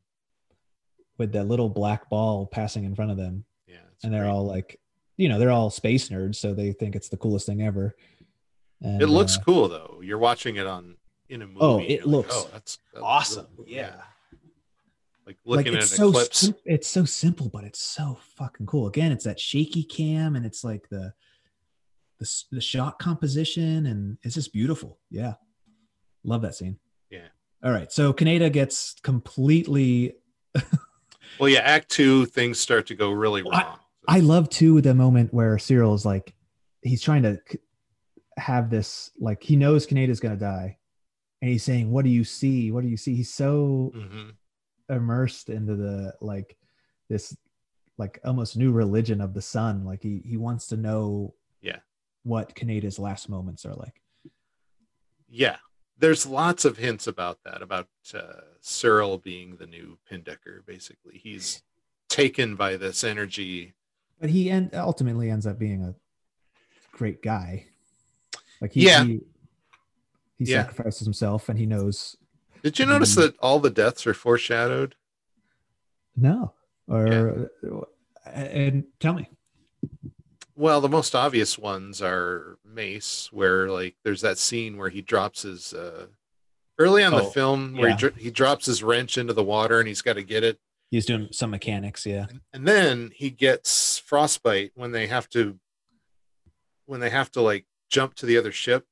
with 1.19 1.33
that 1.33 1.45
little 1.47 1.69
black 1.69 2.11
ball 2.11 2.47
passing 2.47 2.83
in 2.85 2.95
front 2.97 3.13
of 3.13 3.17
them. 3.17 3.45
yeah, 3.69 3.77
and 4.03 4.13
they're 4.13 4.23
great. 4.25 4.31
all 4.33 4.45
like 4.47 4.81
you 5.17 5.29
know 5.29 5.39
they're 5.39 5.53
all 5.53 5.71
space 5.71 6.09
nerds 6.09 6.35
so 6.37 6.53
they 6.53 6.73
think 6.73 6.97
it's 6.97 7.09
the 7.09 7.17
coolest 7.17 7.47
thing 7.47 7.63
ever 7.63 7.95
and, 8.81 9.01
It 9.01 9.07
looks 9.07 9.37
uh, 9.37 9.41
cool 9.47 9.69
though. 9.69 10.01
You're 10.03 10.19
watching 10.19 10.57
it 10.57 10.67
on 10.67 10.97
in 11.29 11.43
a 11.43 11.47
movie. 11.47 11.59
Oh, 11.61 11.79
it 11.79 11.89
you're 11.89 11.99
like, 11.99 12.07
looks 12.07 12.35
oh, 12.37 12.49
that's, 12.53 12.79
that's 12.93 13.05
awesome 13.05 13.47
really 13.57 13.67
cool. 13.69 13.75
yeah 13.77 13.95
Like 15.27 15.37
like 15.45 15.67
it's 15.67 15.93
at 15.93 15.97
so 15.97 16.09
eclipse. 16.09 16.39
sim- 16.39 16.55
it's 16.65 16.89
so 16.89 17.05
simple 17.05 17.49
but 17.49 17.63
it's 17.65 17.81
so 17.81 18.19
fucking 18.37 18.67
cool 18.67 18.89
again 18.89 19.13
it's 19.13 19.25
that 19.25 19.39
shaky 19.39 19.85
cam 19.85 20.35
and 20.37 20.45
it's 20.45 20.65
like 20.65 20.89
the 20.89 21.13
the, 22.19 22.43
the 22.51 22.61
shot 22.61 22.99
composition 22.99 23.87
and 23.87 24.19
it's 24.23 24.35
just 24.35 24.53
beautiful 24.53 24.99
yeah 25.11 25.35
love 26.25 26.43
that 26.43 26.55
scene 26.57 26.77
Yeah. 27.11 27.29
all 27.63 27.71
right 27.73 27.91
so 27.93 28.13
Kaneda 28.13 28.53
gets 28.53 28.95
completely 29.03 30.15
Well, 31.41 31.49
yeah, 31.49 31.61
Act 31.61 31.89
Two, 31.89 32.27
things 32.27 32.59
start 32.61 32.87
to 32.89 32.95
go 32.95 33.11
really 33.11 33.43
Well, 33.43 33.55
I- 33.55 33.63
wrong. 33.65 33.79
I 34.07 34.21
love 34.21 34.51
too 34.51 34.81
the 34.83 34.95
moment 34.95 35.33
where 35.33 35.57
Searle 35.59 35.95
is 35.95 36.05
like, 36.05 36.35
he's 36.83 37.01
trying 37.01 37.23
to 37.23 37.39
have 38.37 38.69
this 38.71 39.11
like 39.19 39.43
he 39.43 39.57
knows 39.57 39.87
Kaneda's 39.87 40.21
gonna 40.21 40.37
die, 40.37 40.77
and 41.41 41.51
he's 41.51 41.63
saying, 41.63 41.91
"What 41.91 42.05
do 42.05 42.11
you 42.11 42.23
see? 42.25 42.71
What 42.71 42.83
do 42.83 42.89
you 42.89 42.97
see?" 42.99 43.15
He's 43.15 43.33
so 43.33 43.93
hmm 43.95 44.31
immersed 44.93 45.49
into 45.49 45.75
the 45.77 46.15
like 46.21 46.57
this 47.09 47.37
like 47.99 48.19
almost 48.25 48.57
new 48.57 48.73
religion 48.73 49.21
of 49.21 49.35
the 49.35 49.43
sun. 49.43 49.85
Like 49.85 50.03
he 50.03 50.23
he 50.25 50.37
wants 50.37 50.67
to 50.69 50.77
know, 50.77 51.35
Yeah. 51.61 51.81
what 52.23 52.55
Kaneda's 52.55 52.99
last 52.99 53.29
moments 53.29 53.65
are 53.67 53.75
like. 53.75 54.01
Yeah, 55.29 55.57
there's 55.99 56.27
lots 56.27 56.65
of 56.65 56.77
hints 56.77 57.07
about 57.07 57.39
that. 57.45 57.63
About 57.63 57.89
uh, 58.15 58.43
Searle 58.61 59.19
being 59.19 59.57
the 59.57 59.67
new 59.67 59.99
Pinbacker. 60.11 60.65
Basically, 60.67 61.19
he's 61.19 61.63
taken 62.09 62.55
by 62.57 62.77
this 62.77 63.03
energy. 63.05 63.75
But 64.21 64.31
he 64.31 64.51
end, 64.51 64.75
ultimately 64.75 65.31
ends 65.31 65.47
up 65.47 65.59
being 65.59 65.83
a 65.83 65.95
great 66.93 67.23
guy. 67.23 67.67
Like 68.61 68.73
he 68.73 68.85
Yeah. 68.87 69.05
he, 69.05 69.21
he 70.39 70.45
Yeah. 70.45 70.63
sacrifices 70.63 71.07
himself, 71.07 71.49
and 71.49 71.59
he 71.59 71.67
knows 71.67 72.17
Did 72.63 72.79
you 72.79 72.87
notice 72.87 73.13
Mhm. 73.15 73.23
that 73.23 73.39
all 73.41 73.59
the 73.61 73.71
deaths 73.71 74.07
are 74.07 74.15
foreshadowed? 74.15 74.95
No. 76.17 76.55
Or 76.89 77.51
and 78.27 78.85
tell 79.01 79.15
me. 79.15 79.29
Well, 80.55 80.81
the 80.81 80.89
most 80.89 81.15
obvious 81.15 81.59
ones 81.59 82.01
are 82.03 82.59
Mace, 82.65 83.33
where 83.33 83.69
like 83.69 83.97
there's 84.05 84.21
that 84.21 84.39
scene 84.39 84.77
where 84.77 84.91
he 84.91 85.01
drops 85.03 85.43
his 85.43 85.73
uh 85.75 86.07
early 86.79 87.03
on 87.03 87.13
the 87.13 87.23
Oh, 87.23 87.31
film 87.31 87.75
where 87.77 87.89
yeah. 87.89 87.95
he, 87.97 88.01
dr- 88.01 88.17
he 88.17 88.31
drops 88.31 88.67
his 88.67 88.83
wrench 88.83 89.17
into 89.19 89.33
the 89.33 89.43
water 89.45 89.79
and 89.79 89.89
he's 89.89 90.03
got 90.03 90.15
to 90.15 90.23
get 90.23 90.43
it, 90.45 90.59
He's 90.91 91.07
doing 91.07 91.29
some 91.33 91.51
mechanics, 91.51 92.05
yeah. 92.07 92.27
and, 92.29 92.41
and 92.53 92.67
then 92.69 93.13
he 93.15 93.31
gets 93.31 93.99
frostbite 93.99 94.73
when 94.75 94.93
they 94.93 95.07
have 95.07 95.29
to 95.31 95.59
when 96.87 97.01
they 97.01 97.11
have 97.11 97.31
to 97.33 97.41
like 97.41 97.65
jump 97.89 98.15
to 98.17 98.27
the 98.27 98.37
other 98.37 98.53
ship. 98.53 98.87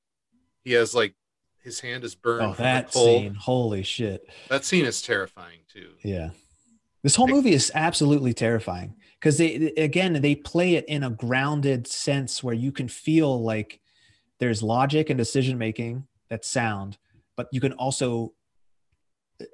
He 0.65 0.73
has 0.73 0.95
like 0.95 1.15
his 1.63 1.81
hand 1.81 2.05
is 2.05 2.15
oh, 2.15 2.23
burned. 2.23 2.43
Oh, 2.43 2.55
that 2.55 2.93
scene. 2.93 3.35
Holy 3.35 3.83
shit. 3.83 4.27
That 4.49 4.65
scene 4.65 4.85
is 4.85 5.03
terrifying 5.03 5.61
too. 5.73 5.91
Yeah. 6.03 6.31
This 7.03 7.17
whole 7.17 7.29
movie 7.29 7.53
is 7.53 7.73
absolutely 7.75 8.35
terrifying 8.35 8.95
because 9.19 9.39
they 9.39 9.73
again 9.77 10.21
they 10.21 10.35
play 10.35 10.75
it 10.75 10.85
in 10.87 11.03
a 11.03 11.11
grounded 11.11 11.87
sense 11.87 12.43
where 12.43 12.55
you 12.55 12.73
can 12.73 12.89
feel 12.89 13.43
like 13.43 13.81
there's 14.39 14.63
logic 14.63 15.11
and 15.11 15.19
decision 15.19 15.57
making 15.59 16.07
that's 16.29 16.49
sound, 16.49 16.99
but 17.37 17.49
you 17.53 17.61
can 17.61 17.73
also 17.75 18.33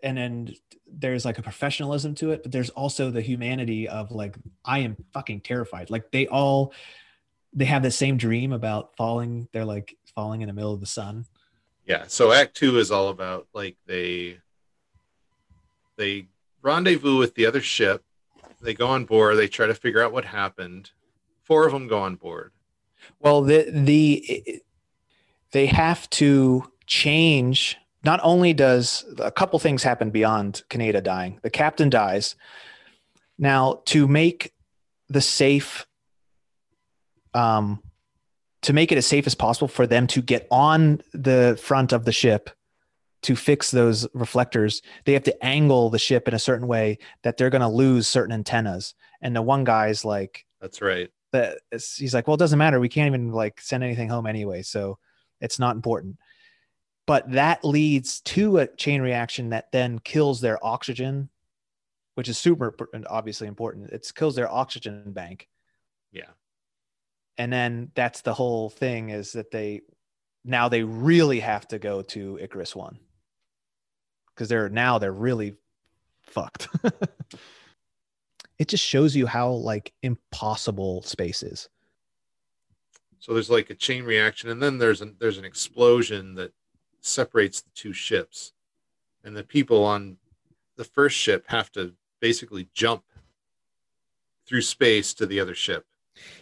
and 0.03 0.17
then 0.17 0.55
there's 0.87 1.25
like 1.25 1.39
a 1.39 1.43
professionalism 1.43 2.15
to 2.17 2.33
it, 2.33 2.43
but 2.43 2.51
there's 2.51 2.71
also 2.71 3.11
the 3.11 3.21
humanity 3.21 3.89
of 3.89 4.11
like 4.11 4.37
I 4.65 4.81
am 4.81 4.97
fucking 5.13 5.41
terrified. 5.43 5.91
Like 5.91 6.11
they 6.11 6.27
all 6.27 6.73
they 7.53 7.65
have 7.65 7.83
the 7.83 7.91
same 7.91 8.17
dream 8.17 8.53
about 8.53 8.97
falling. 8.97 9.49
They're 9.53 9.65
like 9.65 9.97
falling 10.15 10.43
in 10.43 10.49
the 10.49 10.53
middle 10.53 10.75
of 10.75 10.81
the 10.81 10.87
sun. 10.87 11.27
Yeah. 11.87 12.05
So 12.09 12.33
Act 12.33 12.57
Two 12.57 12.79
is 12.79 12.91
all 12.91 13.09
about 13.09 13.47
like 13.55 13.77
they 13.87 14.39
they 15.97 16.27
rendezvous 16.63 17.17
with 17.17 17.35
the 17.35 17.47
other 17.47 17.61
ship. 17.61 18.03
They 18.61 18.75
go 18.75 18.89
on 18.89 19.05
board. 19.05 19.37
They 19.37 19.49
try 19.49 19.67
to 19.67 19.75
figure 19.75 20.03
out 20.03 20.13
what 20.13 20.25
happened. 20.25 20.91
Four 21.45 21.67
of 21.67 21.73
them 21.73 21.87
go 21.87 22.01
on 22.01 22.17
board. 22.17 22.53
Well, 23.21 23.43
the 23.43 23.71
the 23.71 24.63
they 25.53 25.67
have 25.67 26.11
to 26.11 26.71
change. 26.87 27.77
Not 28.05 28.21
only 28.23 28.53
does 28.53 29.05
a 29.19 29.33
couple 29.33 29.59
things 29.59 29.83
happen 29.83 30.11
beyond 30.11 30.63
Kaneda 30.71 31.03
dying, 31.03 31.41
the 31.43 31.51
captain 31.51 31.91
dies. 31.91 32.37
Now, 33.39 33.83
to 33.87 34.07
make 34.07 34.53
the 35.09 35.21
safe, 35.21 35.87
um, 37.35 37.83
to 38.67 38.73
make 38.73 38.91
it 38.91 38.99
as 38.99 39.07
safe 39.07 39.29
as 39.29 39.35
possible 39.37 39.69
for 39.69 39.87
them 39.87 40.09
to 40.09 40.21
get 40.21 40.49
on 40.51 41.01
the 41.13 41.57
front 41.63 41.93
of 41.93 42.05
the 42.05 42.11
ship 42.11 42.51
to 43.23 43.37
fix 43.37 43.71
those 43.71 44.09
reflectors, 44.13 44.83
they 45.05 45.13
have 45.13 45.23
to 45.23 45.45
angle 45.45 45.89
the 45.89 46.01
ship 46.01 46.27
in 46.27 46.35
a 46.35 46.39
certain 46.39 46.67
way 46.67 46.99
that 47.23 47.37
they're 47.37 47.49
going 47.51 47.63
to 47.63 47.69
lose 47.69 48.09
certain 48.09 48.33
antennas. 48.35 48.95
And 49.23 49.37
the 49.37 49.41
one 49.43 49.63
guy's 49.63 50.05
like, 50.05 50.45
That's 50.61 50.83
right. 50.83 51.09
that 51.31 51.59
he's 51.71 52.13
like, 52.13 52.27
well, 52.27 52.35
it 52.35 52.39
doesn't 52.41 52.59
matter. 52.59 52.81
We 52.81 52.89
can't 52.89 53.07
even 53.07 53.31
like 53.31 53.61
send 53.61 53.85
anything 53.85 54.09
home 54.09 54.27
anyway, 54.27 54.63
so 54.63 54.99
it's 55.41 55.61
not 55.61 55.77
important. 55.77 56.17
But 57.07 57.31
that 57.33 57.65
leads 57.65 58.21
to 58.23 58.59
a 58.59 58.67
chain 58.67 59.01
reaction 59.01 59.51
that 59.51 59.71
then 59.71 60.01
kills 60.01 60.41
their 60.41 60.59
oxygen, 60.67 61.29
which 62.17 62.29
is 62.29 62.37
super 62.37 62.75
and 62.93 63.07
obviously 63.09 63.47
important. 63.47 63.91
It 63.91 64.11
kills 64.13 64.35
their 64.35 64.51
oxygen 64.51 65.13
bank, 65.13 65.49
Yeah. 66.11 66.31
And 67.39 67.53
then 67.53 67.91
that's 67.95 68.23
the 68.23 68.35
whole 68.35 68.71
thing 68.71 69.11
is 69.11 69.33
that 69.33 69.51
they 69.51 69.83
now 70.45 70.69
they 70.69 70.83
really 70.83 71.41
have 71.41 71.67
to 71.69 71.79
go 71.79 72.03
to 72.03 72.39
Icarus 72.41 72.75
One 72.75 72.99
because 74.35 74.49
they're 74.49 74.69
now 74.69 74.99
they're 74.99 75.13
really 75.13 75.55
fucked. 76.23 76.69
it 78.59 78.69
just 78.69 78.85
shows 78.85 79.17
you 79.17 79.27
how 79.27 79.51
like 79.51 79.93
impossible 80.03 81.03
space 81.03 81.43
is. 81.43 81.69
So 83.19 83.33
there's 83.35 83.51
like 83.51 83.71
a 83.71 83.75
chain 83.75 84.05
reaction, 84.05 84.51
and 84.51 84.63
then 84.63 84.79
there's 84.79 85.01
an 85.01 85.17
there's 85.19 85.39
an 85.39 85.45
explosion 85.45 86.35
that 86.37 86.53
separates 87.01 87.61
the 87.61 87.71
two 87.75 87.93
ships, 87.93 88.53
and 89.25 89.37
the 89.37 89.43
people 89.43 89.85
on 89.85 90.17
the 90.77 90.85
first 90.85 91.17
ship 91.17 91.45
have 91.49 91.73
to 91.73 91.95
basically 92.21 92.69
jump 92.73 93.03
through 94.47 94.63
space 94.63 95.13
to 95.15 95.27
the 95.27 95.41
other 95.41 95.55
ship. 95.55 95.87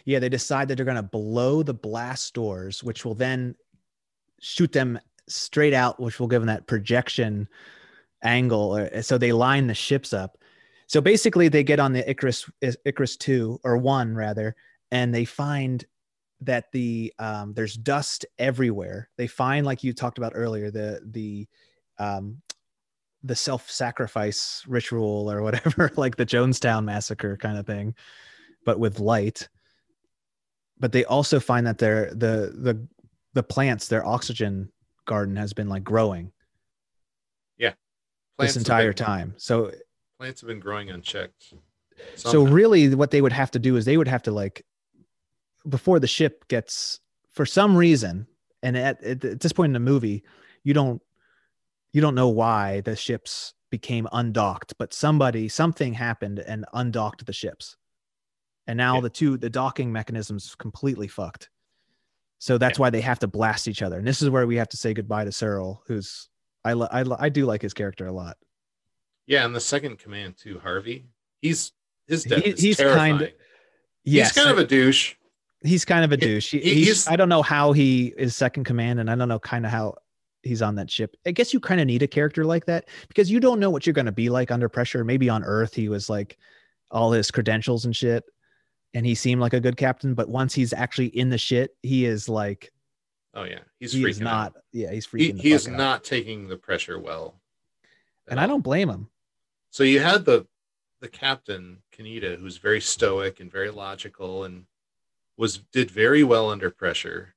Yeah, 0.05 0.19
they 0.19 0.29
decide 0.29 0.67
that 0.67 0.75
they're 0.75 0.85
going 0.85 0.95
to 0.95 1.03
blow 1.03 1.63
the 1.63 1.73
blast 1.73 2.33
doors, 2.33 2.83
which 2.83 3.05
will 3.05 3.15
then 3.15 3.55
shoot 4.39 4.71
them 4.71 4.99
straight 5.27 5.73
out, 5.73 5.99
which 5.99 6.19
will 6.19 6.27
give 6.27 6.41
them 6.41 6.47
that 6.47 6.67
projection 6.67 7.47
angle. 8.23 8.89
So 9.01 9.17
they 9.17 9.31
line 9.31 9.67
the 9.67 9.73
ships 9.73 10.13
up. 10.13 10.37
So 10.87 11.01
basically, 11.01 11.47
they 11.47 11.63
get 11.63 11.79
on 11.79 11.93
the 11.93 12.07
Icarus 12.07 12.49
Icarus 12.61 13.17
two 13.17 13.59
or 13.63 13.77
one 13.77 14.15
rather, 14.15 14.55
and 14.91 15.13
they 15.13 15.25
find 15.25 15.83
that 16.41 16.71
the 16.71 17.13
um, 17.17 17.53
there's 17.53 17.75
dust 17.75 18.25
everywhere. 18.37 19.09
They 19.17 19.27
find, 19.27 19.65
like 19.65 19.83
you 19.83 19.93
talked 19.93 20.19
about 20.19 20.33
earlier, 20.35 20.69
the 20.69 21.01
the 21.03 21.47
um, 21.97 22.41
the 23.23 23.35
self 23.35 23.69
sacrifice 23.69 24.63
ritual 24.67 25.31
or 25.31 25.41
whatever, 25.41 25.91
like 25.97 26.15
the 26.15 26.25
Jonestown 26.25 26.85
massacre 26.85 27.37
kind 27.37 27.57
of 27.57 27.65
thing, 27.65 27.95
but 28.65 28.79
with 28.79 28.99
light 28.99 29.49
but 30.79 30.91
they 30.91 31.05
also 31.05 31.39
find 31.39 31.65
that 31.67 31.77
their 31.77 32.09
the 32.11 32.53
the 32.55 32.87
the 33.33 33.43
plants 33.43 33.87
their 33.87 34.05
oxygen 34.05 34.69
garden 35.05 35.35
has 35.35 35.53
been 35.53 35.69
like 35.69 35.83
growing 35.83 36.31
yeah. 37.57 37.73
Plants 38.37 38.55
this 38.55 38.61
entire 38.63 38.93
been- 38.93 39.05
time. 39.05 39.33
So 39.37 39.71
Plants 40.19 40.41
have 40.41 40.47
been 40.47 40.59
growing 40.59 40.89
unchecked. 40.89 41.53
so 42.15 42.43
really 42.43 42.93
what 42.95 43.11
they 43.11 43.21
would 43.21 43.31
have 43.33 43.51
to 43.51 43.59
do 43.59 43.75
is 43.77 43.85
they 43.85 43.97
would 43.97 44.07
have 44.07 44.23
to 44.23 44.31
like 44.31 44.65
before 45.67 45.99
the 45.99 46.07
ship 46.07 46.45
gets 46.49 46.99
for 47.31 47.45
some 47.45 47.75
reason 47.77 48.27
and 48.63 48.77
at, 48.77 49.01
at 49.03 49.39
this 49.39 49.53
point 49.53 49.69
in 49.69 49.73
the 49.73 49.79
movie 49.79 50.23
you 50.63 50.73
don't 50.73 51.01
you 51.93 52.01
don't 52.01 52.15
know 52.15 52.27
why 52.27 52.81
the 52.81 52.95
ships 52.95 53.53
became 53.71 54.07
undocked 54.11 54.73
but 54.77 54.93
somebody 54.93 55.47
something 55.47 55.93
happened 55.93 56.39
and 56.39 56.65
undocked 56.73 57.25
the 57.25 57.33
ships 57.33 57.77
and 58.67 58.77
now 58.77 58.95
Yeah. 58.95 59.01
the 59.01 59.09
two 59.09 59.37
the 59.37 59.49
docking 59.49 59.91
mechanisms 59.91 60.55
completely 60.55 61.07
fucked 61.07 61.49
so 62.37 62.57
that's 62.57 62.77
why 62.77 62.89
they 62.89 63.01
have 63.01 63.19
to 63.19 63.27
blast 63.27 63.67
each 63.67 63.81
other 63.81 63.97
and 63.97 64.07
this 64.07 64.21
is 64.21 64.29
where 64.29 64.45
we 64.47 64.55
have 64.57 64.69
to 64.69 64.77
say 64.77 64.93
goodbye 64.93 65.25
to 65.25 65.31
Searle 65.31 65.81
who's 65.87 66.29
I, 66.63 66.73
li- 66.73 66.87
I, 66.91 67.03
li- 67.03 67.17
I 67.19 67.29
do 67.29 67.45
like 67.45 67.61
his 67.61 67.73
character 67.73 68.07
a 68.07 68.11
lot 68.11 68.37
Yeah, 69.27 69.45
and 69.45 69.55
the 69.55 69.59
second 69.59 69.99
command 69.99 70.35
too, 70.37 70.59
Harvey. 70.59 71.05
He's 71.41 71.71
his 72.07 72.23
death 72.23 72.43
He- 72.43 72.49
is 72.51 72.59
he's 72.59 72.77
terrifying. 72.77 73.17
kind- 73.19 73.33
yes 74.03 74.33
he's 74.33 74.43
kind 74.43 74.51
of 74.51 74.57
a 74.63 74.67
douche. 74.67 75.13
he's 75.63 75.85
kind 75.85 76.03
of 76.03 76.11
a 76.11 76.17
douche. 76.17 76.51
He, 76.51 76.59
he- 76.59 76.73
he's, 76.75 76.85
he's- 76.87 77.07
I 77.07 77.15
don't 77.15 77.29
know 77.29 77.41
how 77.43 77.71
he 77.71 78.13
is 78.17 78.35
second 78.35 78.63
command, 78.65 78.99
and 78.99 79.09
I 79.11 79.15
don't 79.15 79.29
know 79.29 79.39
kind 79.39 79.65
of 79.65 79.71
how 79.71 79.95
he's 80.43 80.61
on 80.61 80.75
that 80.75 80.89
ship. 80.91 81.15
I 81.25 81.31
guess 81.31 81.53
you 81.53 81.59
kind 81.59 81.79
of 81.81 81.87
need 81.87 82.03
a 82.03 82.07
character 82.07 82.45
like 82.45 82.65
that 82.65 82.87
because 83.07 83.31
you 83.31 83.39
don't 83.39 83.59
know 83.59 83.69
what 83.71 83.85
you're 83.87 83.93
going 83.93 84.05
to 84.05 84.11
be 84.11 84.29
like 84.29 84.51
under 84.51 84.69
pressure. 84.69 85.03
Maybe 85.03 85.27
on 85.29 85.43
Earth 85.43 85.73
he 85.73 85.87
was 85.89 86.07
like 86.09 86.37
all 86.91 87.11
his 87.11 87.31
credentials 87.31 87.85
and 87.85 87.95
shit, 87.95 88.23
and 88.95 89.05
he 89.05 89.13
seemed 89.13 89.41
like 89.41 89.53
a 89.53 89.59
good 89.59 89.77
captain. 89.77 90.15
But 90.15 90.29
once 90.29 90.55
he's 90.55 90.73
actually 90.73 91.07
in 91.07 91.29
the 91.29 91.37
shit, 91.37 91.75
he 91.83 92.05
is 92.05 92.27
like 92.27 92.71
Oh 93.35 93.43
yeah, 93.43 93.59
he's 93.79 93.91
he 93.91 94.01
freaking 94.01 94.09
is 94.09 94.21
not. 94.21 94.55
out. 94.55 94.61
Yeah, 94.71 94.91
he's 94.91 95.05
He, 95.05 95.29
freaking. 95.31 95.35
the 95.35 95.41
he 95.43 95.51
is 95.51 95.67
out. 95.67 95.73
not 95.77 96.03
taking 96.03 96.47
the 96.47 96.57
pressure 96.57 96.97
well. 96.97 97.39
and 98.27 98.39
I 98.39 98.47
don't 98.47 98.63
blame 98.63 98.89
him. 98.89 99.09
So 99.69 99.83
you 99.83 99.99
had 99.99 100.25
the 100.25 100.47
the 101.01 101.09
captain 101.09 101.83
Kaneda, 101.95 102.39
who's 102.39 102.57
very 102.57 102.81
stoic 102.81 103.39
and 103.41 103.51
very 103.51 103.69
logical, 103.69 104.45
and 104.45 104.65
was 105.37 105.57
did 105.73 105.91
very 105.91 106.23
well 106.23 106.49
under 106.49 106.71
pressure. 106.71 107.35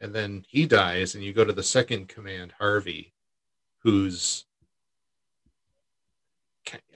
And 0.00 0.14
then 0.14 0.44
he 0.46 0.66
dies, 0.66 1.14
and 1.14 1.24
you 1.24 1.32
go 1.32 1.44
to 1.46 1.52
the 1.54 1.62
second 1.62 2.08
command, 2.08 2.52
Harvey, 2.58 3.14
who's 3.78 4.44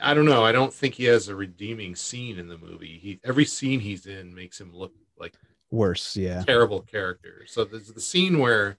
I 0.01 0.15
don't 0.15 0.25
know. 0.25 0.45
I 0.45 0.53
don't 0.53 0.73
think 0.73 0.95
he 0.95 1.05
has 1.05 1.29
a 1.29 1.35
redeeming 1.37 1.95
scene 1.97 2.39
in 2.39 2.49
the 2.49 2.59
movie. 2.59 2.99
He 3.01 3.21
every 3.25 3.45
scene 3.45 3.81
he's 3.81 4.07
in 4.07 4.35
makes 4.35 4.61
him 4.61 4.75
look 4.75 4.93
like 5.19 5.35
Worse, 5.71 6.17
yeah. 6.17 6.43
terrible 6.45 6.81
character. 6.81 7.45
So 7.47 7.65
there's 7.65 7.89
the 7.93 8.01
scene 8.01 8.39
where 8.39 8.79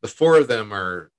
the 0.00 0.08
four 0.08 0.36
of 0.38 0.46
them 0.48 0.72
are 0.72 1.10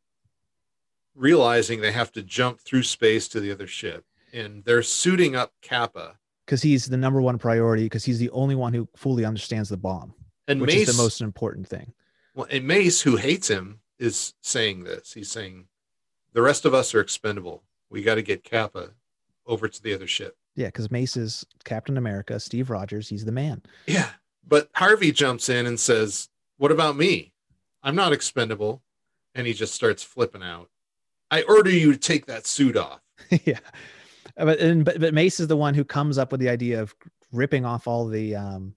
realizing 1.16 1.82
they 1.82 1.92
have 1.92 2.12
to 2.14 2.24
jump 2.24 2.62
through 2.62 2.84
space 2.84 3.28
to 3.30 3.40
the 3.40 3.52
other 3.52 3.68
ship, 3.68 4.06
and 4.34 4.64
they're 4.64 4.84
suiting 4.84 5.36
up 5.36 5.52
Capa. 5.62 6.18
Because 6.46 6.62
he's 6.62 6.86
the 6.86 6.98
number 6.98 7.22
one 7.22 7.38
priority. 7.38 7.84
Because 7.86 8.06
he's 8.06 8.20
the 8.20 8.30
only 8.30 8.56
one 8.56 8.74
who 8.74 8.88
fully 8.96 9.26
understands 9.26 9.70
the 9.70 9.78
bomb, 9.78 10.14
And 10.48 10.62
which 10.62 10.70
Mace, 10.74 10.88
is 10.90 10.96
the 10.96 11.02
most 11.04 11.22
important 11.22 11.68
thing. 11.68 11.94
well, 12.36 12.48
and 12.50 12.66
Mace, 12.68 13.02
who 13.02 13.16
hates 13.18 13.48
him, 13.50 13.80
is 13.98 14.34
saying 14.42 14.84
this. 14.84 15.14
He's 15.14 15.32
saying, 15.32 15.68
"The 16.34 16.42
rest 16.42 16.66
of 16.66 16.74
us 16.74 16.94
are 16.94 17.00
expendable. 17.02 17.64
We 17.96 18.04
got 18.04 18.16
to 18.16 18.22
get 18.22 18.44
Capa 18.50 18.92
over 19.48 19.68
to 19.68 19.82
the 19.82 19.94
other 19.94 20.08
ship." 20.08 20.38
Yeah, 20.56 20.68
because 20.68 20.92
Mace 20.92 21.18
is 21.18 21.46
Captain 21.64 21.98
America. 21.98 22.40
Steve 22.40 22.70
Rogers, 22.70 23.10
he's 23.10 23.26
the 23.26 23.32
man. 23.32 23.64
Yeah, 23.88 24.10
but 24.48 24.70
Harvey 24.76 25.12
jumps 25.12 25.50
in 25.50 25.66
and 25.66 25.80
says, 25.80 26.30
"What 26.58 26.72
about 26.72 26.96
me? 26.96 27.34
I'm 27.82 27.96
not 27.96 28.14
expendable," 28.14 28.84
and 29.34 29.48
he 29.48 29.54
just 29.54 29.74
starts 29.74 30.04
flipping 30.04 30.44
out. 30.44 30.70
I 31.32 31.42
order 31.42 31.72
you 31.72 31.92
to 31.92 31.98
take 31.98 32.28
that 32.28 32.46
suit 32.46 32.78
off. 32.78 33.02
yeah 33.46 33.60
but, 34.38 34.60
and, 34.60 34.84
but 34.84 35.00
but 35.00 35.14
mace 35.14 35.40
is 35.40 35.48
the 35.48 35.58
one 35.58 35.74
who 35.74 35.84
comes 35.84 36.18
up 36.18 36.32
with 36.32 36.42
the 36.42 36.50
idea 36.50 36.82
of 36.82 36.96
ripping 37.32 37.66
off 37.66 37.88
all 37.88 38.08
the 38.08 38.36
um 38.36 38.76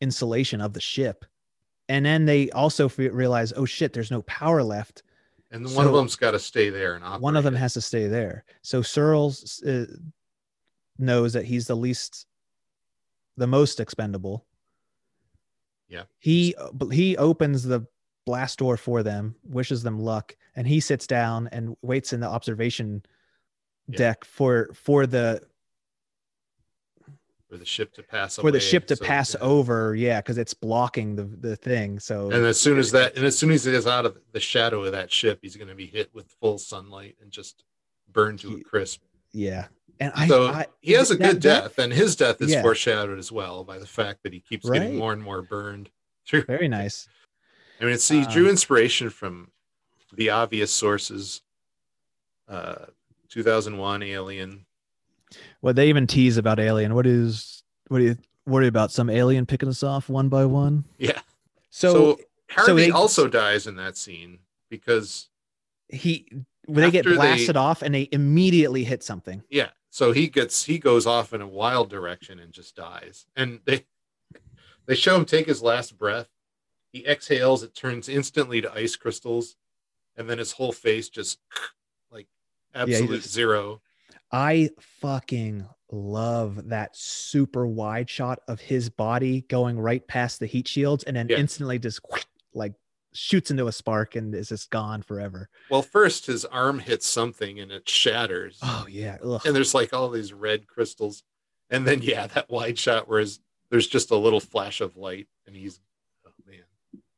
insulation 0.00 0.60
of 0.60 0.72
the 0.72 0.80
ship 0.80 1.24
and 1.88 2.06
then 2.06 2.24
they 2.24 2.50
also 2.50 2.88
realize 2.88 3.52
oh 3.56 3.64
shit 3.64 3.92
there's 3.92 4.10
no 4.10 4.22
power 4.22 4.62
left 4.62 5.02
And 5.50 5.64
one 5.74 5.86
of 5.86 5.92
them's 5.92 6.16
got 6.16 6.30
to 6.32 6.38
stay 6.38 6.70
there 6.70 6.94
and 6.94 7.04
operate. 7.04 7.20
one 7.22 7.36
of 7.36 7.44
them 7.44 7.54
has 7.54 7.74
to 7.74 7.80
stay 7.80 8.06
there 8.06 8.44
so 8.62 8.82
searle's 8.82 9.62
uh, 9.64 9.86
knows 10.98 11.32
that 11.32 11.44
he's 11.44 11.66
the 11.66 11.74
least 11.76 12.26
the 13.36 13.46
most 13.46 13.80
expendable 13.80 14.44
Yeah. 15.88 16.04
he 16.18 16.54
he 16.92 17.16
opens 17.16 17.62
the 17.64 17.86
blast 18.26 18.58
door 18.58 18.76
for 18.76 19.02
them 19.02 19.34
wishes 19.44 19.82
them 19.82 19.98
luck 19.98 20.36
and 20.54 20.66
he 20.68 20.78
sits 20.78 21.06
down 21.06 21.48
and 21.52 21.76
waits 21.82 22.12
in 22.12 22.20
the 22.20 22.28
observation 22.28 23.02
Yeah. 23.88 23.96
deck 23.96 24.24
for 24.24 24.70
for 24.74 25.06
the 25.06 25.42
for 27.50 27.56
the 27.58 27.64
ship 27.66 27.92
to 27.94 28.02
pass 28.02 28.36
for 28.36 28.52
the 28.52 28.60
ship 28.60 28.86
to 28.86 28.94
so- 28.96 29.04
pass 29.04 29.34
yeah. 29.34 29.40
over 29.44 29.94
yeah 29.96 30.20
because 30.20 30.38
it's 30.38 30.54
blocking 30.54 31.16
the 31.16 31.24
the 31.24 31.56
thing 31.56 31.98
so 31.98 32.30
And 32.30 32.46
as 32.46 32.60
soon 32.60 32.78
as 32.78 32.92
that, 32.92 33.16
and 33.16 33.26
as 33.26 33.36
soon 33.36 33.50
as 33.50 33.66
it 33.66 33.74
is 33.74 33.88
out 33.88 34.06
of 34.06 34.16
the 34.32 34.38
shadow 34.40 34.84
of 34.84 34.92
that 34.92 35.10
ship, 35.12 35.40
he's 35.42 35.56
going 35.56 35.68
to 35.68 35.74
be 35.74 35.86
hit 35.86 36.14
with 36.14 36.30
full 36.40 36.58
sunlight 36.58 37.16
and 37.20 37.30
just 37.32 37.64
burned 38.12 38.38
to 38.40 38.56
a 38.56 38.60
crisp. 38.62 39.00
yeah 39.32 39.66
and 39.98 40.12
i, 40.14 40.28
So 40.28 40.46
I 40.46 40.66
he 40.80 40.92
has 40.92 41.10
a 41.10 41.16
that- 41.16 41.24
good 41.24 41.42
that- 41.42 41.62
death, 41.64 41.78
and 41.80 41.92
his 41.92 42.14
death 42.14 42.40
is 42.40 42.52
Yeah. 42.52 42.62
foreshadowed 42.62 43.18
as 43.18 43.32
well 43.32 43.64
by 43.64 43.78
the 43.78 43.86
fact 43.86 44.22
that 44.22 44.32
he 44.32 44.38
keeps 44.40 44.64
Right. 44.64 44.80
getting 44.80 44.96
more 44.96 45.12
and 45.12 45.22
more 45.22 45.42
burned. 45.42 45.90
Through. 46.26 46.42
very 46.44 46.68
nice 46.68 47.08
I 47.80 47.84
mean, 47.84 47.94
it's 47.94 48.08
he 48.08 48.24
drew 48.26 48.44
Um, 48.44 48.50
inspiration 48.50 49.10
from 49.10 49.50
the 50.12 50.30
obvious 50.30 50.70
sources. 50.70 51.40
Uh, 52.46 52.86
2001 53.30 54.02
Alien. 54.02 54.66
Well 55.62 55.74
they 55.74 55.88
even 55.88 56.06
tease 56.06 56.36
about 56.36 56.58
alien 56.60 56.94
what 56.94 57.06
is 57.06 57.62
what 57.88 57.98
do 57.98 58.04
you 58.04 58.16
worry 58.46 58.66
about 58.66 58.90
some 58.90 59.08
alien 59.10 59.46
picking 59.46 59.68
us 59.68 59.82
off 59.82 60.08
one 60.08 60.28
by 60.28 60.44
one 60.44 60.84
Yeah. 60.98 61.20
so, 61.70 61.92
So, 61.92 62.20
Harvey 62.50 62.86
they- 62.86 62.90
also 62.90 63.28
dies 63.28 63.66
in 63.66 63.76
that 63.76 63.96
scene 63.96 64.40
because 64.68 65.28
he 65.88 66.26
when 66.66 66.82
they 66.84 66.90
get 66.90 67.00
after 67.00 67.10
they- 67.10 67.16
blasted 67.16 67.56
off 67.56 67.82
and 67.82 67.94
they 67.94 68.08
immediately 68.12 68.84
hit 68.84 69.02
something 69.02 69.42
Yeah. 69.50 69.70
So 69.92 70.12
he 70.12 70.28
gets 70.28 70.64
he 70.64 70.78
goes 70.78 71.04
off 71.06 71.32
in 71.32 71.40
a 71.40 71.46
wild 71.48 71.90
direction 71.90 72.38
and 72.38 72.52
just 72.52 72.76
dies. 72.76 73.26
And 73.34 73.60
they 73.64 73.86
they 74.86 74.94
show 74.94 75.16
him 75.16 75.24
take 75.24 75.46
his 75.46 75.62
last 75.62 75.98
breath. 75.98 76.28
He 76.92 77.04
exhales, 77.06 77.62
it 77.64 77.74
turns 77.74 78.08
instantly 78.08 78.60
to 78.60 78.72
ice 78.72 78.94
crystals, 78.96 79.56
and 80.16 80.28
then 80.30 80.38
his 80.38 80.52
whole 80.52 80.70
face 80.72 81.08
just 81.08 81.38
like 82.10 82.28
absolute 82.72 83.22
just- 83.22 83.32
zero. 83.32 83.80
I 84.32 84.70
fucking 85.00 85.66
love 85.92 86.68
that 86.68 86.96
super 86.96 87.66
wide 87.66 88.08
shot 88.08 88.40
of 88.46 88.60
his 88.60 88.88
body 88.90 89.42
going 89.48 89.78
right 89.78 90.06
past 90.06 90.38
the 90.38 90.46
heat 90.46 90.68
shields 90.68 91.02
and 91.04 91.16
then 91.16 91.28
Yeah. 91.28 91.38
instantly 91.38 91.78
just 91.80 92.00
like 92.54 92.74
shoots 93.12 93.50
into 93.50 93.66
a 93.66 93.72
spark 93.72 94.14
and 94.14 94.32
is 94.34 94.50
just 94.50 94.70
gone 94.70 95.02
forever. 95.02 95.48
Well, 95.68 95.82
first 95.82 96.26
his 96.26 96.44
arm 96.44 96.78
hits 96.78 97.06
something 97.08 97.58
and 97.58 97.72
it 97.72 97.88
shatters. 97.88 98.58
Oh 98.62 98.86
yeah. 98.88 99.18
Ugh. 99.24 99.40
And 99.44 99.54
there's 99.56 99.74
like 99.74 99.92
all 99.92 100.10
these 100.10 100.32
red 100.32 100.68
crystals. 100.68 101.24
And 101.70 101.84
then 101.86 102.02
yeah, 102.02 102.28
that 102.28 102.48
wide 102.50 102.78
shot 102.78 103.08
where 103.08 103.18
his, 103.20 103.40
there's 103.70 103.88
just 103.88 104.12
a 104.12 104.16
little 104.16 104.38
flash 104.40 104.80
of 104.80 104.96
light 104.96 105.26
and 105.46 105.56
he's 105.56 105.80
oh 106.24 106.30
man. 106.46 106.62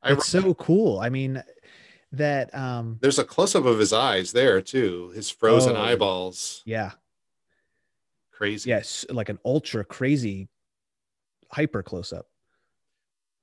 I 0.02 0.12
it's 0.12 0.28
so 0.28 0.54
cool. 0.54 0.98
I 0.98 1.10
mean 1.10 1.42
that 2.12 2.54
um 2.54 2.98
there's 3.02 3.18
a 3.18 3.24
close 3.24 3.54
up 3.54 3.66
of 3.66 3.78
his 3.78 3.92
eyes 3.92 4.32
there 4.32 4.62
too. 4.62 5.10
His 5.14 5.28
frozen 5.30 5.76
Oh. 5.76 5.82
eyeballs. 5.82 6.62
yeah. 6.64 6.92
Crazy. 8.42 8.70
Yes, 8.70 9.06
like 9.08 9.28
an 9.28 9.38
ultra 9.44 9.84
crazy 9.84 10.48
hyper 11.52 11.80
close 11.80 12.12
up. 12.12 12.26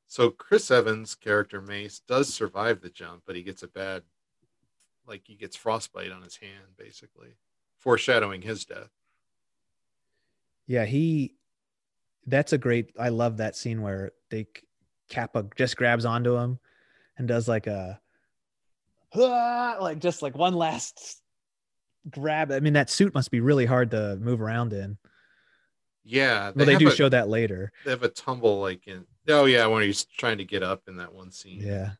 So 0.07 0.29
Chris 0.29 0.69
Evans' 0.69 1.15
character 1.15 1.61
Mace 1.61 2.01
does 2.05 2.27
survive 2.27 2.81
the 2.81 2.89
jump, 2.89 3.21
but 3.25 3.37
he 3.37 3.41
gets 3.41 3.63
a 3.63 3.69
bad, 3.69 4.03
like 5.07 5.21
he 5.23 5.35
gets 5.35 5.55
frostbite 5.55 6.11
on 6.11 6.21
his 6.21 6.35
hand, 6.35 6.75
basically, 6.77 7.37
foreshadowing 7.77 8.41
his 8.41 8.65
death. 8.65 8.89
Yeah, 10.67 10.83
he 10.83 11.35
that's 12.27 12.51
a 12.51 12.57
great. 12.57 12.91
I 12.99 13.07
love 13.07 13.37
that 13.37 13.55
scene 13.55 13.81
where 13.81 14.11
they 14.29 14.47
Capa 15.09 15.45
just 15.55 15.77
grabs 15.77 16.03
onto 16.03 16.35
him 16.35 16.59
and 17.17 17.25
does 17.25 17.47
like 17.47 17.67
a 17.67 18.01
"Ah," 19.15 19.77
like 19.81 19.99
just 19.99 20.21
like 20.21 20.35
one 20.35 20.55
last 20.55 21.21
grab. 22.09 22.51
I 22.51 22.59
mean, 22.59 22.73
that 22.73 22.89
suit 22.89 23.13
must 23.13 23.31
be 23.31 23.39
really 23.39 23.65
hard 23.65 23.91
to 23.91 24.17
move 24.17 24.41
around 24.41 24.73
in. 24.73 24.97
Yeah, 26.03 26.51
Well, 26.55 26.65
they 26.65 26.75
do 26.77 26.87
a, 26.87 26.91
show 26.95 27.09
that 27.09 27.29
later. 27.29 27.71
They 27.85 27.91
have 27.91 28.03
a 28.03 28.09
tumble 28.09 28.59
like 28.61 28.87
in. 28.87 29.05
Oh 29.27 29.45
yeah, 29.45 29.67
when 29.67 29.83
he's 29.83 30.05
trying 30.05 30.39
to 30.39 30.45
get 30.45 30.63
up 30.63 30.83
in 30.87 30.97
that 30.97 31.13
one 31.13 31.31
scene. 31.31 31.61
Yeah. 31.61 31.91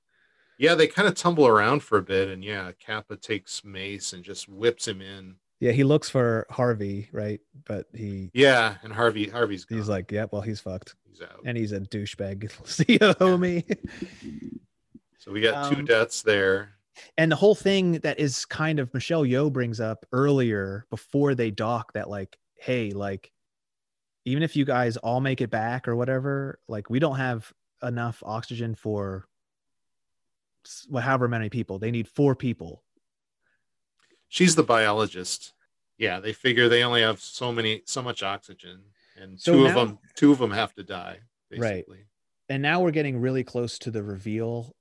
Yeah, 0.58 0.76
they 0.76 0.88
kind 0.88 1.08
of 1.08 1.16
tumble 1.16 1.47
around 1.47 1.84
for 1.84 1.97
a 1.97 2.02
bit, 2.02 2.28
and 2.28 2.43
yeah, 2.43 2.72
Capa 2.86 3.16
takes 3.18 3.64
Mace 3.64 4.12
and 4.14 4.24
just 4.24 4.50
whips 4.50 4.88
him 4.88 5.02
in. 5.02 5.36
Yeah, 5.62 5.72
he 5.74 5.84
looks 5.84 6.10
for 6.10 6.47
Harvey, 6.50 7.10
right? 7.12 7.39
But 7.66 7.88
he 7.93 8.32
Yeah, 8.34 8.76
and 8.84 8.91
Harvey 8.91 9.28
Harvey's 9.30 9.66
he's 9.70 9.82
gone. 9.82 9.88
like, 9.89 10.12
yep, 10.12 10.32
well, 10.32 10.41
he's 10.41 10.60
fucked. 10.62 10.95
he's 11.10 11.22
out. 11.22 11.41
And 11.45 11.58
he's 11.58 11.72
a 11.74 11.80
douchebag. 11.82 12.52
See 12.68 12.86
you, 12.93 13.00
homie. 13.00 13.64
So 15.20 15.32
we 15.32 15.41
got 15.41 15.70
two 15.72 15.80
Um, 15.80 15.86
deaths 15.86 16.22
there. 16.24 16.72
And 17.18 17.32
the 17.32 17.36
whole 17.36 17.56
thing 17.56 17.93
that 18.00 18.20
is 18.20 18.45
kind 18.45 18.80
of 18.80 18.93
Michelle 18.93 19.24
Yeoh 19.24 19.52
brings 19.52 19.80
up 19.80 20.06
earlier 20.12 20.86
before 20.89 21.36
they 21.36 21.52
dock 21.52 21.93
that 21.93 22.10
like, 22.10 22.38
hey, 22.56 22.91
like 22.91 23.32
even 24.26 24.43
if 24.43 24.56
you 24.56 24.66
guys 24.66 24.97
all 24.97 25.22
make 25.22 25.41
it 25.41 25.50
back 25.50 25.88
or 25.88 25.95
whatever, 25.95 26.60
like 26.68 26.89
we 26.89 27.00
don't 27.00 27.18
have 27.18 27.52
enough 27.82 28.22
oxygen 28.26 28.76
for 28.76 29.28
however 31.02 31.28
many 31.28 31.50
people. 31.50 31.80
They 31.80 31.91
need 31.91 32.08
four 32.08 32.36
people. 32.36 32.84
She's 34.28 34.56
the 34.56 34.64
biologist. 34.64 35.54
Yeah, 35.97 36.20
they 36.20 36.34
figure 36.34 36.70
they 36.70 36.84
only 36.84 37.02
have 37.02 37.20
so 37.20 37.52
many 37.52 37.82
so 37.86 38.02
much 38.02 38.24
oxygen, 38.24 38.82
and 39.18 39.39
So 39.39 39.54
two 39.54 39.64
now- 39.64 39.70
of 39.70 39.76
them 39.76 40.00
two 40.16 40.32
of 40.32 40.38
them 40.38 40.52
have 40.52 40.74
to 40.76 40.84
die. 40.84 41.20
Right. 41.58 41.86
And 42.47 42.62
now 42.62 42.82
we're 42.82 42.91
getting 42.91 43.20
really 43.20 43.43
close 43.43 43.78
to 43.80 43.91
the 43.91 44.04
reveal 44.04 44.76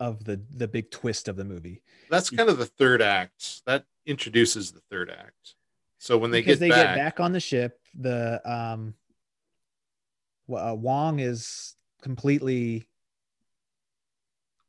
of 0.00 0.24
the 0.24 0.40
the 0.54 0.68
big 0.68 0.90
twist 0.90 1.28
of 1.28 1.36
the 1.36 1.44
movie. 1.44 1.82
That's 2.10 2.30
kind 2.30 2.48
of 2.48 2.58
the 2.58 2.66
third 2.66 3.02
act. 3.02 3.64
That 3.66 3.84
introduces 4.06 4.72
the 4.72 4.80
third 4.90 5.10
act. 5.10 5.54
So 5.98 6.16
when 6.16 6.30
they 6.30 6.38
because 6.40 6.58
get 6.58 6.60
they 6.60 6.68
back, 6.68 6.86
get 6.88 6.94
back 6.96 7.20
on 7.20 7.32
the 7.32 7.40
ship, 7.40 7.80
the 7.98 8.40
um, 8.50 8.94
uh, 10.52 10.74
Wong 10.78 11.18
is 11.18 11.74
completely 12.00 12.86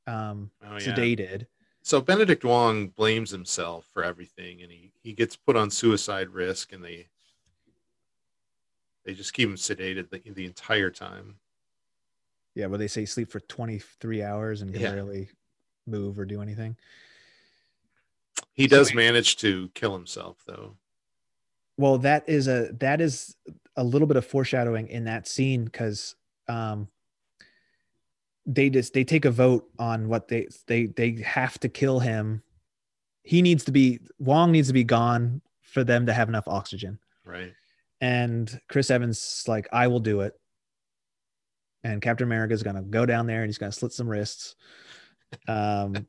um 0.08 0.50
Oh, 0.66 0.74
yeah. 0.74 0.80
sedated. 0.80 1.46
so 1.84 2.02
Benedict 2.02 2.44
Wong 2.44 2.88
blames 2.88 3.30
himself 3.30 3.86
for 3.94 4.04
everything, 4.04 4.62
and 4.64 4.72
he 4.72 4.92
he 5.02 5.14
gets 5.14 5.36
put 5.36 5.56
on 5.56 5.70
suicide 5.70 6.30
risk, 6.30 6.74
and 6.74 6.84
they 6.84 7.08
they 9.06 9.14
just 9.14 9.34
keep 9.34 9.48
him 9.50 9.56
sedated 9.56 10.10
the, 10.10 10.22
the 10.32 10.46
entire 10.46 10.90
time. 10.90 11.36
Yeah, 12.56 12.66
where 12.68 12.78
they 12.78 12.88
say 12.88 13.06
sleep 13.06 13.30
for 13.32 13.40
twenty 13.42 13.80
three 13.80 14.22
hours 14.24 14.62
and 14.62 14.72
can 14.74 14.82
Yeah. 14.82 14.92
barely 14.92 15.30
move 15.86 16.20
or 16.20 16.26
do 16.26 16.42
anything. 16.42 16.76
He 18.54 18.64
So 18.68 18.78
does 18.78 18.90
he- 18.90 18.96
manage 18.96 19.38
to 19.38 19.70
kill 19.74 19.94
himself, 19.94 20.44
though. 20.46 20.78
Well, 21.78 21.98
that 22.00 22.28
is 22.28 22.48
a 22.48 22.72
that 22.80 23.00
is 23.02 23.36
a 23.78 23.84
little 23.84 24.08
bit 24.08 24.18
of 24.18 24.26
foreshadowing 24.26 24.88
in 24.90 25.06
that 25.06 25.28
scene 25.28 25.64
because 25.66 26.16
um 26.48 26.90
they 28.46 28.70
just 28.70 28.94
they 28.94 29.04
take 29.04 29.26
a 29.26 29.32
vote 29.32 29.70
on 29.78 30.10
what 30.10 30.28
they 30.28 30.48
they 30.68 30.88
they 30.88 31.12
have 31.22 31.60
to 31.60 31.70
kill 31.70 32.00
him. 32.00 32.42
He 33.24 33.42
needs 33.42 33.64
to 33.66 33.72
be 33.72 34.00
Wong 34.18 34.52
needs 34.52 34.68
to 34.68 34.74
be 34.74 34.84
gone 34.84 35.42
for 35.62 35.84
them 35.84 36.08
to 36.08 36.14
have 36.14 36.28
enough 36.30 36.48
oxygen. 36.48 37.00
Right. 37.24 37.54
And 38.02 38.60
Chris 38.70 38.90
Evans 38.90 39.44
like 39.48 39.68
I 39.72 39.88
will 39.88 40.00
do 40.00 40.22
it. 40.22 40.39
And 41.84 42.02
Captain 42.02 42.28
America 42.28 42.54
is 42.54 42.64
gonna 42.64 42.82
go 42.84 43.06
down 43.06 43.26
there 43.28 43.42
and 43.42 43.50
he's 43.50 43.58
gonna 43.58 43.72
slit 43.72 43.94
some 43.94 44.08
wrists. 44.10 44.56
Um, 45.48 46.08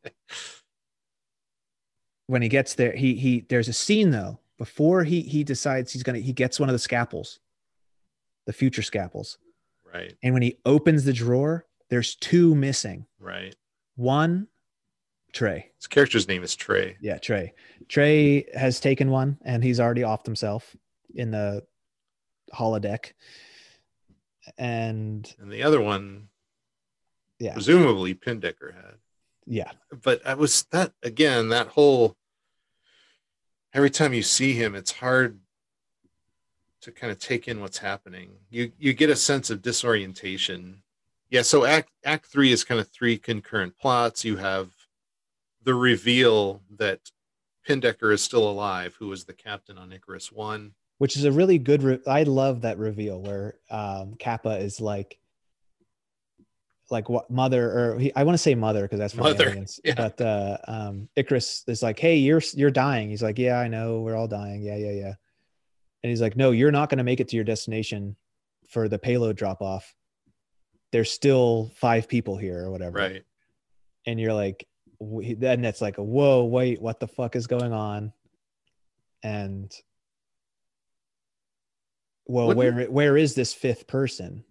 when 2.26 2.42
he 2.42 2.48
gets 2.48 2.74
there, 2.74 2.92
he 2.92 3.14
he 3.14 3.46
there's 3.48 3.68
a 3.68 3.72
scene 3.72 4.10
though 4.10 4.38
before 4.58 5.04
he 5.04 5.20
he 5.22 5.44
decides 5.44 5.92
he's 5.92 6.02
gonna 6.02 6.18
he 6.18 6.32
gets 6.32 6.58
one 6.60 6.68
of 6.68 6.72
the 6.72 6.78
scalpels, 6.78 7.40
the 8.46 8.52
future 8.52 8.82
scalpels, 8.82 9.38
Right. 9.92 10.14
and 10.22 10.32
when 10.34 10.42
he 10.42 10.58
opens 10.64 11.04
the 11.04 11.12
drawer, 11.12 11.66
there's 11.88 12.14
two 12.16 12.54
missing. 12.54 13.06
Right. 13.18 13.54
One, 13.96 14.46
Trey. 15.32 15.70
His 15.76 15.86
character's 15.86 16.28
name 16.28 16.42
is 16.42 16.54
Trey. 16.56 16.96
Yeah, 17.00 17.18
Trey. 17.18 17.52
Trey 17.88 18.46
has 18.54 18.80
taken 18.80 19.10
one 19.10 19.38
and 19.44 19.62
he's 19.62 19.80
already 19.80 20.02
offed 20.02 20.24
himself 20.26 20.74
in 21.14 21.30
the 21.30 21.64
holodeck. 22.54 23.12
And 24.58 25.32
And 25.38 25.50
the 25.52 25.62
other 25.62 25.80
one, 25.80 26.28
yeah, 27.38 27.54
presumably 27.54 28.14
Pinbacker 28.14 28.74
had. 28.74 28.94
yeah, 29.46 29.72
But 30.02 30.26
I 30.26 30.34
was 30.34 30.64
that 30.70 30.92
again, 31.02 31.48
that 31.48 31.68
whole 31.68 32.16
every 33.72 33.90
time 33.90 34.12
you 34.12 34.22
see 34.22 34.52
him, 34.52 34.74
it's 34.74 34.92
hard 34.92 35.40
to 36.82 36.90
kind 36.90 37.10
of 37.12 37.18
take 37.18 37.46
in 37.46 37.60
what's 37.60 37.78
happening. 37.78 38.30
You 38.50 38.72
you 38.78 38.92
get 38.92 39.10
a 39.10 39.16
sense 39.16 39.50
of 39.50 39.62
disorientation. 39.62 40.82
Yeah, 41.30 41.42
so 41.42 41.64
act 41.64 41.90
act 42.04 42.26
three 42.26 42.52
is 42.52 42.64
kind 42.64 42.80
of 42.80 42.88
three 42.88 43.16
concurrent 43.18 43.78
plots. 43.78 44.24
You 44.24 44.36
have 44.38 44.70
the 45.62 45.74
reveal 45.74 46.62
that 46.78 47.00
Pinbacker 47.68 48.12
is 48.12 48.22
still 48.22 48.48
alive, 48.48 48.96
who 48.98 49.08
was 49.08 49.24
the 49.24 49.34
captain 49.34 49.78
on 49.78 49.92
Icarus 49.92 50.32
One. 50.32 50.72
Which 51.00 51.16
is 51.16 51.24
a 51.24 51.32
really 51.32 51.56
good. 51.56 51.82
Re- 51.82 52.00
I 52.06 52.24
love 52.24 52.60
that 52.60 52.76
reveal 52.78 53.20
where 53.22 53.54
um, 53.70 54.16
Capa 54.20 54.58
is 54.58 54.80
like, 54.82 55.18
like 56.90 57.08
what 57.08 57.30
mother 57.30 57.70
or 57.70 57.98
he, 57.98 58.12
I 58.14 58.24
want 58.24 58.34
to 58.34 58.42
say 58.42 58.54
mother 58.54 58.82
because 58.82 58.98
that's 58.98 59.14
from 59.14 59.24
Mother, 59.24 59.48
aliens. 59.48 59.80
yeah. 59.82 59.94
But 59.96 60.20
uh, 60.20 60.58
um, 60.68 61.08
Icarus 61.16 61.64
is 61.66 61.82
like, 61.82 61.98
hey, 61.98 62.16
you're 62.16 62.42
you're 62.54 62.70
dying. 62.70 63.08
He's 63.08 63.22
like, 63.22 63.38
yeah, 63.38 63.58
I 63.58 63.66
know, 63.68 64.00
we're 64.02 64.14
all 64.14 64.28
dying. 64.28 64.60
Yeah, 64.62 64.76
yeah, 64.76 64.92
yeah. 64.92 65.14
And 66.02 66.10
he's 66.10 66.20
like, 66.20 66.36
no, 66.36 66.50
you're 66.50 66.70
not 66.70 66.90
going 66.90 66.98
to 66.98 67.04
make 67.04 67.20
it 67.20 67.28
to 67.28 67.36
your 67.36 67.44
destination 67.44 68.14
for 68.68 68.88
the 68.88 68.98
payload 68.98 69.36
drop 69.36 69.62
off. 69.62 69.94
There's 70.92 71.10
still 71.10 71.70
five 71.76 72.08
people 72.08 72.36
here 72.36 72.64
or 72.64 72.70
whatever. 72.70 72.98
Right. 72.98 73.24
and 74.06 74.20
you're 74.20 74.34
like 74.34 74.66
then 75.00 75.64
it's 75.64 75.80
like 75.80 75.96
whoa 75.96 76.44
wait 76.44 76.78
what 76.82 77.00
the 77.00 77.08
fuck 77.08 77.34
is 77.36 77.46
going 77.46 77.72
on 77.72 78.12
and 79.22 79.72
well 82.30 82.46
What 82.48 82.56
where 82.56 82.84
where 82.86 83.16
is 83.16 83.34
this 83.34 83.52
fifth 83.52 83.86
person 83.86 84.44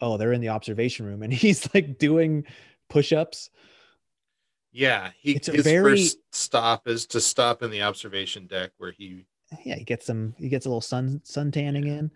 oh 0.00 0.16
they're 0.16 0.32
in 0.32 0.40
the 0.40 0.48
observation 0.50 1.06
room 1.06 1.22
and 1.22 1.32
he's 1.44 1.72
like 1.74 1.98
doing 1.98 2.44
push-ups 2.88 3.50
Yeah. 4.72 5.10
He 5.18 5.32
It's 5.32 5.48
a 5.48 5.52
his 5.52 5.64
very- 5.64 5.96
first 5.96 6.18
stop 6.32 6.86
is 6.88 7.06
to 7.08 7.20
stop 7.20 7.62
in 7.62 7.70
the 7.70 7.82
observation 7.82 8.46
deck 8.46 8.72
where 8.78 8.92
he 8.92 9.24
yeah 9.64 9.76
he 9.76 9.84
gets 9.84 10.06
some 10.06 10.34
he 10.38 10.48
gets 10.48 10.66
a 10.66 10.68
little 10.68 10.80
sun 10.80 11.20
sun 11.24 11.50
tanning 11.52 11.86
in 11.86 12.10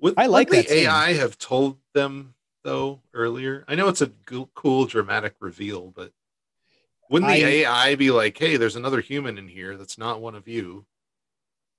Would, 0.00 0.14
I 0.16 0.26
like 0.26 0.50
would 0.50 0.66
the. 0.66 0.74
AI 0.80 1.12
have 1.14 1.38
told 1.38 1.78
them 1.94 2.34
though 2.62 3.00
earlier. 3.14 3.64
I 3.68 3.74
know 3.74 3.88
it's 3.88 4.02
a 4.02 4.12
cool 4.54 4.84
dramatic 4.86 5.34
reveal, 5.40 5.90
but 5.96 6.12
wouldn't 7.10 7.30
the 7.32 7.44
I- 7.44 7.48
AI 7.88 7.94
be 7.96 8.10
like, 8.10 8.36
"Hey, 8.38 8.56
there's 8.56 8.76
another 8.76 9.00
human 9.00 9.38
in 9.38 9.48
here 9.48 9.76
that's 9.76 9.96
not 9.98 10.20
one 10.20 10.34
of 10.34 10.46
you"? 10.46 10.84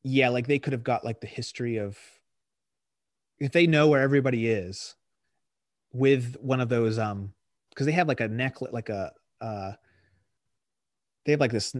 Yeah 0.03 0.29
like 0.29 0.47
they 0.47 0.59
could 0.59 0.73
have 0.73 0.83
got 0.83 1.05
like 1.05 1.21
the 1.21 1.27
history 1.27 1.77
of 1.77 1.97
if 3.39 3.51
they 3.51 3.67
know 3.67 3.87
where 3.87 4.01
everybody 4.01 4.49
is 4.49 4.95
with 5.93 6.35
one 6.41 6.61
of 6.61 6.69
those 6.69 6.97
um 6.97 7.33
because 7.69 7.85
they 7.85 7.91
have 7.91 8.07
like 8.07 8.21
a 8.21 8.29
necklet 8.29 8.71
like 8.71 8.89
a 8.89 9.11
uh 9.41 9.71
they 11.25 11.31
have 11.31 11.39
like 11.39 11.51
this 11.51 11.75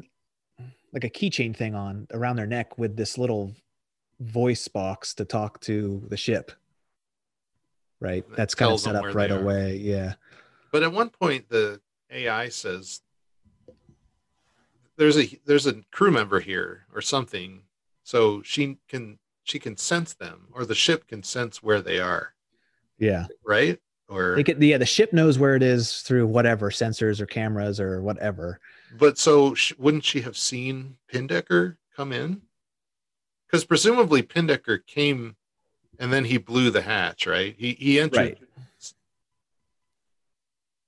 like 0.94 1.04
a 1.04 1.10
keychain 1.10 1.56
thing 1.56 1.76
on 1.76 2.08
around 2.12 2.36
their 2.36 2.48
neck 2.48 2.78
with 2.78 2.96
this 2.96 3.18
little 3.18 3.54
voice 4.20 4.68
box 4.68 5.14
to 5.16 5.26
talk 5.26 5.60
to 5.62 6.04
the 6.10 6.18
ship. 6.18 6.52
Right? 8.00 8.28
That 8.30 8.38
that's 8.38 8.56
kind 8.56 8.72
of 8.72 8.80
set 8.80 8.96
up 8.96 9.14
right 9.14 9.32
away 9.32 9.78
yeah. 9.78 10.14
But 10.72 10.84
at 10.84 10.92
one 10.92 11.10
point, 11.10 11.50
the 11.50 11.82
AI 12.10 12.50
says, 12.50 13.02
"There's 14.96 15.18
a 15.18 15.40
there's 15.46 15.68
a 15.68 15.82
crew 15.92 16.12
member 16.12 16.40
here 16.40 16.86
or 16.94 17.02
something," 17.02 17.64
so 18.12 18.42
she 18.44 18.78
can 18.90 19.18
she 19.44 19.58
can 19.58 19.78
sense 19.78 20.14
them, 20.14 20.48
or 20.52 20.66
the 20.66 20.76
ship 20.76 21.08
can 21.08 21.24
sense 21.24 21.64
where 21.64 21.80
they 21.82 22.00
are, 22.00 22.34
yeah 23.00 23.28
right? 23.46 23.80
Or 24.10 24.38
yeah 24.60 24.78
the 24.78 24.86
ship 24.86 25.14
knows 25.14 25.40
where 25.40 25.56
it 25.56 25.64
is 25.64 26.02
through 26.02 26.28
whatever 26.28 26.70
sensors 26.72 27.22
or 27.22 27.26
cameras 27.26 27.80
or 27.80 28.02
whatever 28.02 28.60
But 29.00 29.18
so 29.18 29.54
sh- 29.56 29.72
wouldn't 29.78 30.04
she 30.04 30.20
have 30.22 30.36
seen 30.36 30.98
Pinbacker 31.10 31.78
come 31.96 32.12
in? 32.12 32.42
Because 33.48 33.64
presumably 33.64 34.22
Pinbacker 34.22 34.86
came 34.86 35.38
and 35.98 36.12
then 36.12 36.26
he 36.26 36.38
blew 36.38 36.70
the 36.72 36.82
hatch, 36.82 37.26
right? 37.26 37.56
He 37.58 37.72
he 37.80 38.02
entered. 38.02 38.18
Right. 38.18 38.38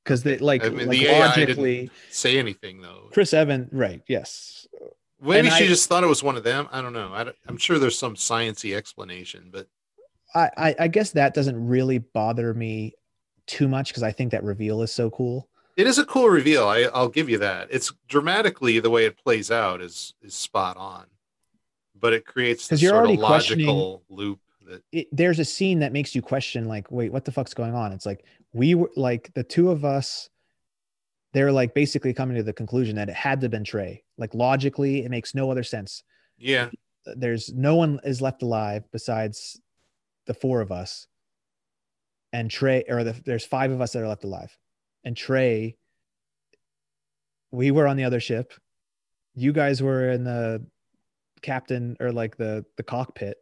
because 0.04 0.24
they 0.24 0.38
like, 0.40 0.66
I 0.66 0.70
mean, 0.70 0.88
like 0.90 0.98
the 0.98 1.08
AI 1.08 1.34
didn't- 1.36 1.48
logically 1.58 1.90
Say 2.12 2.38
anything 2.38 2.82
though. 2.82 3.08
Chris 3.14 3.34
Evan, 3.34 3.70
right? 3.72 4.02
Yes, 4.08 4.68
Maybe 5.24 5.48
And 5.48 5.56
she 5.58 5.66
I- 5.66 5.68
just 5.68 5.88
thought 5.90 6.04
it 6.04 6.08
was 6.08 6.22
one 6.24 6.36
of 6.38 6.44
them. 6.44 6.68
I 6.72 6.82
don't 6.82 6.94
know. 6.94 7.14
I 7.14 7.32
am 7.50 7.58
sure 7.58 7.80
there's 7.80 7.98
some 7.98 8.16
sciency 8.16 8.76
explanation, 8.76 9.50
but 9.52 9.68
I, 10.36 10.50
I 10.58 10.76
I 10.82 10.88
guess 10.88 11.12
that 11.12 11.34
doesn't 11.34 11.68
really 11.68 12.00
bother 12.00 12.54
me 12.54 12.94
too 13.48 13.68
much 13.68 13.90
because 13.90 14.04
I 14.04 14.12
think 14.12 14.32
that 14.32 14.44
reveal 14.44 14.82
is 14.82 14.92
so 14.92 15.10
cool. 15.10 15.48
it 15.78 15.88
is 15.88 15.98
a 15.98 16.06
cool 16.06 16.30
reveal. 16.30 16.68
I, 16.68 16.84
I'll 16.94 17.10
give 17.10 17.30
you 17.30 17.38
that. 17.40 17.68
It's 17.72 17.92
dramatically 18.08 18.80
the 18.80 18.90
way 18.90 19.06
it 19.06 19.18
plays 19.18 19.50
out 19.52 19.82
is 19.82 20.14
is 20.22 20.34
spot 20.34 20.76
on, 20.78 21.06
but 22.00 22.14
it 22.14 22.26
creates 22.26 22.64
'Cause 22.64 22.80
this 22.80 22.82
you're 22.82 22.92
sort 22.92 23.00
already 23.06 23.14
of 23.16 23.20
logical 23.20 24.04
loop 24.10 24.40
that 24.68 24.82
it, 24.92 25.08
there's 25.12 25.40
a 25.40 25.46
scene 25.46 25.80
that 25.80 25.92
makes 25.94 26.16
you 26.16 26.22
question 26.22 26.66
like 26.68 26.90
wait 26.92 27.12
what 27.12 27.26
the 27.26 27.32
fuck's 27.34 27.54
going 27.54 27.74
on 27.76 27.92
it's 27.92 28.06
like 28.06 28.24
we 28.54 28.76
were 28.76 28.90
like 28.96 29.30
the 29.34 29.44
two 29.44 29.70
of 29.70 29.84
us 29.84 30.30
they're 31.34 31.52
like 31.52 31.74
basically 31.74 32.14
coming 32.14 32.38
to 32.38 32.44
the 32.44 32.54
conclusion 32.54 32.96
that 32.96 33.10
it 33.10 33.16
had 33.16 33.42
to 33.42 33.46
have 33.46 33.52
been 33.52 33.64
trey 33.64 34.04
like 34.18 34.34
logically 34.34 35.04
it 35.04 35.12
makes 35.12 35.36
no 35.36 35.52
other 35.52 35.64
sense. 35.64 36.04
Yeah. 36.38 36.70
There's 37.06 37.52
no 37.54 37.76
one 37.76 38.00
is 38.04 38.22
left 38.22 38.44
alive 38.44 38.86
besides 38.92 39.60
the 40.26 40.34
four 40.34 40.62
of 40.62 40.72
us 40.72 41.08
and 42.32 42.50
trey 42.50 42.86
or 42.88 43.04
the, 43.04 43.22
there's 43.26 43.46
five 43.46 43.72
of 43.72 43.82
us 43.82 43.94
that 43.94 44.02
are 44.02 44.08
left 44.08 44.24
alive. 44.24 44.56
And 45.04 45.18
trey 45.18 45.76
we 47.52 47.72
were 47.72 47.88
on 47.88 47.98
the 47.98 48.06
other 48.06 48.20
ship. 48.20 48.54
You 49.36 49.52
guys 49.52 49.82
were 49.82 50.10
in 50.10 50.24
the 50.24 50.66
captain 51.42 51.98
or 52.00 52.12
like 52.12 52.38
the 52.38 52.66
the 52.78 52.84
cockpit. 52.84 53.38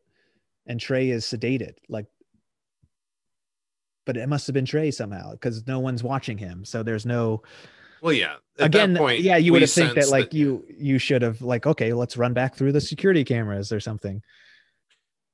And 0.65 0.79
trey 0.79 1.09
is 1.09 1.25
sedated 1.25 1.73
like 1.89 2.05
but 4.05 4.17
it 4.17 4.27
must 4.27 4.47
have 4.47 4.53
been 4.53 4.65
trey 4.65 4.91
somehow 4.91 5.31
because 5.31 5.67
no 5.67 5.79
one's 5.79 6.03
watching 6.03 6.37
him. 6.37 6.65
So 6.65 6.81
there's 6.81 7.05
no 7.05 7.43
well 8.01 8.13
yeah 8.13 8.35
at 8.59 8.65
again 8.65 8.93
that 8.93 8.99
point 8.99 9.21
yeah 9.21 9.37
you 9.37 9.51
would 9.51 9.61
have 9.61 9.71
think 9.71 9.93
that 9.93 10.09
like 10.09 10.33
you 10.33 10.65
you 10.77 10.97
should 10.97 11.21
have 11.21 11.41
like 11.41 11.65
okay 11.65 11.93
let's 11.93 12.17
run 12.17 12.33
back 12.33 12.55
through 12.55 12.71
the 12.71 12.81
security 12.81 13.23
cameras 13.23 13.71
or 13.71 13.79
something. 13.79 14.21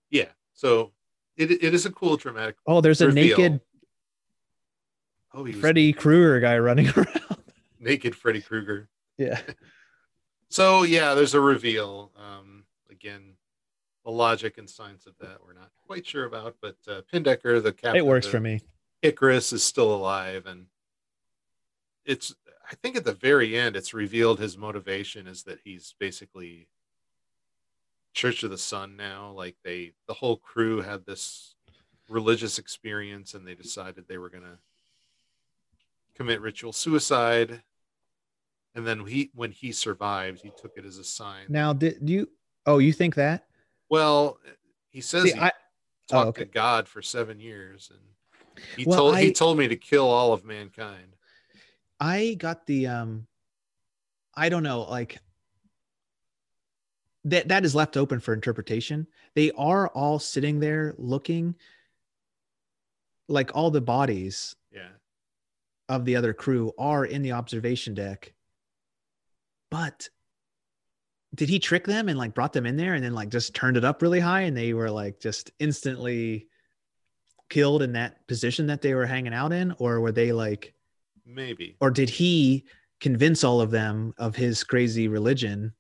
Yeah 0.10 0.28
so 0.54 0.92
it, 1.36 1.52
it 1.52 1.74
is 1.74 1.86
a 1.86 1.92
cool 1.92 2.18
dramatic 2.18 2.56
oh 2.66 2.82
there's 2.82 3.02
a 3.02 3.12
naked 3.12 3.62
oh 5.34 5.44
he 5.44 5.54
freddy 5.54 5.94
krueger 5.94 6.40
guy 6.40 6.58
running 6.58 6.90
around. 6.96 7.38
Naked 7.80 8.16
freddy 8.16 8.42
krueger. 8.42 8.90
Yeah. 9.18 9.40
So 10.50 10.84
yeah 10.84 11.14
there's 11.14 11.34
a 11.34 11.42
reveal. 11.42 12.12
Um 12.18 12.64
again 12.90 13.34
the 14.06 14.12
logic 14.12 14.58
and 14.58 14.70
science 14.70 15.06
of 15.06 15.14
that 15.20 15.40
we're 15.46 15.54
not 15.54 15.70
quite 15.86 16.08
sure 16.08 16.24
about 16.26 16.56
but 16.62 16.78
uh, 16.88 17.02
pinbacker 17.14 17.62
the 17.62 17.74
captain 17.74 17.98
it 17.98 18.06
works 18.06 18.26
for 18.26 18.40
me. 18.40 18.62
Icarus 19.02 19.52
is 19.52 19.62
still 19.64 19.94
alive 19.94 20.46
and 20.46 20.68
it's 22.06 22.34
i 22.72 22.76
think 22.76 22.96
at 22.96 23.04
the 23.06 23.14
very 23.14 23.58
end 23.58 23.76
it's 23.76 23.94
revealed 23.94 24.40
his 24.40 24.58
motivation 24.58 25.28
is 25.28 25.44
that 25.44 25.60
he's 25.64 25.96
basically 26.00 26.68
church 28.14 28.42
of 28.42 28.50
the 28.50 28.58
sun 28.58 28.96
now. 28.98 29.32
Like 29.32 29.56
they 29.64 29.92
the 30.08 30.14
whole 30.16 30.38
crew 30.38 30.82
had 30.82 31.06
this 31.06 31.54
religious 32.10 32.58
experience 32.58 33.36
and 33.36 33.46
they 33.46 33.54
decided 33.54 34.06
they 34.08 34.18
were 34.18 34.30
going 34.32 34.44
to 34.44 34.58
commit 36.16 36.42
ritual 36.42 36.74
suicide. 36.74 37.62
And 38.74 38.88
then 38.88 39.06
he 39.06 39.30
when 39.36 39.52
he 39.52 39.72
survived 39.72 40.42
he 40.42 40.52
took 40.60 40.72
it 40.78 40.86
as 40.86 40.98
a 40.98 41.04
sign 41.04 41.46
now 41.48 41.74
did 41.74 42.10
you 42.10 42.28
oh 42.66 42.80
you 42.80 42.92
think 42.92 43.14
that? 43.16 43.46
Well 43.90 44.40
he 44.90 45.02
says 45.02 45.26
See, 45.26 45.34
he 45.34 45.40
I- 45.40 45.52
talked 46.08 46.26
oh, 46.26 46.30
okay. 46.30 46.44
to 46.46 46.50
god 46.50 46.88
for 46.88 47.04
seven 47.04 47.40
years 47.40 47.92
and 47.92 48.64
he 48.76 48.86
Well, 48.86 48.98
told 48.98 49.18
he 49.20 49.32
told 49.32 49.60
me 49.60 49.68
to 49.68 49.76
kill 49.76 50.10
all 50.10 50.34
of 50.34 50.44
mankind 50.44 51.17
I 52.00 52.36
got 52.38 52.66
the 52.66 52.88
um 52.88 53.28
I 54.36 54.50
don't 54.50 54.64
know, 54.64 54.82
like 54.82 55.20
that 57.26 57.48
that 57.50 57.66
is 57.66 57.76
left 57.76 57.98
open 57.98 58.20
for 58.20 58.34
interpretation. 58.34 59.08
They 59.36 59.52
are 59.52 59.88
all 59.90 60.20
sitting 60.20 60.60
there 60.60 60.96
looking 60.98 61.56
like 63.28 63.56
all 63.56 63.72
the 63.72 63.82
bodies 63.82 64.56
yeah 64.72 64.90
of 65.90 66.06
the 66.06 66.16
other 66.16 66.34
crew 66.34 66.74
are 66.78 67.06
in 67.06 67.22
the 67.22 67.32
observation 67.32 67.94
deck. 67.94 68.34
But 69.72 70.10
did 71.36 71.50
he 71.50 71.60
trick 71.60 71.86
them 71.86 72.10
and 72.10 72.18
like 72.18 72.34
brought 72.34 72.54
them 72.54 72.66
in 72.66 72.78
there 72.78 72.94
and 72.94 73.04
then 73.04 73.14
like 73.14 73.30
just 73.30 73.54
turned 73.54 73.78
it 73.78 73.86
up 73.86 74.02
really 74.02 74.20
high 74.20 74.42
and 74.42 74.56
they 74.56 74.74
were 74.74 74.90
like 74.90 75.20
just 75.20 75.52
instantly 75.60 76.48
killed 77.50 77.82
in 77.82 77.94
that 77.94 78.26
position 78.28 78.68
that 78.68 78.82
they 78.82 78.94
were 78.94 79.06
hanging 79.06 79.34
out 79.34 79.52
in 79.52 79.74
or 79.80 80.00
were 80.02 80.12
they 80.12 80.32
like 80.32 80.74
maybe. 81.28 81.76
Or 81.80 81.92
did 81.92 82.10
he 82.10 82.66
convince 83.00 83.44
all 83.44 83.62
of 83.62 83.70
them 83.72 84.14
of 84.18 84.36
his 84.36 84.64
crazy 84.64 85.08
religion? 85.08 85.74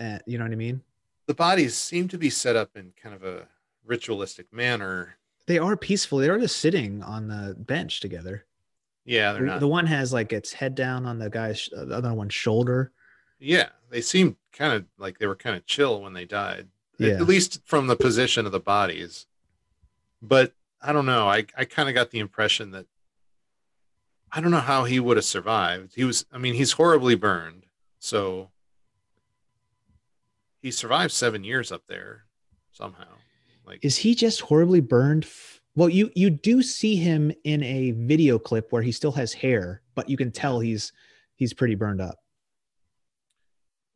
Uh, 0.00 0.18
you 0.26 0.38
know 0.38 0.44
what 0.44 0.52
i 0.52 0.56
mean? 0.56 0.80
The 1.26 1.34
bodies 1.34 1.74
seem 1.76 2.08
to 2.08 2.18
be 2.18 2.30
set 2.30 2.56
up 2.56 2.70
in 2.76 2.92
kind 3.00 3.14
of 3.14 3.22
a 3.24 3.46
ritualistic 3.84 4.52
manner. 4.52 5.16
They 5.46 5.58
are 5.58 5.76
peaceful. 5.76 6.18
They're 6.18 6.38
just 6.38 6.56
sitting 6.58 7.02
on 7.02 7.28
the 7.28 7.54
bench 7.58 8.00
together. 8.00 8.46
Yeah 9.04 9.32
they're 9.32 9.42
the, 9.42 9.46
not 9.48 9.60
the 9.60 9.68
one 9.68 9.86
has 9.86 10.12
like 10.12 10.32
its 10.32 10.52
head 10.52 10.74
down 10.76 11.06
on 11.06 11.18
the 11.18 11.28
guy's 11.28 11.68
the 11.72 11.94
other 11.94 12.14
one's 12.14 12.34
shoulder. 12.34 12.92
Yeah 13.38 13.68
they 13.90 14.00
seem 14.00 14.36
kind 14.52 14.72
of 14.74 14.84
like 14.98 15.18
they 15.18 15.26
were 15.26 15.36
kind 15.36 15.56
of 15.56 15.66
chill 15.66 16.00
when 16.00 16.12
they 16.12 16.24
died 16.24 16.68
At- 17.00 17.06
Yeah. 17.06 17.14
at 17.14 17.26
least 17.26 17.60
from 17.66 17.86
the 17.88 17.96
position 17.96 18.46
of 18.46 18.52
the 18.52 18.60
bodies. 18.60 19.26
But 20.22 20.52
i 20.80 20.92
don't 20.92 21.06
know 21.06 21.28
i, 21.28 21.44
I 21.56 21.64
kind 21.64 21.88
of 21.88 21.94
got 21.94 22.10
the 22.10 22.18
impression 22.20 22.70
that 22.72 22.86
i 24.32 24.40
don't 24.40 24.50
know 24.50 24.58
how 24.60 24.84
he 24.84 24.98
would 24.98 25.16
have 25.16 25.24
survived. 25.24 25.94
He 25.94 26.04
was 26.04 26.24
i 26.32 26.38
mean 26.38 26.54
he's 26.54 26.72
horribly 26.72 27.14
burned. 27.14 27.66
So 27.98 28.50
he 30.60 30.70
survived 30.70 31.12
seven 31.12 31.44
years 31.44 31.70
up 31.70 31.82
there 31.86 32.24
somehow. 32.72 33.08
Like 33.66 33.80
is 33.84 33.96
he 33.98 34.14
just 34.14 34.40
horribly 34.40 34.80
burned? 34.80 35.24
F- 35.24 35.60
well 35.74 35.88
you 35.88 36.10
you 36.14 36.30
do 36.30 36.62
see 36.62 36.96
him 36.96 37.32
in 37.44 37.62
a 37.62 37.92
video 37.92 38.38
clip 38.38 38.72
where 38.72 38.82
he 38.82 38.92
still 38.92 39.12
has 39.12 39.32
hair 39.32 39.82
but 39.94 40.08
you 40.08 40.16
can 40.16 40.30
tell 40.32 40.60
he's 40.60 40.92
he's 41.34 41.52
pretty 41.54 41.74
burned 41.74 42.00
up. 42.00 42.18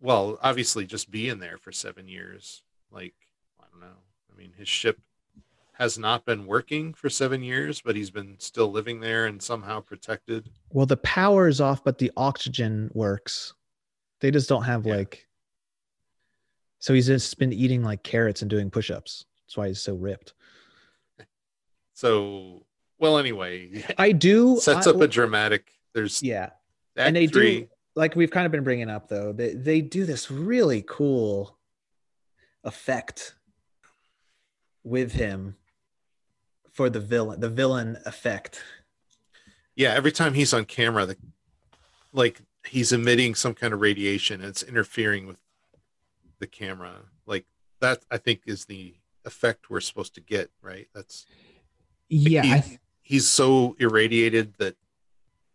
Well 0.01 0.39
obviously 0.43 0.87
just 0.87 1.11
being 1.11 1.39
there 1.39 1.59
for 1.59 1.72
seven 1.72 2.09
years 2.09 2.62
like 2.91 3.14
i 3.61 3.64
don't 3.70 3.80
know. 3.80 3.97
I 4.32 4.37
mean 4.37 4.53
his 4.57 4.68
ship 4.68 5.01
has 5.78 5.98
not 5.98 6.24
been 6.24 6.46
working 6.46 6.94
for 6.94 7.10
seven 7.10 7.42
years 7.42 7.80
but 7.82 7.94
he's 7.96 8.10
been 8.10 8.34
still 8.38 8.70
living 8.70 8.98
there 9.00 9.26
and 9.26 9.42
somehow 9.42 9.80
protected? 9.80 10.48
Well 10.70 10.86
the 10.86 10.96
power 10.98 11.48
is 11.48 11.60
off 11.60 11.84
but 11.84 11.98
the 11.98 12.10
oxygen 12.16 12.90
works. 12.94 13.52
They 14.20 14.30
just 14.30 14.48
don't 14.48 14.62
have 14.64 14.86
Yeah. 14.86 14.96
like 14.96 15.26
so 16.78 16.94
he's 16.94 17.06
just 17.06 17.38
been 17.38 17.52
eating 17.52 17.82
like 17.82 18.02
carrots 18.02 18.42
and 18.42 18.50
doing 18.50 18.70
push-ups. 18.70 19.24
That's 19.44 19.56
why 19.56 19.68
he's 19.68 19.82
so 19.82 19.94
ripped. 19.94 20.34
So 21.94 22.64
well 22.98 23.18
anyway 23.18 23.84
i 23.98 24.12
do 24.12 24.58
sets 24.60 24.86
I- 24.86 24.90
up 24.90 25.00
a 25.00 25.08
dramatic 25.08 25.70
there's 25.94 26.22
yeah. 26.22 26.50
And 26.96 27.14
they 27.16 27.26
three. 27.26 27.60
do 27.60 27.68
like 27.94 28.14
we've 28.16 28.30
kind 28.30 28.44
of 28.46 28.52
been 28.52 28.64
bringing 28.64 28.90
up 28.90 29.08
though 29.08 29.32
they, 29.32 29.54
they 29.54 29.80
do 29.80 30.04
this 30.04 30.30
really 30.30 30.84
cool 30.86 31.56
effect 32.64 33.34
with 34.84 35.12
him 35.12 35.56
for 36.76 36.90
the 36.90 37.00
villain 37.00 37.40
the 37.40 37.48
villain 37.48 37.96
effect. 38.04 38.62
Yeah 39.74 39.94
every 39.94 40.12
time 40.12 40.34
he's 40.34 40.52
on 40.52 40.66
camera 40.66 41.06
the 41.06 41.16
like 42.12 42.42
he's 42.66 42.92
emitting 42.92 43.34
some 43.34 43.54
kind 43.54 43.72
of 43.72 43.80
radiation 43.80 44.40
and 44.42 44.50
it's 44.50 44.62
interfering 44.62 45.26
with 45.26 45.38
the 46.38 46.46
camera. 46.46 46.92
Like 47.24 47.46
that 47.80 48.04
i 48.10 48.18
think 48.18 48.42
is 48.46 48.66
the 48.66 48.94
effect 49.24 49.70
we're 49.70 49.80
supposed 49.80 50.14
to 50.16 50.20
get 50.20 50.50
right? 50.60 50.88
That's 50.94 51.24
yeah 52.10 52.42
he- 52.42 52.52
I, 52.52 52.60
th- 52.60 52.78
he's 53.00 53.26
so 53.26 53.74
irradiated 53.78 54.54
that 54.58 54.76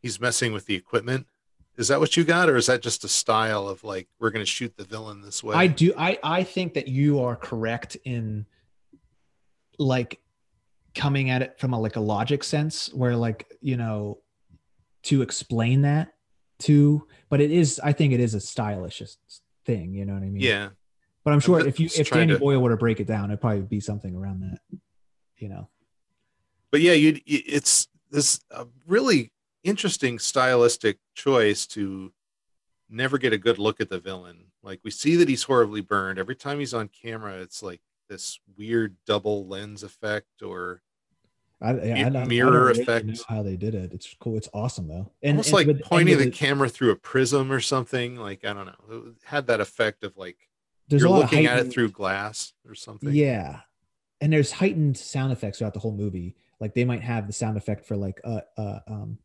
he's 0.02 0.20
messing 0.20 0.54
with 0.54 0.66
the 0.66 0.74
equipment. 0.76 1.28
Is 1.78 1.88
that 1.90 2.00
what 2.00 2.18
you 2.18 2.24
got 2.24 2.50
or 2.50 2.56
is 2.58 2.66
that 2.66 2.82
just 2.82 3.04
a 3.04 3.08
style 3.08 3.68
of 3.68 3.84
like 3.84 4.08
we're 4.20 4.32
going 4.32 4.44
to 4.44 4.50
shoot 4.52 4.76
the 4.76 4.84
villain 4.86 5.22
this 5.22 5.44
way? 5.44 5.56
I 5.56 5.68
do 5.68 5.94
I 5.96 6.18
I 6.24 6.44
think 6.44 6.74
that 6.74 6.88
you 6.88 7.22
are 7.22 7.36
correct 7.36 7.96
in 8.06 8.48
like 9.78 10.21
coming 10.94 11.30
at 11.30 11.42
it 11.42 11.60
from 11.60 11.74
a 11.74 11.80
like 11.80 11.96
a 11.96 12.02
logic 12.02 12.44
sense 12.44 12.94
where 12.94 13.16
like 13.16 13.48
you 13.62 13.78
know 13.78 14.20
to 15.04 15.22
explain 15.22 15.84
that 15.84 16.14
to 16.60 17.08
but 17.30 17.42
it 17.42 17.52
is 17.52 17.80
I 17.84 17.94
think 17.94 18.14
it 18.14 18.20
is 18.20 18.34
a 18.34 18.40
stylish 18.40 19.02
thing 19.66 19.94
you 19.94 20.06
know 20.06 20.14
what 20.14 20.24
I 20.24 20.28
mean? 20.28 20.42
Yeah. 20.42 20.70
But 21.24 21.34
I'm 21.34 21.40
sure 21.40 21.60
I'm 21.60 21.68
if 21.68 21.80
you 21.80 21.88
if 21.96 22.10
Danny 22.10 22.34
to- 22.34 22.40
Boyle 22.40 22.62
were 22.62 22.72
to 22.72 22.78
break 22.78 23.00
it 23.00 23.08
down 23.08 23.32
it'd 23.32 23.42
probably 23.42 23.62
be 23.62 23.80
something 23.80 24.16
around 24.16 24.42
that 24.42 24.60
you 25.38 25.50
know? 25.50 25.70
But 26.72 26.82
yeah 26.82 26.94
you 26.94 27.20
it's 27.26 27.88
this 28.10 28.42
a 28.52 28.68
really 28.86 29.32
interesting 29.64 30.20
stylistic 30.20 30.98
choice 31.16 31.66
to 31.68 32.12
never 32.90 33.18
get 33.18 33.32
a 33.32 33.38
good 33.38 33.58
look 33.58 33.80
at 33.80 33.90
the 33.90 34.00
villain. 34.00 34.48
Like 34.62 34.82
we 34.84 34.92
see 34.92 35.16
that 35.16 35.30
he's 35.30 35.44
horribly 35.44 35.82
burned. 35.82 36.20
Every 36.20 36.36
time 36.36 36.60
he's 36.60 36.74
on 36.74 36.90
camera 36.90 37.36
it's 37.36 37.64
like 37.64 37.80
this 38.12 38.40
weird 38.58 38.98
double 39.08 39.48
lens 39.48 39.84
effect 39.84 40.42
or 40.44 40.82
I, 41.62 41.70
I, 41.70 41.72
I, 41.72 42.04
don't- 42.04 42.16
I 42.18 42.26
mirror 42.26 42.70
effect. 42.72 43.06
know 43.06 43.14
how 43.30 43.42
they 43.42 43.56
did 43.56 43.74
it. 43.74 43.94
It's 43.94 44.14
cool. 44.20 44.36
It's 44.36 44.50
awesome 44.54 44.88
though. 44.90 45.12
And 45.24 45.34
almost 45.38 45.48
and 45.50 45.54
like 45.54 45.68
with- 45.68 45.82
pointing 45.82 46.18
the 46.18 46.28
it- 46.28 46.34
camera 46.34 46.68
through 46.68 46.92
a 46.92 46.96
prism 46.98 47.52
or 47.52 47.62
something. 47.62 48.18
Like 48.18 48.44
I 48.44 48.52
don't 48.54 48.66
know, 48.66 48.74
it 49.10 49.14
had 49.24 49.48
that 49.48 49.62
effect 49.62 50.04
of 50.04 50.18
like 50.18 50.38
you're 50.90 51.06
a 51.08 51.10
looking 51.10 51.46
at 51.46 51.60
it 51.60 51.72
through 51.72 51.92
glass 51.92 52.52
or 52.68 52.76
something. 52.76 53.14
Yeah, 53.14 53.62
and 54.20 54.34
there's 54.34 54.52
heightened 54.52 54.98
sound 54.98 55.32
effects 55.32 55.60
throughout 55.60 55.74
the 55.74 55.80
whole 55.80 55.96
movie. 55.96 56.36
Like 56.60 56.74
they 56.74 56.84
might 56.84 57.02
have 57.02 57.28
the 57.28 57.34
sound 57.34 57.56
effect 57.58 57.86
for 57.86 57.96
like 57.96 58.20
uh 58.26 58.42
uh 58.58 58.80
um 58.88 59.18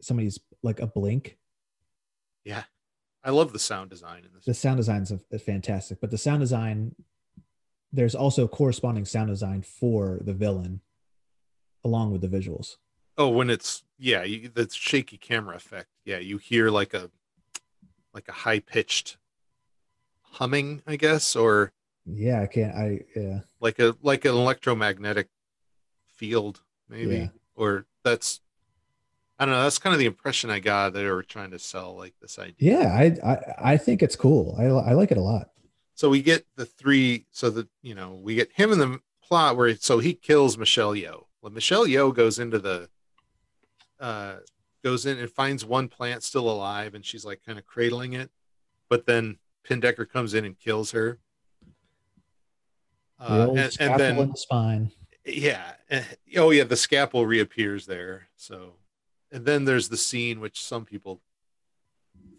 somebody's 0.00 0.38
like 0.62 0.80
a 0.80 0.86
blink. 0.86 1.36
yeah. 2.44 2.64
I 3.24 3.30
love 3.30 3.52
the 3.52 3.58
sound 3.60 3.88
design 3.88 4.24
in 4.24 4.30
this. 4.34 4.44
The 4.46 4.52
sound 4.54 4.78
design 4.78 5.02
is 5.02 5.12
fantastic, 5.42 6.00
but 6.00 6.10
the 6.10 6.18
sound 6.18 6.40
design 6.40 6.96
there's 7.92 8.14
also 8.14 8.48
corresponding 8.48 9.04
sound 9.04 9.28
design 9.28 9.62
for 9.62 10.18
the 10.22 10.32
villain 10.32 10.80
along 11.84 12.12
with 12.12 12.20
the 12.20 12.28
visuals. 12.28 12.76
Oh, 13.18 13.28
when 13.28 13.50
it's 13.50 13.84
yeah, 13.98 14.22
you, 14.22 14.48
the 14.48 14.68
shaky 14.70 15.16
camera 15.18 15.56
effect. 15.56 15.88
Yeah, 16.04 16.18
you 16.18 16.38
hear 16.38 16.70
like 16.70 16.94
a 16.94 17.10
like 18.14 18.28
a 18.28 18.32
high 18.32 18.60
pitched 18.60 19.16
humming, 20.22 20.82
I 20.86 20.96
guess, 20.96 21.36
or 21.36 21.72
Yeah, 22.06 22.40
I 22.42 22.46
can't. 22.46 22.74
I 22.74 23.00
yeah. 23.14 23.40
like 23.60 23.78
a 23.78 23.94
like 24.02 24.24
an 24.24 24.32
electromagnetic 24.32 25.28
field, 26.06 26.62
maybe, 26.88 27.16
Yeah. 27.16 27.28
or 27.54 27.86
that's 28.04 28.40
I 29.38 29.44
don't 29.44 29.54
know. 29.54 29.62
That's 29.62 29.78
kind 29.78 29.92
of 29.92 29.98
the 29.98 30.06
impression 30.06 30.50
I 30.50 30.60
got 30.60 30.92
that 30.92 31.00
they 31.00 31.10
were 31.10 31.22
trying 31.22 31.50
to 31.50 31.58
sell, 31.58 31.96
like 31.96 32.14
this 32.20 32.38
idea. 32.38 32.78
Yeah, 32.80 32.88
I 32.94 33.04
I 33.32 33.72
I 33.72 33.76
think 33.76 34.02
it's 34.02 34.16
cool. 34.16 34.54
I 34.58 34.64
I 34.64 34.92
like 34.94 35.10
it 35.10 35.18
a 35.18 35.22
lot. 35.22 35.50
So 36.02 36.10
we 36.10 36.20
get 36.20 36.44
the 36.56 36.66
three. 36.66 37.26
So 37.30 37.48
that 37.50 37.68
you 37.80 37.94
know, 37.94 38.14
we 38.14 38.34
get 38.34 38.50
him 38.50 38.72
in 38.72 38.80
the 38.80 38.98
plot 39.22 39.56
where 39.56 39.76
so 39.76 40.00
he 40.00 40.14
kills 40.14 40.58
Michelle 40.58 40.94
Yeoh. 40.94 41.26
Well, 41.40 41.52
Michelle 41.52 41.86
Yeoh 41.86 42.12
goes 42.12 42.40
into 42.40 42.58
the 42.58 42.88
uh 44.00 44.38
goes 44.82 45.06
in 45.06 45.16
and 45.18 45.30
finds 45.30 45.64
one 45.64 45.86
plant 45.86 46.24
still 46.24 46.50
alive, 46.50 46.96
and 46.96 47.06
she's 47.06 47.24
like 47.24 47.40
kind 47.46 47.56
of 47.56 47.66
cradling 47.66 48.14
it, 48.14 48.32
but 48.88 49.06
then 49.06 49.38
Pinbacker 49.64 50.10
comes 50.10 50.34
in 50.34 50.44
and 50.44 50.58
kills 50.58 50.90
her. 50.90 51.20
The 53.20 53.24
Uh, 53.24 53.46
old 53.46 53.58
and, 53.60 53.76
and 53.78 54.00
then 54.00 54.18
in 54.18 54.30
the 54.30 54.36
spine. 54.36 54.90
yeah 55.24 55.74
oh 56.36 56.50
yeah 56.50 56.64
the 56.64 56.74
scalpel 56.74 57.26
reappears 57.26 57.86
there 57.86 58.26
so 58.34 58.72
and 59.30 59.44
then 59.46 59.66
there's 59.66 59.88
the 59.88 59.96
scene 59.96 60.40
which 60.40 60.60
some 60.60 60.84
people 60.84 61.20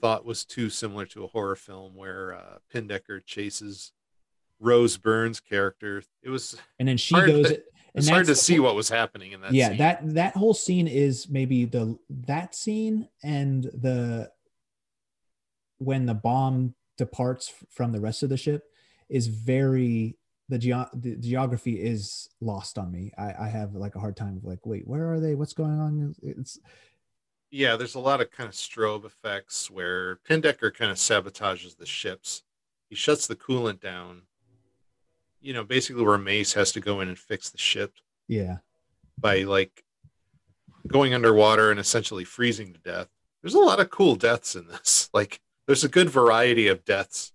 thought 0.04 0.26
was 0.26 0.44
too 0.44 0.70
similar 0.70 1.06
to 1.06 1.24
a 1.24 1.28
horror 1.28 1.56
film 1.56 1.96
where 1.96 2.34
uh 2.36 2.58
pinbacker 2.74 3.26
chases 3.26 3.94
rose 4.60 4.98
byrne's 4.98 5.40
character 5.40 6.04
it 6.22 6.30
was 6.30 6.58
And 6.78 6.88
then 6.90 6.98
she 6.98 7.16
goes. 7.16 7.48
to- 7.50 7.56
and 7.96 8.02
it's 8.02 8.10
hard 8.10 8.26
to 8.26 8.36
see 8.36 8.56
whole- 8.58 8.66
what 8.66 8.76
was 8.76 8.90
happening 8.90 9.32
in 9.32 9.40
that 9.42 9.54
yeah, 9.54 9.70
scene. 9.70 9.78
that 9.78 10.14
that 10.16 10.36
whole 10.36 10.54
scene 10.54 10.88
is 10.90 11.30
maybe 11.30 11.64
the 11.66 11.98
that 12.10 12.54
scene 12.54 13.08
and 13.24 13.64
the 13.66 14.30
when 15.78 16.06
the 16.06 16.14
bomb 16.14 16.76
departs 16.98 17.54
from 17.70 17.92
the 17.94 18.00
rest 18.02 18.24
of 18.24 18.30
the 18.30 18.38
ship 18.38 18.64
is 19.10 19.28
very 19.28 20.18
the, 20.50 20.58
geo- 20.58 20.90
the 20.94 21.16
geography 21.16 21.74
is 21.82 22.30
lost 22.42 22.78
on 22.78 22.92
me. 22.92 23.12
I, 23.18 23.34
I 23.46 23.48
have 23.48 23.74
like 23.76 23.96
a 23.96 24.00
hard 24.00 24.18
time 24.18 24.36
of 24.38 24.44
like, 24.44 24.66
wait, 24.66 24.86
where 24.88 25.12
are 25.14 25.20
they? 25.22 25.36
What's 25.36 25.54
going 25.54 25.80
on? 25.80 26.14
It's 26.22 26.60
yeah 27.54 27.76
there's 27.76 27.96
a 27.96 28.00
lot 28.00 28.22
of 28.22 28.32
kind 28.32 28.50
of 28.50 28.56
strobe 28.56 29.06
effects 29.06 29.70
where 29.70 30.18
pinbacker 30.28 30.74
kind 30.74 30.92
of 30.92 30.98
sabotages 30.98 31.78
the 31.78 31.86
ships 31.86 32.44
he 32.90 32.96
shuts 32.96 33.28
the 33.28 33.36
coolant 33.36 33.80
down 33.80 34.24
you 35.40 35.54
know 35.54 35.64
basically 35.64 36.04
where 36.04 36.18
mace 36.18 36.54
has 36.54 36.72
to 36.72 36.80
go 36.80 37.02
in 37.02 37.08
and 37.08 37.20
fix 37.20 37.50
the 37.50 37.58
ship 37.58 37.94
yeah, 38.28 38.58
by 39.20 39.44
like 39.44 39.84
going 40.88 41.14
underwater 41.14 41.72
and 41.72 41.80
essentially 41.80 42.24
freezing 42.24 42.74
to 42.74 42.80
death. 42.80 43.08
There's 43.42 43.54
a 43.54 43.60
lot 43.60 43.80
of 43.80 43.90
cool 43.90 44.16
deaths 44.16 44.56
in 44.56 44.68
this. 44.68 45.10
Like 45.14 45.40
there's 45.68 45.84
a 45.84 45.90
good 45.90 46.10
variety 46.10 46.68
of 46.68 46.84
deaths 46.84 47.32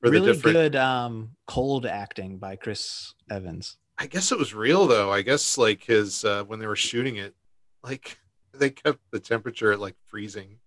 for 0.00 0.10
really 0.10 0.26
the 0.26 0.32
different 0.34 0.54
good 0.54 0.76
um, 0.76 1.30
cold 1.46 1.86
acting 1.86 2.38
by 2.38 2.56
Chris 2.56 3.14
Evans. 3.30 3.78
I 3.98 4.06
guess 4.06 4.30
it 4.30 4.38
was 4.38 4.54
real 4.54 4.86
though. 4.86 5.10
I 5.10 5.22
guess 5.22 5.56
like 5.56 5.84
his 5.84 6.24
uh 6.24 6.44
when 6.44 6.58
they 6.58 6.66
were 6.66 6.76
shooting 6.76 7.16
it, 7.16 7.34
like 7.82 8.18
they 8.58 8.70
kept 8.70 8.98
the 9.10 9.20
temperature 9.20 9.72
at 9.72 9.80
like 9.80 9.96
freezing. 10.06 10.58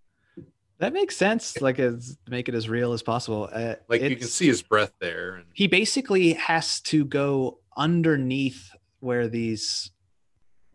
That 0.80 0.94
makes 0.94 1.18
sense. 1.18 1.62
Like, 1.62 1.78
as 1.78 2.18
make 2.28 2.48
it 2.48 2.56
as 2.56 2.70
real 2.70 2.94
as 2.94 3.04
possible. 3.04 3.50
Uh, 3.52 3.76
Like 3.90 4.02
you 4.02 4.16
can 4.16 4.28
see 4.28 4.48
his 4.48 4.62
breath 4.62 4.94
there 5.00 5.36
and 5.36 5.46
he 5.54 5.68
basically 5.68 6.34
has 6.34 6.80
to 6.82 7.04
go 7.04 7.60
underneath 7.76 8.72
where 9.02 9.28
these. 9.28 9.92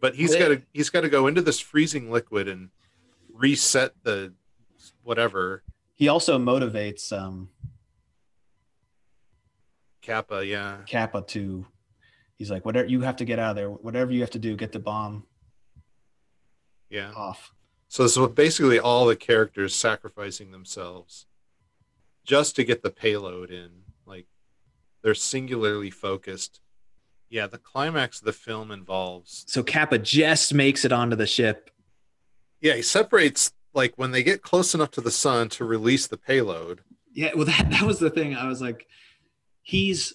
but 0.00 0.14
he's 0.14 0.36
got 0.36 0.48
to 0.48 0.62
he's 0.72 0.90
got 0.90 1.02
to 1.02 1.08
go 1.08 1.26
into 1.26 1.40
this 1.40 1.58
freezing 1.60 2.10
liquid 2.10 2.48
and 2.48 2.68
reset 3.32 3.92
the 4.02 4.34
whatever 5.02 5.62
He 5.94 6.08
also 6.08 6.38
motivates 6.38 7.10
um, 7.12 7.48
capa, 10.02 10.44
yeah. 10.44 10.78
Capa 10.90 11.22
to. 11.28 11.66
He's 12.36 12.50
like, 12.50 12.64
whatever 12.64 12.88
you 12.88 13.00
have 13.02 13.16
to 13.16 13.24
get 13.24 13.38
out 13.38 13.50
of 13.50 13.56
there. 13.56 13.70
Whatever 13.70 14.12
you 14.12 14.20
have 14.20 14.30
to 14.30 14.38
do, 14.38 14.56
get 14.56 14.72
the 14.72 14.78
bomb 14.78 15.24
Yeah. 16.94 17.12
off. 17.16 17.52
So 17.88 18.04
this 18.04 18.16
is 18.16 18.28
basically 18.28 18.78
all 18.78 19.06
the 19.06 19.16
characters 19.16 19.74
sacrificing 19.74 20.52
themselves 20.52 21.26
just 22.24 22.54
to 22.56 22.64
get 22.64 22.82
the 22.82 22.90
payload 22.90 23.50
in. 23.50 23.70
Like 24.06 24.26
they're 25.02 25.14
singularly 25.14 25.90
focused. 25.90 26.60
Yeah, 27.28 27.48
the 27.48 27.58
climax 27.58 28.20
of 28.20 28.26
the 28.26 28.32
film 28.32 28.70
involves 28.70 29.44
So 29.48 29.64
Capa 29.64 29.98
just 29.98 30.54
makes 30.54 30.84
it 30.84 30.92
onto 30.92 31.16
the 31.16 31.26
ship. 31.26 31.70
Yeah, 32.60 32.74
he 32.74 32.82
separates 32.82 33.52
like 33.74 33.94
when 33.96 34.12
they 34.12 34.22
get 34.22 34.42
close 34.42 34.72
enough 34.72 34.92
to 34.92 35.00
the 35.00 35.10
sun 35.10 35.48
to 35.50 35.64
release 35.64 36.06
the 36.06 36.16
payload. 36.16 36.82
Yeah, 37.12 37.32
well, 37.34 37.44
that, 37.46 37.70
that 37.70 37.82
was 37.82 37.98
the 37.98 38.10
thing. 38.10 38.36
I 38.36 38.46
was 38.46 38.60
like, 38.60 38.86
he's 39.62 40.14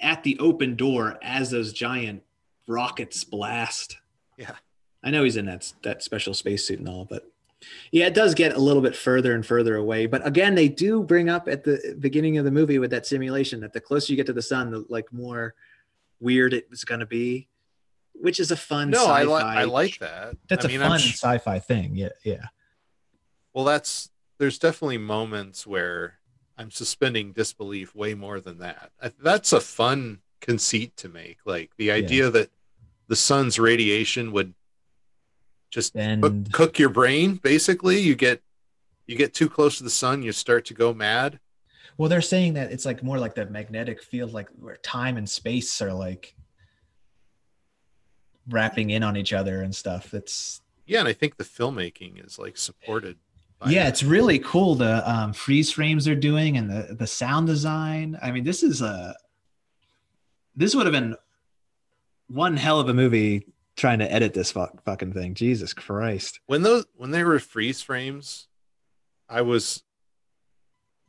at 0.00 0.22
the 0.24 0.38
open 0.40 0.76
door 0.76 1.18
as 1.22 1.50
those 1.50 1.72
giant 1.72 2.22
rockets 2.66 3.24
blast. 3.24 3.96
Yeah. 4.36 4.56
I 5.08 5.10
know 5.10 5.24
he's 5.24 5.38
in 5.38 5.46
that 5.46 5.72
that 5.84 6.02
special 6.02 6.34
spacesuit 6.34 6.80
and 6.80 6.88
all, 6.88 7.06
but 7.06 7.32
yeah, 7.90 8.06
it 8.06 8.12
does 8.12 8.34
get 8.34 8.54
a 8.54 8.58
little 8.58 8.82
bit 8.82 8.94
further 8.94 9.34
and 9.34 9.44
further 9.44 9.74
away. 9.76 10.04
But 10.04 10.26
again, 10.26 10.54
they 10.54 10.68
do 10.68 11.02
bring 11.02 11.30
up 11.30 11.48
at 11.48 11.64
the 11.64 11.96
beginning 11.98 12.36
of 12.36 12.44
the 12.44 12.50
movie 12.50 12.78
with 12.78 12.90
that 12.90 13.06
simulation 13.06 13.60
that 13.60 13.72
the 13.72 13.80
closer 13.80 14.12
you 14.12 14.18
get 14.18 14.26
to 14.26 14.34
the 14.34 14.42
sun, 14.42 14.70
the 14.70 14.84
like 14.90 15.10
more 15.10 15.54
weird 16.20 16.52
it 16.52 16.68
was 16.68 16.84
going 16.84 17.00
to 17.00 17.06
be, 17.06 17.48
which 18.12 18.38
is 18.38 18.50
a 18.50 18.56
fun. 18.56 18.90
No, 18.90 19.06
I 19.06 19.22
like 19.22 19.40
sci-fi- 19.40 19.60
I 19.60 19.64
like 19.64 19.98
that. 20.00 20.36
that's 20.46 20.66
I 20.66 20.68
a 20.68 20.72
mean, 20.72 20.80
fun 20.80 20.98
sh- 20.98 21.14
sci-fi 21.14 21.58
thing. 21.58 21.96
Yeah, 21.96 22.10
yeah. 22.22 22.48
well, 23.54 23.64
that's 23.64 24.10
there's 24.36 24.58
definitely 24.58 24.98
moments 24.98 25.66
where 25.66 26.18
I'm 26.58 26.70
suspending 26.70 27.32
disbelief 27.32 27.94
way 27.94 28.12
more 28.12 28.40
than 28.40 28.58
that. 28.58 28.90
I, 29.02 29.12
that's 29.22 29.54
a 29.54 29.60
fun 29.60 30.18
conceit 30.42 30.98
to 30.98 31.08
make. 31.08 31.38
Like 31.46 31.70
the 31.78 31.92
idea 31.92 32.28
that 32.28 32.50
the 33.06 33.16
sun's 33.16 33.58
radiation 33.58 34.32
would 34.32 34.52
just 35.70 35.92
cook, 35.92 36.02
And 36.02 36.52
cook 36.52 36.78
your 36.78 36.88
brain. 36.88 37.36
Basically, 37.36 37.98
you 38.00 38.14
get 38.14 38.42
you 39.06 39.16
get 39.16 39.34
too 39.34 39.48
close 39.48 39.78
to 39.78 39.84
the 39.84 39.90
sun, 39.90 40.22
you 40.22 40.32
start 40.32 40.64
to 40.66 40.74
go 40.74 40.92
mad. 40.92 41.40
well, 41.96 42.08
they're 42.08 42.20
saying 42.20 42.54
that 42.54 42.70
it's 42.70 42.84
like 42.84 43.02
more 43.02 43.18
like 43.18 43.34
the 43.34 43.46
magnetic 43.46 44.02
field, 44.02 44.32
like 44.32 44.48
where 44.60 44.76
time 44.76 45.16
and 45.16 45.28
space 45.28 45.80
are 45.80 45.92
like 45.92 46.34
wrapping 48.50 48.90
in 48.90 49.02
on 49.02 49.16
each 49.16 49.32
other 49.32 49.62
and 49.62 49.74
stuff. 49.74 50.14
It's 50.14 50.60
Yeah, 50.86 51.00
and 51.00 51.08
I 51.08 51.12
think 51.12 51.36
the 51.36 51.44
filmmaking 51.44 52.24
is 52.24 52.38
like 52.38 52.56
supported. 52.56 53.16
yeah, 53.66 53.84
that. 53.84 53.88
it's 53.90 54.02
really 54.02 54.38
cool 54.38 54.74
the 54.74 55.08
um, 55.10 55.32
freeze 55.32 55.72
frames 55.72 56.04
they're 56.04 56.14
doing 56.14 56.56
and 56.56 56.70
the 56.70 56.94
the 56.94 57.06
sound 57.06 57.46
design. 57.46 58.18
I 58.22 58.30
mean, 58.30 58.44
this 58.44 58.62
is 58.62 58.80
a 58.82 59.14
This 60.56 60.74
would 60.74 60.86
have 60.86 60.92
been 60.92 61.16
one 62.28 62.56
hell 62.56 62.78
of 62.78 62.88
a 62.88 62.94
movie 62.94 63.46
trying 63.78 64.00
to 64.00 64.12
edit 64.12 64.34
this 64.34 64.52
fu- 64.52 64.66
fucking 64.84 65.14
thing. 65.14 65.32
Jesus 65.34 65.72
Christ. 65.72 66.40
when 66.46 66.62
those 66.62 66.84
when 66.96 67.12
they 67.12 67.24
were 67.24 67.38
freeze 67.38 67.80
frames, 67.80 68.48
I 69.28 69.40
was 69.40 69.82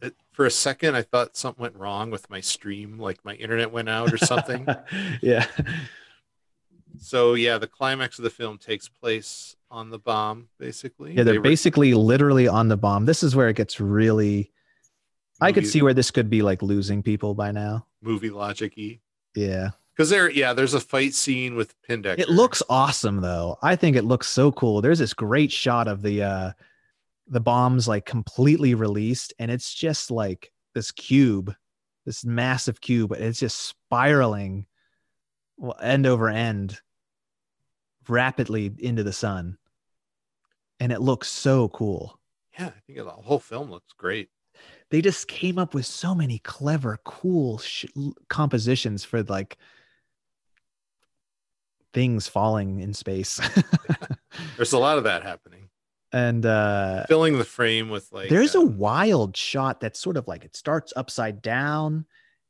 it, 0.01 0.15
for 0.31 0.45
a 0.45 0.51
second 0.51 0.95
I 0.95 1.01
thought 1.01 1.35
something 1.35 1.61
went 1.61 1.75
wrong 1.75 2.11
with 2.11 2.29
my 2.29 2.39
stream, 2.39 2.97
like 2.99 3.25
my 3.25 3.33
internet 3.35 3.71
went 3.71 3.89
out 3.89 4.13
or 4.13 4.17
something. 4.17 4.65
yeah. 5.21 5.45
so 6.99 7.33
yeah, 7.33 7.57
the 7.57 7.67
climax 7.67 8.17
of 8.19 8.23
the 8.23 8.29
film 8.29 8.57
takes 8.57 8.87
place 8.87 9.55
on 9.71 9.89
the 9.89 9.99
bomb, 9.99 10.47
basically. 10.57 11.11
Yeah, 11.13 11.23
they're 11.23 11.33
They 11.33 11.37
were- 11.39 11.43
basically 11.43 11.93
literally 11.93 12.47
on 12.47 12.67
the 12.69 12.77
bomb. 12.77 13.05
This 13.05 13.23
is 13.23 13.35
where 13.35 13.49
it 13.49 13.55
gets 13.57 13.79
really. 13.79 14.51
I 15.41 15.53
could 15.53 15.65
see 15.65 15.81
where 15.81 15.93
this 15.93 16.11
could 16.11 16.29
be 16.29 16.41
like 16.41 16.61
losing 16.61 17.01
people 17.01 17.33
by 17.33 17.51
now. 17.53 17.85
movie 18.01 18.29
logic 18.29 18.73
y. 18.77 18.99
Yeah. 19.35 19.69
Because 19.99 20.11
there, 20.11 20.31
yeah, 20.31 20.53
there's 20.53 20.75
a 20.75 20.79
fight 20.79 21.13
scene 21.13 21.57
with 21.57 21.75
Pinbacker. 21.81 22.19
It 22.19 22.29
looks 22.29 22.63
awesome 22.69 23.19
though. 23.19 23.57
I 23.61 23.75
think 23.75 23.97
it 23.97 24.05
looks 24.05 24.29
so 24.29 24.49
cool. 24.49 24.79
There's 24.79 24.99
this 24.99 25.13
great 25.13 25.51
shot 25.51 25.89
of 25.89 26.01
the 26.01 26.23
uh 26.23 26.51
the 27.27 27.41
bombs 27.41 27.85
like 27.85 28.05
completely 28.05 28.75
released 28.75 29.33
and 29.39 29.51
it's 29.51 29.73
just 29.73 30.09
like 30.09 30.53
this 30.73 30.93
cube, 30.93 31.53
this 32.05 32.23
massive 32.23 32.79
cube, 32.79 33.11
and 33.11 33.25
it's 33.25 33.41
just 33.41 33.59
spiraling 33.59 34.67
well, 35.57 35.75
end 35.81 36.07
over 36.07 36.29
end 36.29 36.79
rapidly 38.07 38.71
into 38.79 39.03
the 39.03 39.11
sun. 39.11 39.57
And 40.79 40.93
it 40.93 41.01
looks 41.01 41.27
so 41.27 41.67
cool. 41.67 42.17
Yeah, 42.57 42.67
I 42.67 42.79
think 42.87 42.99
the 42.99 43.09
whole 43.09 43.39
film 43.39 43.69
looks 43.69 43.91
great. 43.97 44.29
They 44.91 45.01
just 45.01 45.27
came 45.27 45.59
up 45.59 45.73
with 45.73 45.85
so 45.85 46.15
many 46.15 46.39
clever, 46.39 46.99
cool 47.03 47.57
sh- 47.57 47.83
compositions 48.29 49.03
for 49.03 49.23
like 49.23 49.57
things 51.93 52.27
falling 52.27 52.79
in 52.79 52.93
space. 52.93 53.39
There's 54.57 54.73
a 54.73 54.79
lot 54.79 54.97
of 54.97 55.03
that 55.05 55.23
happening. 55.23 55.69
and 56.13 56.45
uh 56.45 57.05
Filling 57.07 57.37
the 57.37 57.43
frame 57.45 57.89
with 57.89 58.11
like 58.11 58.29
there's 58.29 58.55
a 58.55 58.59
um, 58.59 58.77
wild 58.77 59.35
shot 59.37 59.79
that's 59.79 59.99
sort 59.99 60.17
of 60.17 60.27
like 60.27 60.43
it 60.43 60.55
starts 60.55 60.91
upside 60.95 61.41
down 61.41 62.05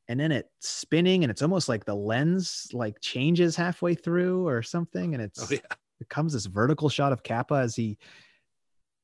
and 0.08 0.20
then 0.20 0.32
it's 0.32 0.48
spinning 0.62 1.24
and 1.24 1.32
it's 1.32 1.42
almost 1.42 1.68
like 1.70 1.84
the 1.86 1.96
lens 1.96 2.68
like 2.74 3.00
changes 3.02 3.56
halfway 3.56 3.96
through 3.96 4.48
or 4.48 4.62
something 4.62 5.14
and 5.14 5.22
it's 5.22 5.42
oh 5.44 5.48
yeah. 5.54 5.60
it 6.00 6.08
comes 6.10 6.34
this 6.34 6.46
vertical 6.46 6.88
shot 6.90 7.12
of 7.12 7.22
Capa 7.24 7.56
as 7.56 7.76
he 7.76 7.98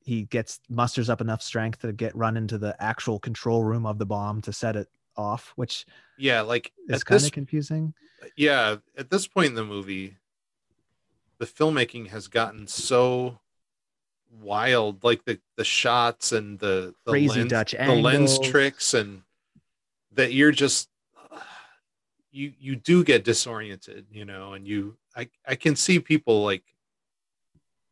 he 0.00 0.22
gets 0.22 0.60
musters 0.68 1.10
up 1.10 1.20
enough 1.20 1.42
strength 1.42 1.80
to 1.80 1.92
get 1.92 2.14
run 2.16 2.36
into 2.36 2.58
the 2.58 2.74
actual 2.80 3.18
control 3.18 3.62
room 3.64 3.84
of 3.86 3.98
the 3.98 4.06
bomb 4.06 4.40
to 4.42 4.52
set 4.52 4.76
it 4.76 4.88
off, 5.16 5.52
which 5.56 5.84
Yeah, 6.16 6.42
like 6.42 6.70
is 6.88 7.00
at 7.00 7.06
kind 7.06 7.24
of 7.24 7.32
confusing. 7.32 7.92
yeah, 8.36 8.76
at 8.96 9.10
this 9.10 9.26
point 9.26 9.48
in 9.48 9.54
the 9.54 9.64
movie, 9.64 10.16
the 11.38 11.46
filmmaking 11.46 12.08
has 12.08 12.28
gotten 12.28 12.66
so 12.66 13.38
wild, 14.30 15.04
like 15.04 15.24
the 15.24 15.38
the 15.56 15.64
shots 15.64 16.32
and 16.32 16.58
the, 16.58 16.94
the 17.04 17.12
Crazy 17.12 17.40
lens, 17.40 17.50
Dutch 17.50 17.72
the 17.72 17.94
lens 17.94 18.38
tricks, 18.38 18.94
and 18.94 19.22
that 20.12 20.32
you're 20.32 20.52
just 20.52 20.88
you 22.30 22.52
you 22.58 22.76
do 22.76 23.04
get 23.04 23.24
disoriented, 23.24 24.06
you 24.10 24.24
know, 24.24 24.52
and 24.52 24.66
you 24.66 24.96
I 25.16 25.28
I 25.46 25.54
can 25.54 25.76
see 25.76 25.98
people 25.98 26.44
like 26.44 26.62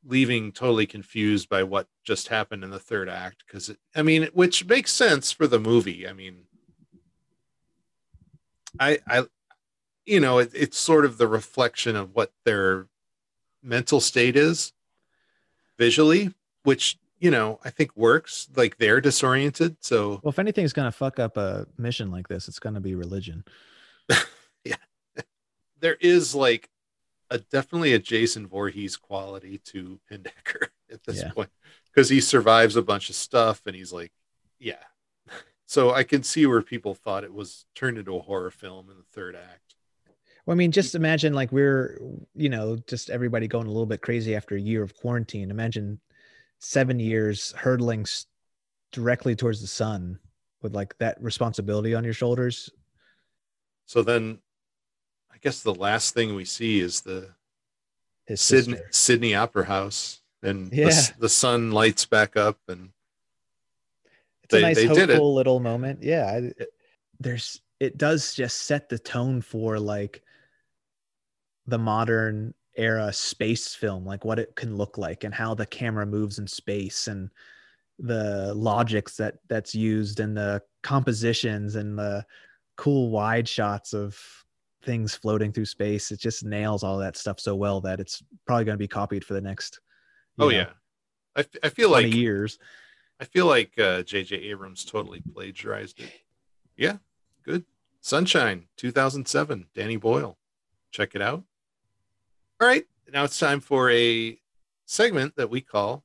leaving 0.07 0.53
totally 0.53 0.87
confused 0.87 1.49
by 1.49 1.63
what 1.63 1.89
just 2.03 2.29
happened 2.29 2.63
in 2.63 2.71
the 2.71 2.79
third 2.79 3.09
act 3.09 3.43
because 3.47 3.71
it, 3.71 3.79
I 3.95 4.03
mean, 4.03 4.29
which 4.35 4.67
makes 4.67 4.93
sense 4.93 5.33
for 5.33 5.47
the 5.47 5.59
movie. 5.59 6.07
I 6.07 6.13
mean, 6.13 6.43
I 8.79 8.99
I 9.07 9.25
you 10.05 10.21
know 10.21 10.39
it, 10.39 10.51
it's 10.55 10.79
sort 10.79 11.05
of 11.05 11.19
the 11.19 11.29
reflection 11.29 11.97
of 11.97 12.15
what 12.15 12.33
their 12.45 12.87
mental 13.65 14.01
state 14.01 14.37
is 14.37 14.73
visually 15.79 16.33
which 16.63 16.99
you 17.19 17.31
know 17.31 17.59
i 17.65 17.71
think 17.71 17.91
works 17.97 18.49
like 18.57 18.77
they're 18.77 19.01
disoriented 19.01 19.77
so 19.81 20.21
Well, 20.23 20.31
if 20.31 20.39
anything's 20.39 20.73
gonna 20.73 20.93
fuck 20.93 21.19
up 21.19 21.37
a 21.37 21.67
mission 21.79 22.11
like 22.11 22.29
this, 22.29 22.47
it's 22.49 22.59
gonna 22.59 22.81
be 22.81 22.95
religion. 22.95 23.45
yeah, 24.65 24.77
there 25.81 25.97
is 26.01 26.35
like 26.35 26.69
a 27.31 27.39
definitely 27.39 27.95
a 27.95 27.99
jason 27.99 28.47
Voorhees 28.47 28.97
quality 28.97 29.59
to 29.73 29.99
pinbacker 30.11 30.69
at 30.93 31.03
this 31.05 31.23
Yeah. 31.23 31.31
point 31.33 31.51
because 31.93 32.09
he 32.11 32.21
survives 32.21 32.77
a 32.77 32.83
bunch 32.83 33.09
of 33.09 33.17
stuff 33.17 33.63
and 33.67 33.75
he's 33.75 33.93
like 33.93 34.13
yeah 34.61 34.83
so 35.67 35.93
i 35.93 36.03
can 36.05 36.23
see 36.23 36.45
where 36.47 36.61
people 36.63 36.95
thought 36.95 37.25
it 37.25 37.33
was 37.33 37.65
turned 37.75 37.97
into 37.99 38.15
a 38.15 38.21
horror 38.21 38.51
film 38.51 38.91
in 38.91 38.97
the 38.99 39.03
third 39.13 39.35
act 39.35 39.64
Well, 40.47 40.55
I 40.55 40.59
mean, 40.59 40.73
just 40.73 40.95
imagine 40.95 41.33
like 41.33 41.53
we're, 41.53 41.99
you 42.35 42.49
know, 42.51 42.77
just 42.87 43.09
everybody 43.11 43.49
going 43.49 43.67
a 43.67 43.71
little 43.71 43.87
bit 43.87 44.03
crazy 44.03 44.35
after 44.37 44.57
a 44.57 44.61
year 44.61 44.83
of 44.83 44.95
quarantine. 44.97 45.51
Imagine 45.51 46.01
seven 46.59 46.99
years 47.01 47.53
hurdling 47.57 48.05
directly 48.93 49.35
towards 49.35 49.61
the 49.61 49.67
sun 49.67 50.19
with 50.63 50.75
like 50.75 50.97
that 50.99 51.21
responsibility 51.23 51.95
on 51.95 52.05
your 52.05 52.13
shoulders. 52.15 52.71
so 53.87 54.03
then 54.03 54.39
i 55.31 55.37
guess 55.43 55.63
the 55.63 55.75
last 55.75 56.15
thing 56.15 56.35
we 56.35 56.45
see 56.47 56.81
is 56.81 57.03
the 57.03 57.29
His 58.25 58.41
Sydney, 58.41 58.75
sister. 58.75 58.89
Sydney 58.93 59.35
Opera 59.35 59.67
House, 59.67 60.23
and 60.43 60.71
the, 60.71 60.77
Yeah. 60.77 60.87
s- 60.87 61.11
the 61.19 61.29
sun 61.29 61.71
lights 61.73 62.07
back 62.07 62.35
up, 62.37 62.59
and 62.69 62.91
It's 64.45 64.55
a 64.55 64.61
nice 64.61 64.77
they 64.77 64.87
hopeful 64.87 65.35
little 65.35 65.61
moment. 65.61 66.03
Yeah, 66.03 66.49
there's 67.21 67.61
it 67.81 67.99
does 67.99 68.33
just 68.35 68.63
set 68.63 68.89
the 68.89 68.99
tone 68.99 69.43
for 69.43 69.79
like 69.79 70.23
the 71.67 71.79
modern 71.79 72.55
era 72.77 73.13
space 73.13 73.75
film, 73.75 74.05
like 74.05 74.25
what 74.25 74.39
it 74.39 74.55
can 74.57 74.77
look 74.77 74.99
like 74.99 75.25
and 75.25 75.35
how 75.35 75.55
the 75.55 75.67
camera 75.67 76.07
moves 76.07 76.39
in 76.39 76.47
space 76.47 77.07
and 77.09 77.31
the 77.99 78.53
logics 78.55 79.17
that 79.17 79.37
that's 79.49 79.75
used 79.75 80.21
and 80.21 80.37
the 80.37 80.61
compositions 80.83 81.77
and 81.77 81.99
the 81.99 82.25
cool 82.77 83.11
wide 83.11 83.49
shots 83.49 83.93
of 83.93 84.19
things 84.83 85.15
floating 85.15 85.53
through 85.53 85.65
space. 85.65 86.11
It 86.11 86.21
just 86.21 86.45
nails 86.45 86.83
all 86.83 86.99
that 86.99 87.17
stuff 87.17 87.41
so 87.41 87.55
well 87.55 87.81
that 87.83 88.01
it's 88.01 88.23
probably 88.47 88.65
going 88.65 88.75
to 88.75 88.83
be 88.83 88.89
copied 88.89 89.25
for 89.25 89.35
the 89.35 89.41
next. 89.41 89.81
oh 90.39 90.45
know, 90.45 90.51
yeah, 90.51 90.71
I, 91.37 91.41
f- 91.41 91.57
I 91.63 91.69
feel 91.69 91.91
like 91.91 92.13
years. 92.13 92.59
I 93.21 93.25
feel 93.25 93.47
like 93.47 93.79
uh, 93.79 94.03
J.J. 94.03 94.37
Abrams 94.37 94.85
totally 94.85 95.23
plagiarized 95.33 96.01
it. 96.01 96.11
Yeah, 96.77 96.97
good. 97.45 97.65
Sunshine, 98.01 98.67
2007, 98.77 99.67
Danny 99.75 99.97
Boyle. 99.97 100.37
Check 100.91 101.15
it 101.15 101.23
out. 101.23 101.45
All 102.65 102.71
right, 102.71 102.87
now 103.13 103.25
it's 103.25 103.39
time 103.39 103.61
for 103.61 103.91
a 103.91 104.41
segment 104.87 105.37
that 105.37 105.51
we 105.51 105.61
call 105.61 106.03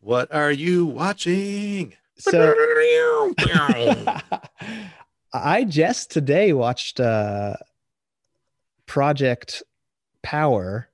"What 0.00 0.34
Are 0.34 0.50
You 0.50 0.86
Watching?" 0.86 1.92
So 2.16 2.54
I 5.34 5.64
just 5.64 6.10
today 6.10 6.54
watched 6.54 7.00
uh 7.00 7.56
Project 8.86 9.62
Power, 10.22 10.88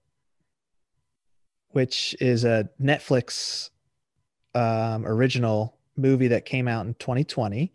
which 1.68 2.16
is 2.20 2.42
a 2.42 2.68
Netflix 2.82 3.70
um, 4.56 5.06
original 5.06 5.78
movie 5.96 6.26
that 6.26 6.46
came 6.46 6.66
out 6.66 6.84
in 6.84 6.94
2020 6.94 7.72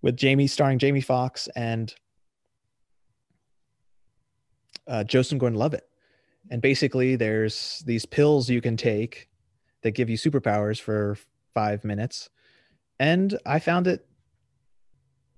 with 0.00 0.16
Jamie 0.16 0.46
starring 0.46 0.78
Jamie 0.78 1.02
Foxx 1.02 1.46
and 1.54 1.94
uh, 4.86 5.04
Joseph 5.04 5.38
Gordon-Levitt. 5.38 5.86
And 6.50 6.62
basically, 6.62 7.16
there's 7.16 7.82
these 7.86 8.06
pills 8.06 8.48
you 8.48 8.60
can 8.60 8.76
take 8.76 9.28
that 9.82 9.92
give 9.92 10.08
you 10.10 10.16
superpowers 10.16 10.80
for 10.80 11.16
five 11.54 11.84
minutes, 11.84 12.28
and 12.98 13.36
I 13.46 13.58
found 13.58 13.86
it 13.86 14.06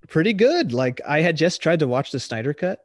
pretty 0.09 0.33
good. 0.33 0.73
Like 0.73 1.01
I 1.07 1.21
had 1.21 1.37
just 1.37 1.63
tried 1.63 1.81
to 1.81 1.87
watch 1.89 2.11
the 2.13 2.21
Snyder 2.21 2.53
cut 2.55 2.81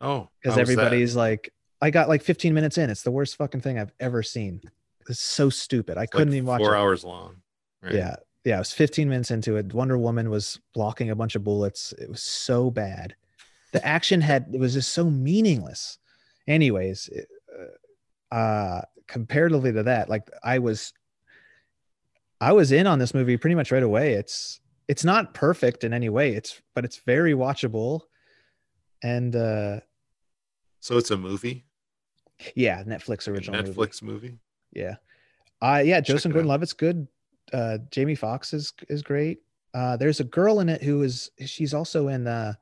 Oh, 0.00 0.28
because 0.42 0.56
was 0.56 0.56
that? 0.56 0.60
everybody's 0.82 1.14
like, 1.16 1.52
I 1.80 1.90
got 1.90 2.08
like 2.08 2.22
15 2.22 2.54
minutes 2.54 2.78
in. 2.78 2.90
It's 2.90 3.02
the 3.02 3.10
worst 3.10 3.36
fucking 3.36 3.60
thing 3.60 3.78
I've 3.78 3.92
ever 4.00 4.22
seen. 4.22 4.60
It's 5.08 5.20
so 5.20 5.50
stupid. 5.50 5.98
I 5.98 6.04
It's 6.04 6.12
couldn't 6.12 6.28
like 6.30 6.36
even 6.36 6.46
watch 6.46 6.60
four 6.60 6.74
it. 6.74 6.78
hours 6.78 7.04
long. 7.04 7.36
Right? 7.82 7.94
Yeah. 7.94 8.16
Yeah. 8.44 8.56
I 8.56 8.58
was 8.58 8.72
15 8.72 9.08
minutes 9.08 9.30
into 9.30 9.56
it. 9.56 9.72
Wonder 9.74 9.98
Woman 9.98 10.30
was 10.30 10.58
blocking 10.74 11.10
a 11.10 11.16
bunch 11.16 11.34
of 11.36 11.44
bullets. 11.44 11.92
It 11.98 12.08
was 12.08 12.22
so 12.22 12.70
bad. 12.70 13.14
The 13.72 13.86
action 13.86 14.20
had, 14.20 14.46
it 14.52 14.58
was 14.60 14.72
just 14.74 14.92
so 14.92 15.08
meaningless. 15.10 15.98
Anyways, 16.50 17.08
uh, 18.32 18.34
uh, 18.34 18.82
comparatively 19.06 19.72
to 19.72 19.84
that, 19.84 20.08
like 20.08 20.28
I 20.42 20.58
was, 20.58 20.92
I 22.40 22.52
was 22.52 22.72
in 22.72 22.86
on 22.86 22.98
this 22.98 23.14
movie 23.14 23.36
pretty 23.36 23.54
much 23.54 23.70
right 23.72 23.82
away. 23.82 24.14
It's, 24.14 24.60
it's 24.88 25.04
not 25.04 25.32
perfect 25.32 25.84
in 25.84 25.92
any 25.94 26.08
way. 26.08 26.32
It's, 26.34 26.60
but 26.74 26.84
it's 26.84 26.98
very 27.06 27.32
watchable. 27.34 28.00
And, 29.02 29.34
uh, 29.34 29.80
So 30.80 30.98
it's 30.98 31.10
a 31.10 31.16
movie, 31.16 31.64
yeah, 32.54 32.82
Netflix 32.84 33.28
original 33.28 33.62
movie. 33.62 33.72
Netflix 33.72 34.02
movie. 34.02 34.38
Yeah. 34.72 34.96
Uh 35.62 35.82
yeah, 35.84 36.00
Joseph. 36.00 36.32
Gordon-Levitt's 36.32 36.72
good. 36.72 37.06
Uh 37.52 37.76
Jamie 37.90 38.14
Foxx 38.14 38.54
is 38.54 38.72
is 38.88 39.02
great. 39.02 39.40
Uh 39.74 39.98
there's 39.98 40.20
a 40.20 40.24
girl 40.24 40.60
in 40.60 40.70
it 40.70 40.82
who 40.82 41.02
is 41.02 41.30
she's 41.44 41.74
also 41.74 42.08
in 42.08 42.26
uh 42.26 42.54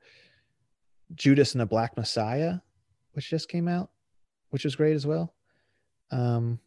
Judas 1.15 1.53
and 1.53 1.61
the 1.61 1.65
Black 1.65 1.95
Messiah, 1.95 2.55
which 3.13 3.29
just 3.29 3.49
came 3.49 3.67
out, 3.67 3.89
which 4.49 4.63
was 4.63 4.75
great 4.75 4.95
as 4.95 5.05
well. 5.05 5.33
Um 6.11 6.59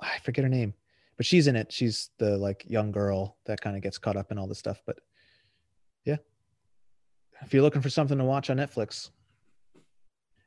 I 0.00 0.18
forget 0.24 0.44
her 0.44 0.48
name, 0.48 0.74
but 1.16 1.26
she's 1.26 1.46
in 1.46 1.56
it. 1.56 1.72
She's 1.72 2.10
the 2.18 2.36
like 2.36 2.64
young 2.68 2.90
girl 2.92 3.36
that 3.46 3.60
kind 3.60 3.76
of 3.76 3.82
gets 3.82 3.98
caught 3.98 4.16
up 4.16 4.30
in 4.30 4.38
all 4.38 4.46
this 4.46 4.58
stuff. 4.58 4.82
But 4.84 4.98
yeah. 6.04 6.16
If 7.42 7.52
you're 7.52 7.62
looking 7.62 7.82
for 7.82 7.90
something 7.90 8.18
to 8.18 8.24
watch 8.24 8.50
on 8.50 8.56
Netflix, 8.56 9.10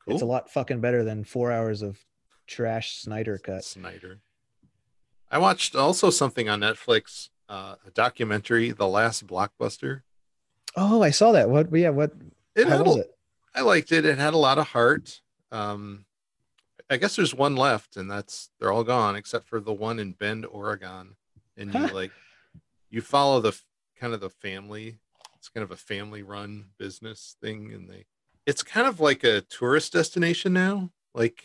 it's 0.06 0.22
a 0.22 0.26
lot 0.26 0.50
fucking 0.50 0.80
better 0.80 1.04
than 1.04 1.24
four 1.24 1.52
hours 1.52 1.82
of 1.82 1.98
trash 2.46 2.96
Snyder 2.96 3.38
cut. 3.38 3.64
Snyder. 3.64 4.20
I 5.30 5.38
watched 5.38 5.76
also 5.76 6.08
something 6.08 6.48
on 6.48 6.60
Netflix, 6.60 7.28
uh, 7.48 7.74
a 7.86 7.90
documentary, 7.90 8.70
The 8.70 8.88
Last 8.88 9.26
Blockbuster. 9.26 10.00
Oh, 10.76 11.02
I 11.02 11.10
saw 11.10 11.32
that. 11.32 11.50
What? 11.50 11.74
Yeah. 11.74 11.90
What? 11.90 12.12
It 12.54 12.66
had 12.66 12.86
was 12.86 12.96
it? 12.96 13.17
I 13.58 13.62
liked 13.62 13.90
it. 13.90 14.04
It 14.04 14.18
had 14.18 14.34
a 14.34 14.38
lot 14.38 14.58
of 14.58 14.68
heart. 14.68 15.20
Um, 15.50 16.04
I 16.88 16.96
guess 16.96 17.16
there's 17.16 17.34
one 17.34 17.56
left, 17.56 17.96
and 17.96 18.08
that's 18.08 18.50
they're 18.60 18.70
all 18.70 18.84
gone 18.84 19.16
except 19.16 19.48
for 19.48 19.58
the 19.58 19.72
one 19.72 19.98
in 19.98 20.12
Bend, 20.12 20.46
Oregon. 20.46 21.16
And 21.56 21.74
you 21.74 21.88
like, 21.88 22.12
you 22.88 23.00
follow 23.00 23.40
the 23.40 23.58
kind 23.98 24.14
of 24.14 24.20
the 24.20 24.30
family. 24.30 25.00
It's 25.36 25.48
kind 25.48 25.64
of 25.64 25.72
a 25.72 25.76
family-run 25.76 26.66
business 26.78 27.36
thing, 27.42 27.72
and 27.72 27.90
they 27.90 28.04
it's 28.46 28.62
kind 28.62 28.86
of 28.86 29.00
like 29.00 29.24
a 29.24 29.40
tourist 29.40 29.92
destination 29.92 30.52
now. 30.52 30.90
Like 31.12 31.42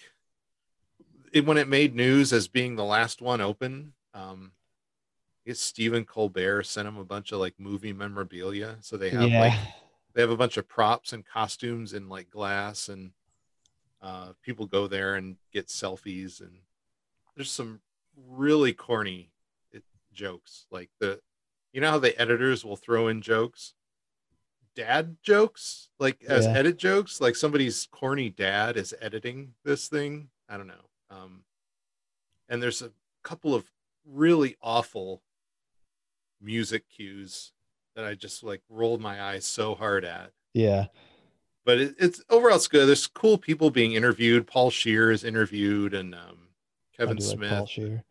it, 1.34 1.48
when 1.48 1.58
it 1.58 1.68
made 1.68 1.96
news 1.96 2.32
as 2.32 2.48
being 2.48 2.76
the 2.76 2.86
last 2.86 3.24
one 3.24 3.42
open, 3.42 3.94
um, 4.14 4.52
I 5.46 5.50
guess 5.50 5.60
Stephen 5.60 6.06
Colbert 6.06 6.64
sent 6.64 6.86
them 6.88 6.98
a 6.98 7.04
bunch 7.04 7.32
of 7.32 7.40
like 7.40 7.56
movie 7.58 7.92
memorabilia. 7.92 8.78
So 8.82 8.98
they 8.98 9.10
have 9.10 9.30
yeah. 9.30 9.40
like 9.42 9.60
they 10.14 10.22
have 10.22 10.30
a 10.30 10.38
bunch 10.38 10.58
of 10.58 10.68
props 10.68 11.14
and 11.14 11.26
costumes 11.26 11.94
in 11.94 12.10
like 12.10 12.30
glass 12.30 12.90
and 12.90 13.12
uh, 14.02 14.34
people 14.42 14.66
go 14.66 14.88
there 14.88 15.16
and 15.16 15.38
get 15.52 15.68
selfies 15.68 16.42
and 16.42 16.58
there's 17.36 17.52
some 17.52 17.80
really 18.30 18.74
corny 18.74 19.32
eh, 19.74 19.80
jokes 20.14 20.66
like 20.72 20.90
the 21.00 21.20
you 21.72 21.82
know 21.82 21.92
how 21.92 22.00
the 22.00 22.20
editors 22.22 22.64
will 22.64 22.76
throw 22.76 23.08
in 23.08 23.22
jokes? 23.22 23.74
Dad 24.76 25.18
jokes? 25.24 25.90
Like 26.00 26.24
as 26.24 26.46
Yeah. 26.46 26.54
edit 26.54 26.78
jokes? 26.78 27.20
Like 27.20 27.36
somebody's 27.36 27.88
corny 27.92 28.30
dad 28.30 28.78
is 28.78 28.94
editing 29.02 29.56
this 29.64 29.88
thing? 29.88 30.30
I 30.48 30.58
don't 30.58 30.68
know 30.68 30.90
um 31.10 31.44
and 32.50 32.62
there's 32.62 32.82
a 32.82 32.92
couple 33.24 33.56
of 33.56 33.72
really 34.06 34.56
awful 34.62 35.24
music 36.42 36.90
cues 36.90 37.54
that 37.96 38.06
i 38.06 38.14
just 38.14 38.44
like 38.44 38.62
rolled 38.70 39.02
my 39.02 39.22
eyes 39.22 39.46
so 39.46 39.76
hard 39.76 40.06
at 40.06 40.32
yeah. 40.54 40.86
but 41.66 41.80
it, 41.80 41.96
it's 42.00 42.22
overall 42.30 42.56
it's 42.56 42.68
good 42.68 42.86
there's 42.86 43.08
cool 43.08 43.38
people 43.38 43.70
being 43.70 43.94
interviewed 43.94 44.48
paul 44.48 44.72
scheer 44.72 45.12
is 45.12 45.24
interviewed 45.24 45.94
and 45.94 46.14
um 46.14 46.48
kevin 46.98 47.18
do 47.18 47.24
like 47.24 47.38
smith 47.38 47.52
Paul 47.52 47.66
Scheer. 47.66 48.04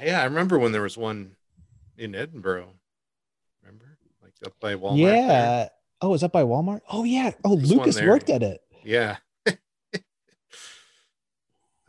yeah 0.00 0.20
i 0.20 0.24
remember 0.24 0.58
when 0.58 0.72
there 0.72 0.82
was 0.82 0.96
one 0.96 1.36
in 1.96 2.14
edinburgh 2.14 2.72
remember 3.62 3.98
like 4.22 4.32
up 4.46 4.54
by 4.60 4.74
walmart 4.74 4.98
yeah. 4.98 5.26
there? 5.26 5.70
Oh, 6.02 6.14
is 6.14 6.20
that 6.22 6.32
by 6.32 6.42
Walmart? 6.42 6.80
Oh 6.90 7.04
yeah. 7.04 7.30
Oh, 7.44 7.54
There's 7.54 7.70
Lucas 7.70 8.02
worked 8.02 8.28
at 8.28 8.42
it. 8.42 8.60
Yeah. 8.82 9.18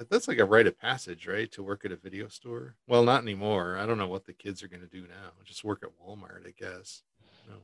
That's 0.09 0.27
like 0.27 0.39
a 0.39 0.45
rite 0.45 0.67
of 0.67 0.79
passage, 0.79 1.27
right? 1.27 1.51
To 1.53 1.63
work 1.63 1.85
at 1.85 1.91
a 1.91 1.95
video 1.95 2.27
store. 2.27 2.75
Well, 2.87 3.03
not 3.03 3.21
anymore. 3.21 3.77
I 3.77 3.85
don't 3.85 3.97
know 3.97 4.07
what 4.07 4.25
the 4.25 4.33
kids 4.33 4.63
are 4.63 4.67
going 4.67 4.81
to 4.81 4.87
do 4.87 5.01
now. 5.01 5.31
Just 5.43 5.63
work 5.63 5.83
at 5.83 5.89
Walmart, 6.05 6.47
I 6.47 6.51
guess. 6.57 7.03
No. 7.49 7.55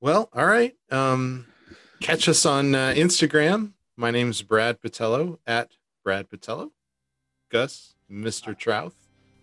Well, 0.00 0.28
all 0.32 0.46
right. 0.46 0.74
Um, 0.90 1.46
catch 2.00 2.28
us 2.28 2.44
on 2.46 2.74
uh, 2.74 2.92
Instagram. 2.96 3.72
My 3.96 4.10
name's 4.10 4.42
Brad 4.42 4.80
Patello 4.80 5.38
at 5.46 5.72
Brad 6.02 6.28
Patello. 6.28 6.70
Gus, 7.50 7.94
Mr. 8.10 8.56
Trouth, 8.56 8.94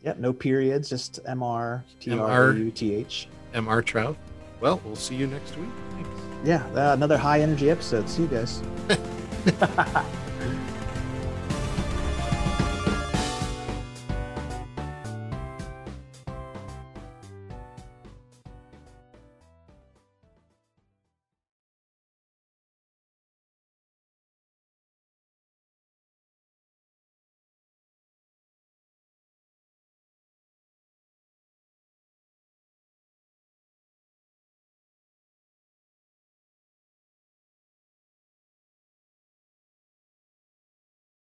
Yep. 0.03 0.17
No 0.19 0.33
periods. 0.33 0.89
Just 0.89 1.19
M 1.27 1.43
R 1.43 1.83
T 1.99 2.11
R 2.11 2.49
O 2.49 2.51
U 2.51 2.71
T 2.71 2.93
H. 2.95 3.27
Mr. 3.53 3.85
Trouth. 3.85 4.17
Well, 4.59 4.81
we'll 4.83 4.95
see 4.95 5.15
you 5.15 5.27
next 5.27 5.57
week. 5.57 5.69
Thanks. 5.91 6.09
Yeah. 6.43 6.65
Uh, 6.75 6.93
another 6.93 7.17
high 7.17 7.41
energy 7.41 7.69
episode. 7.69 8.09
See 8.09 8.23
you 8.23 8.27
guys. 8.27 8.61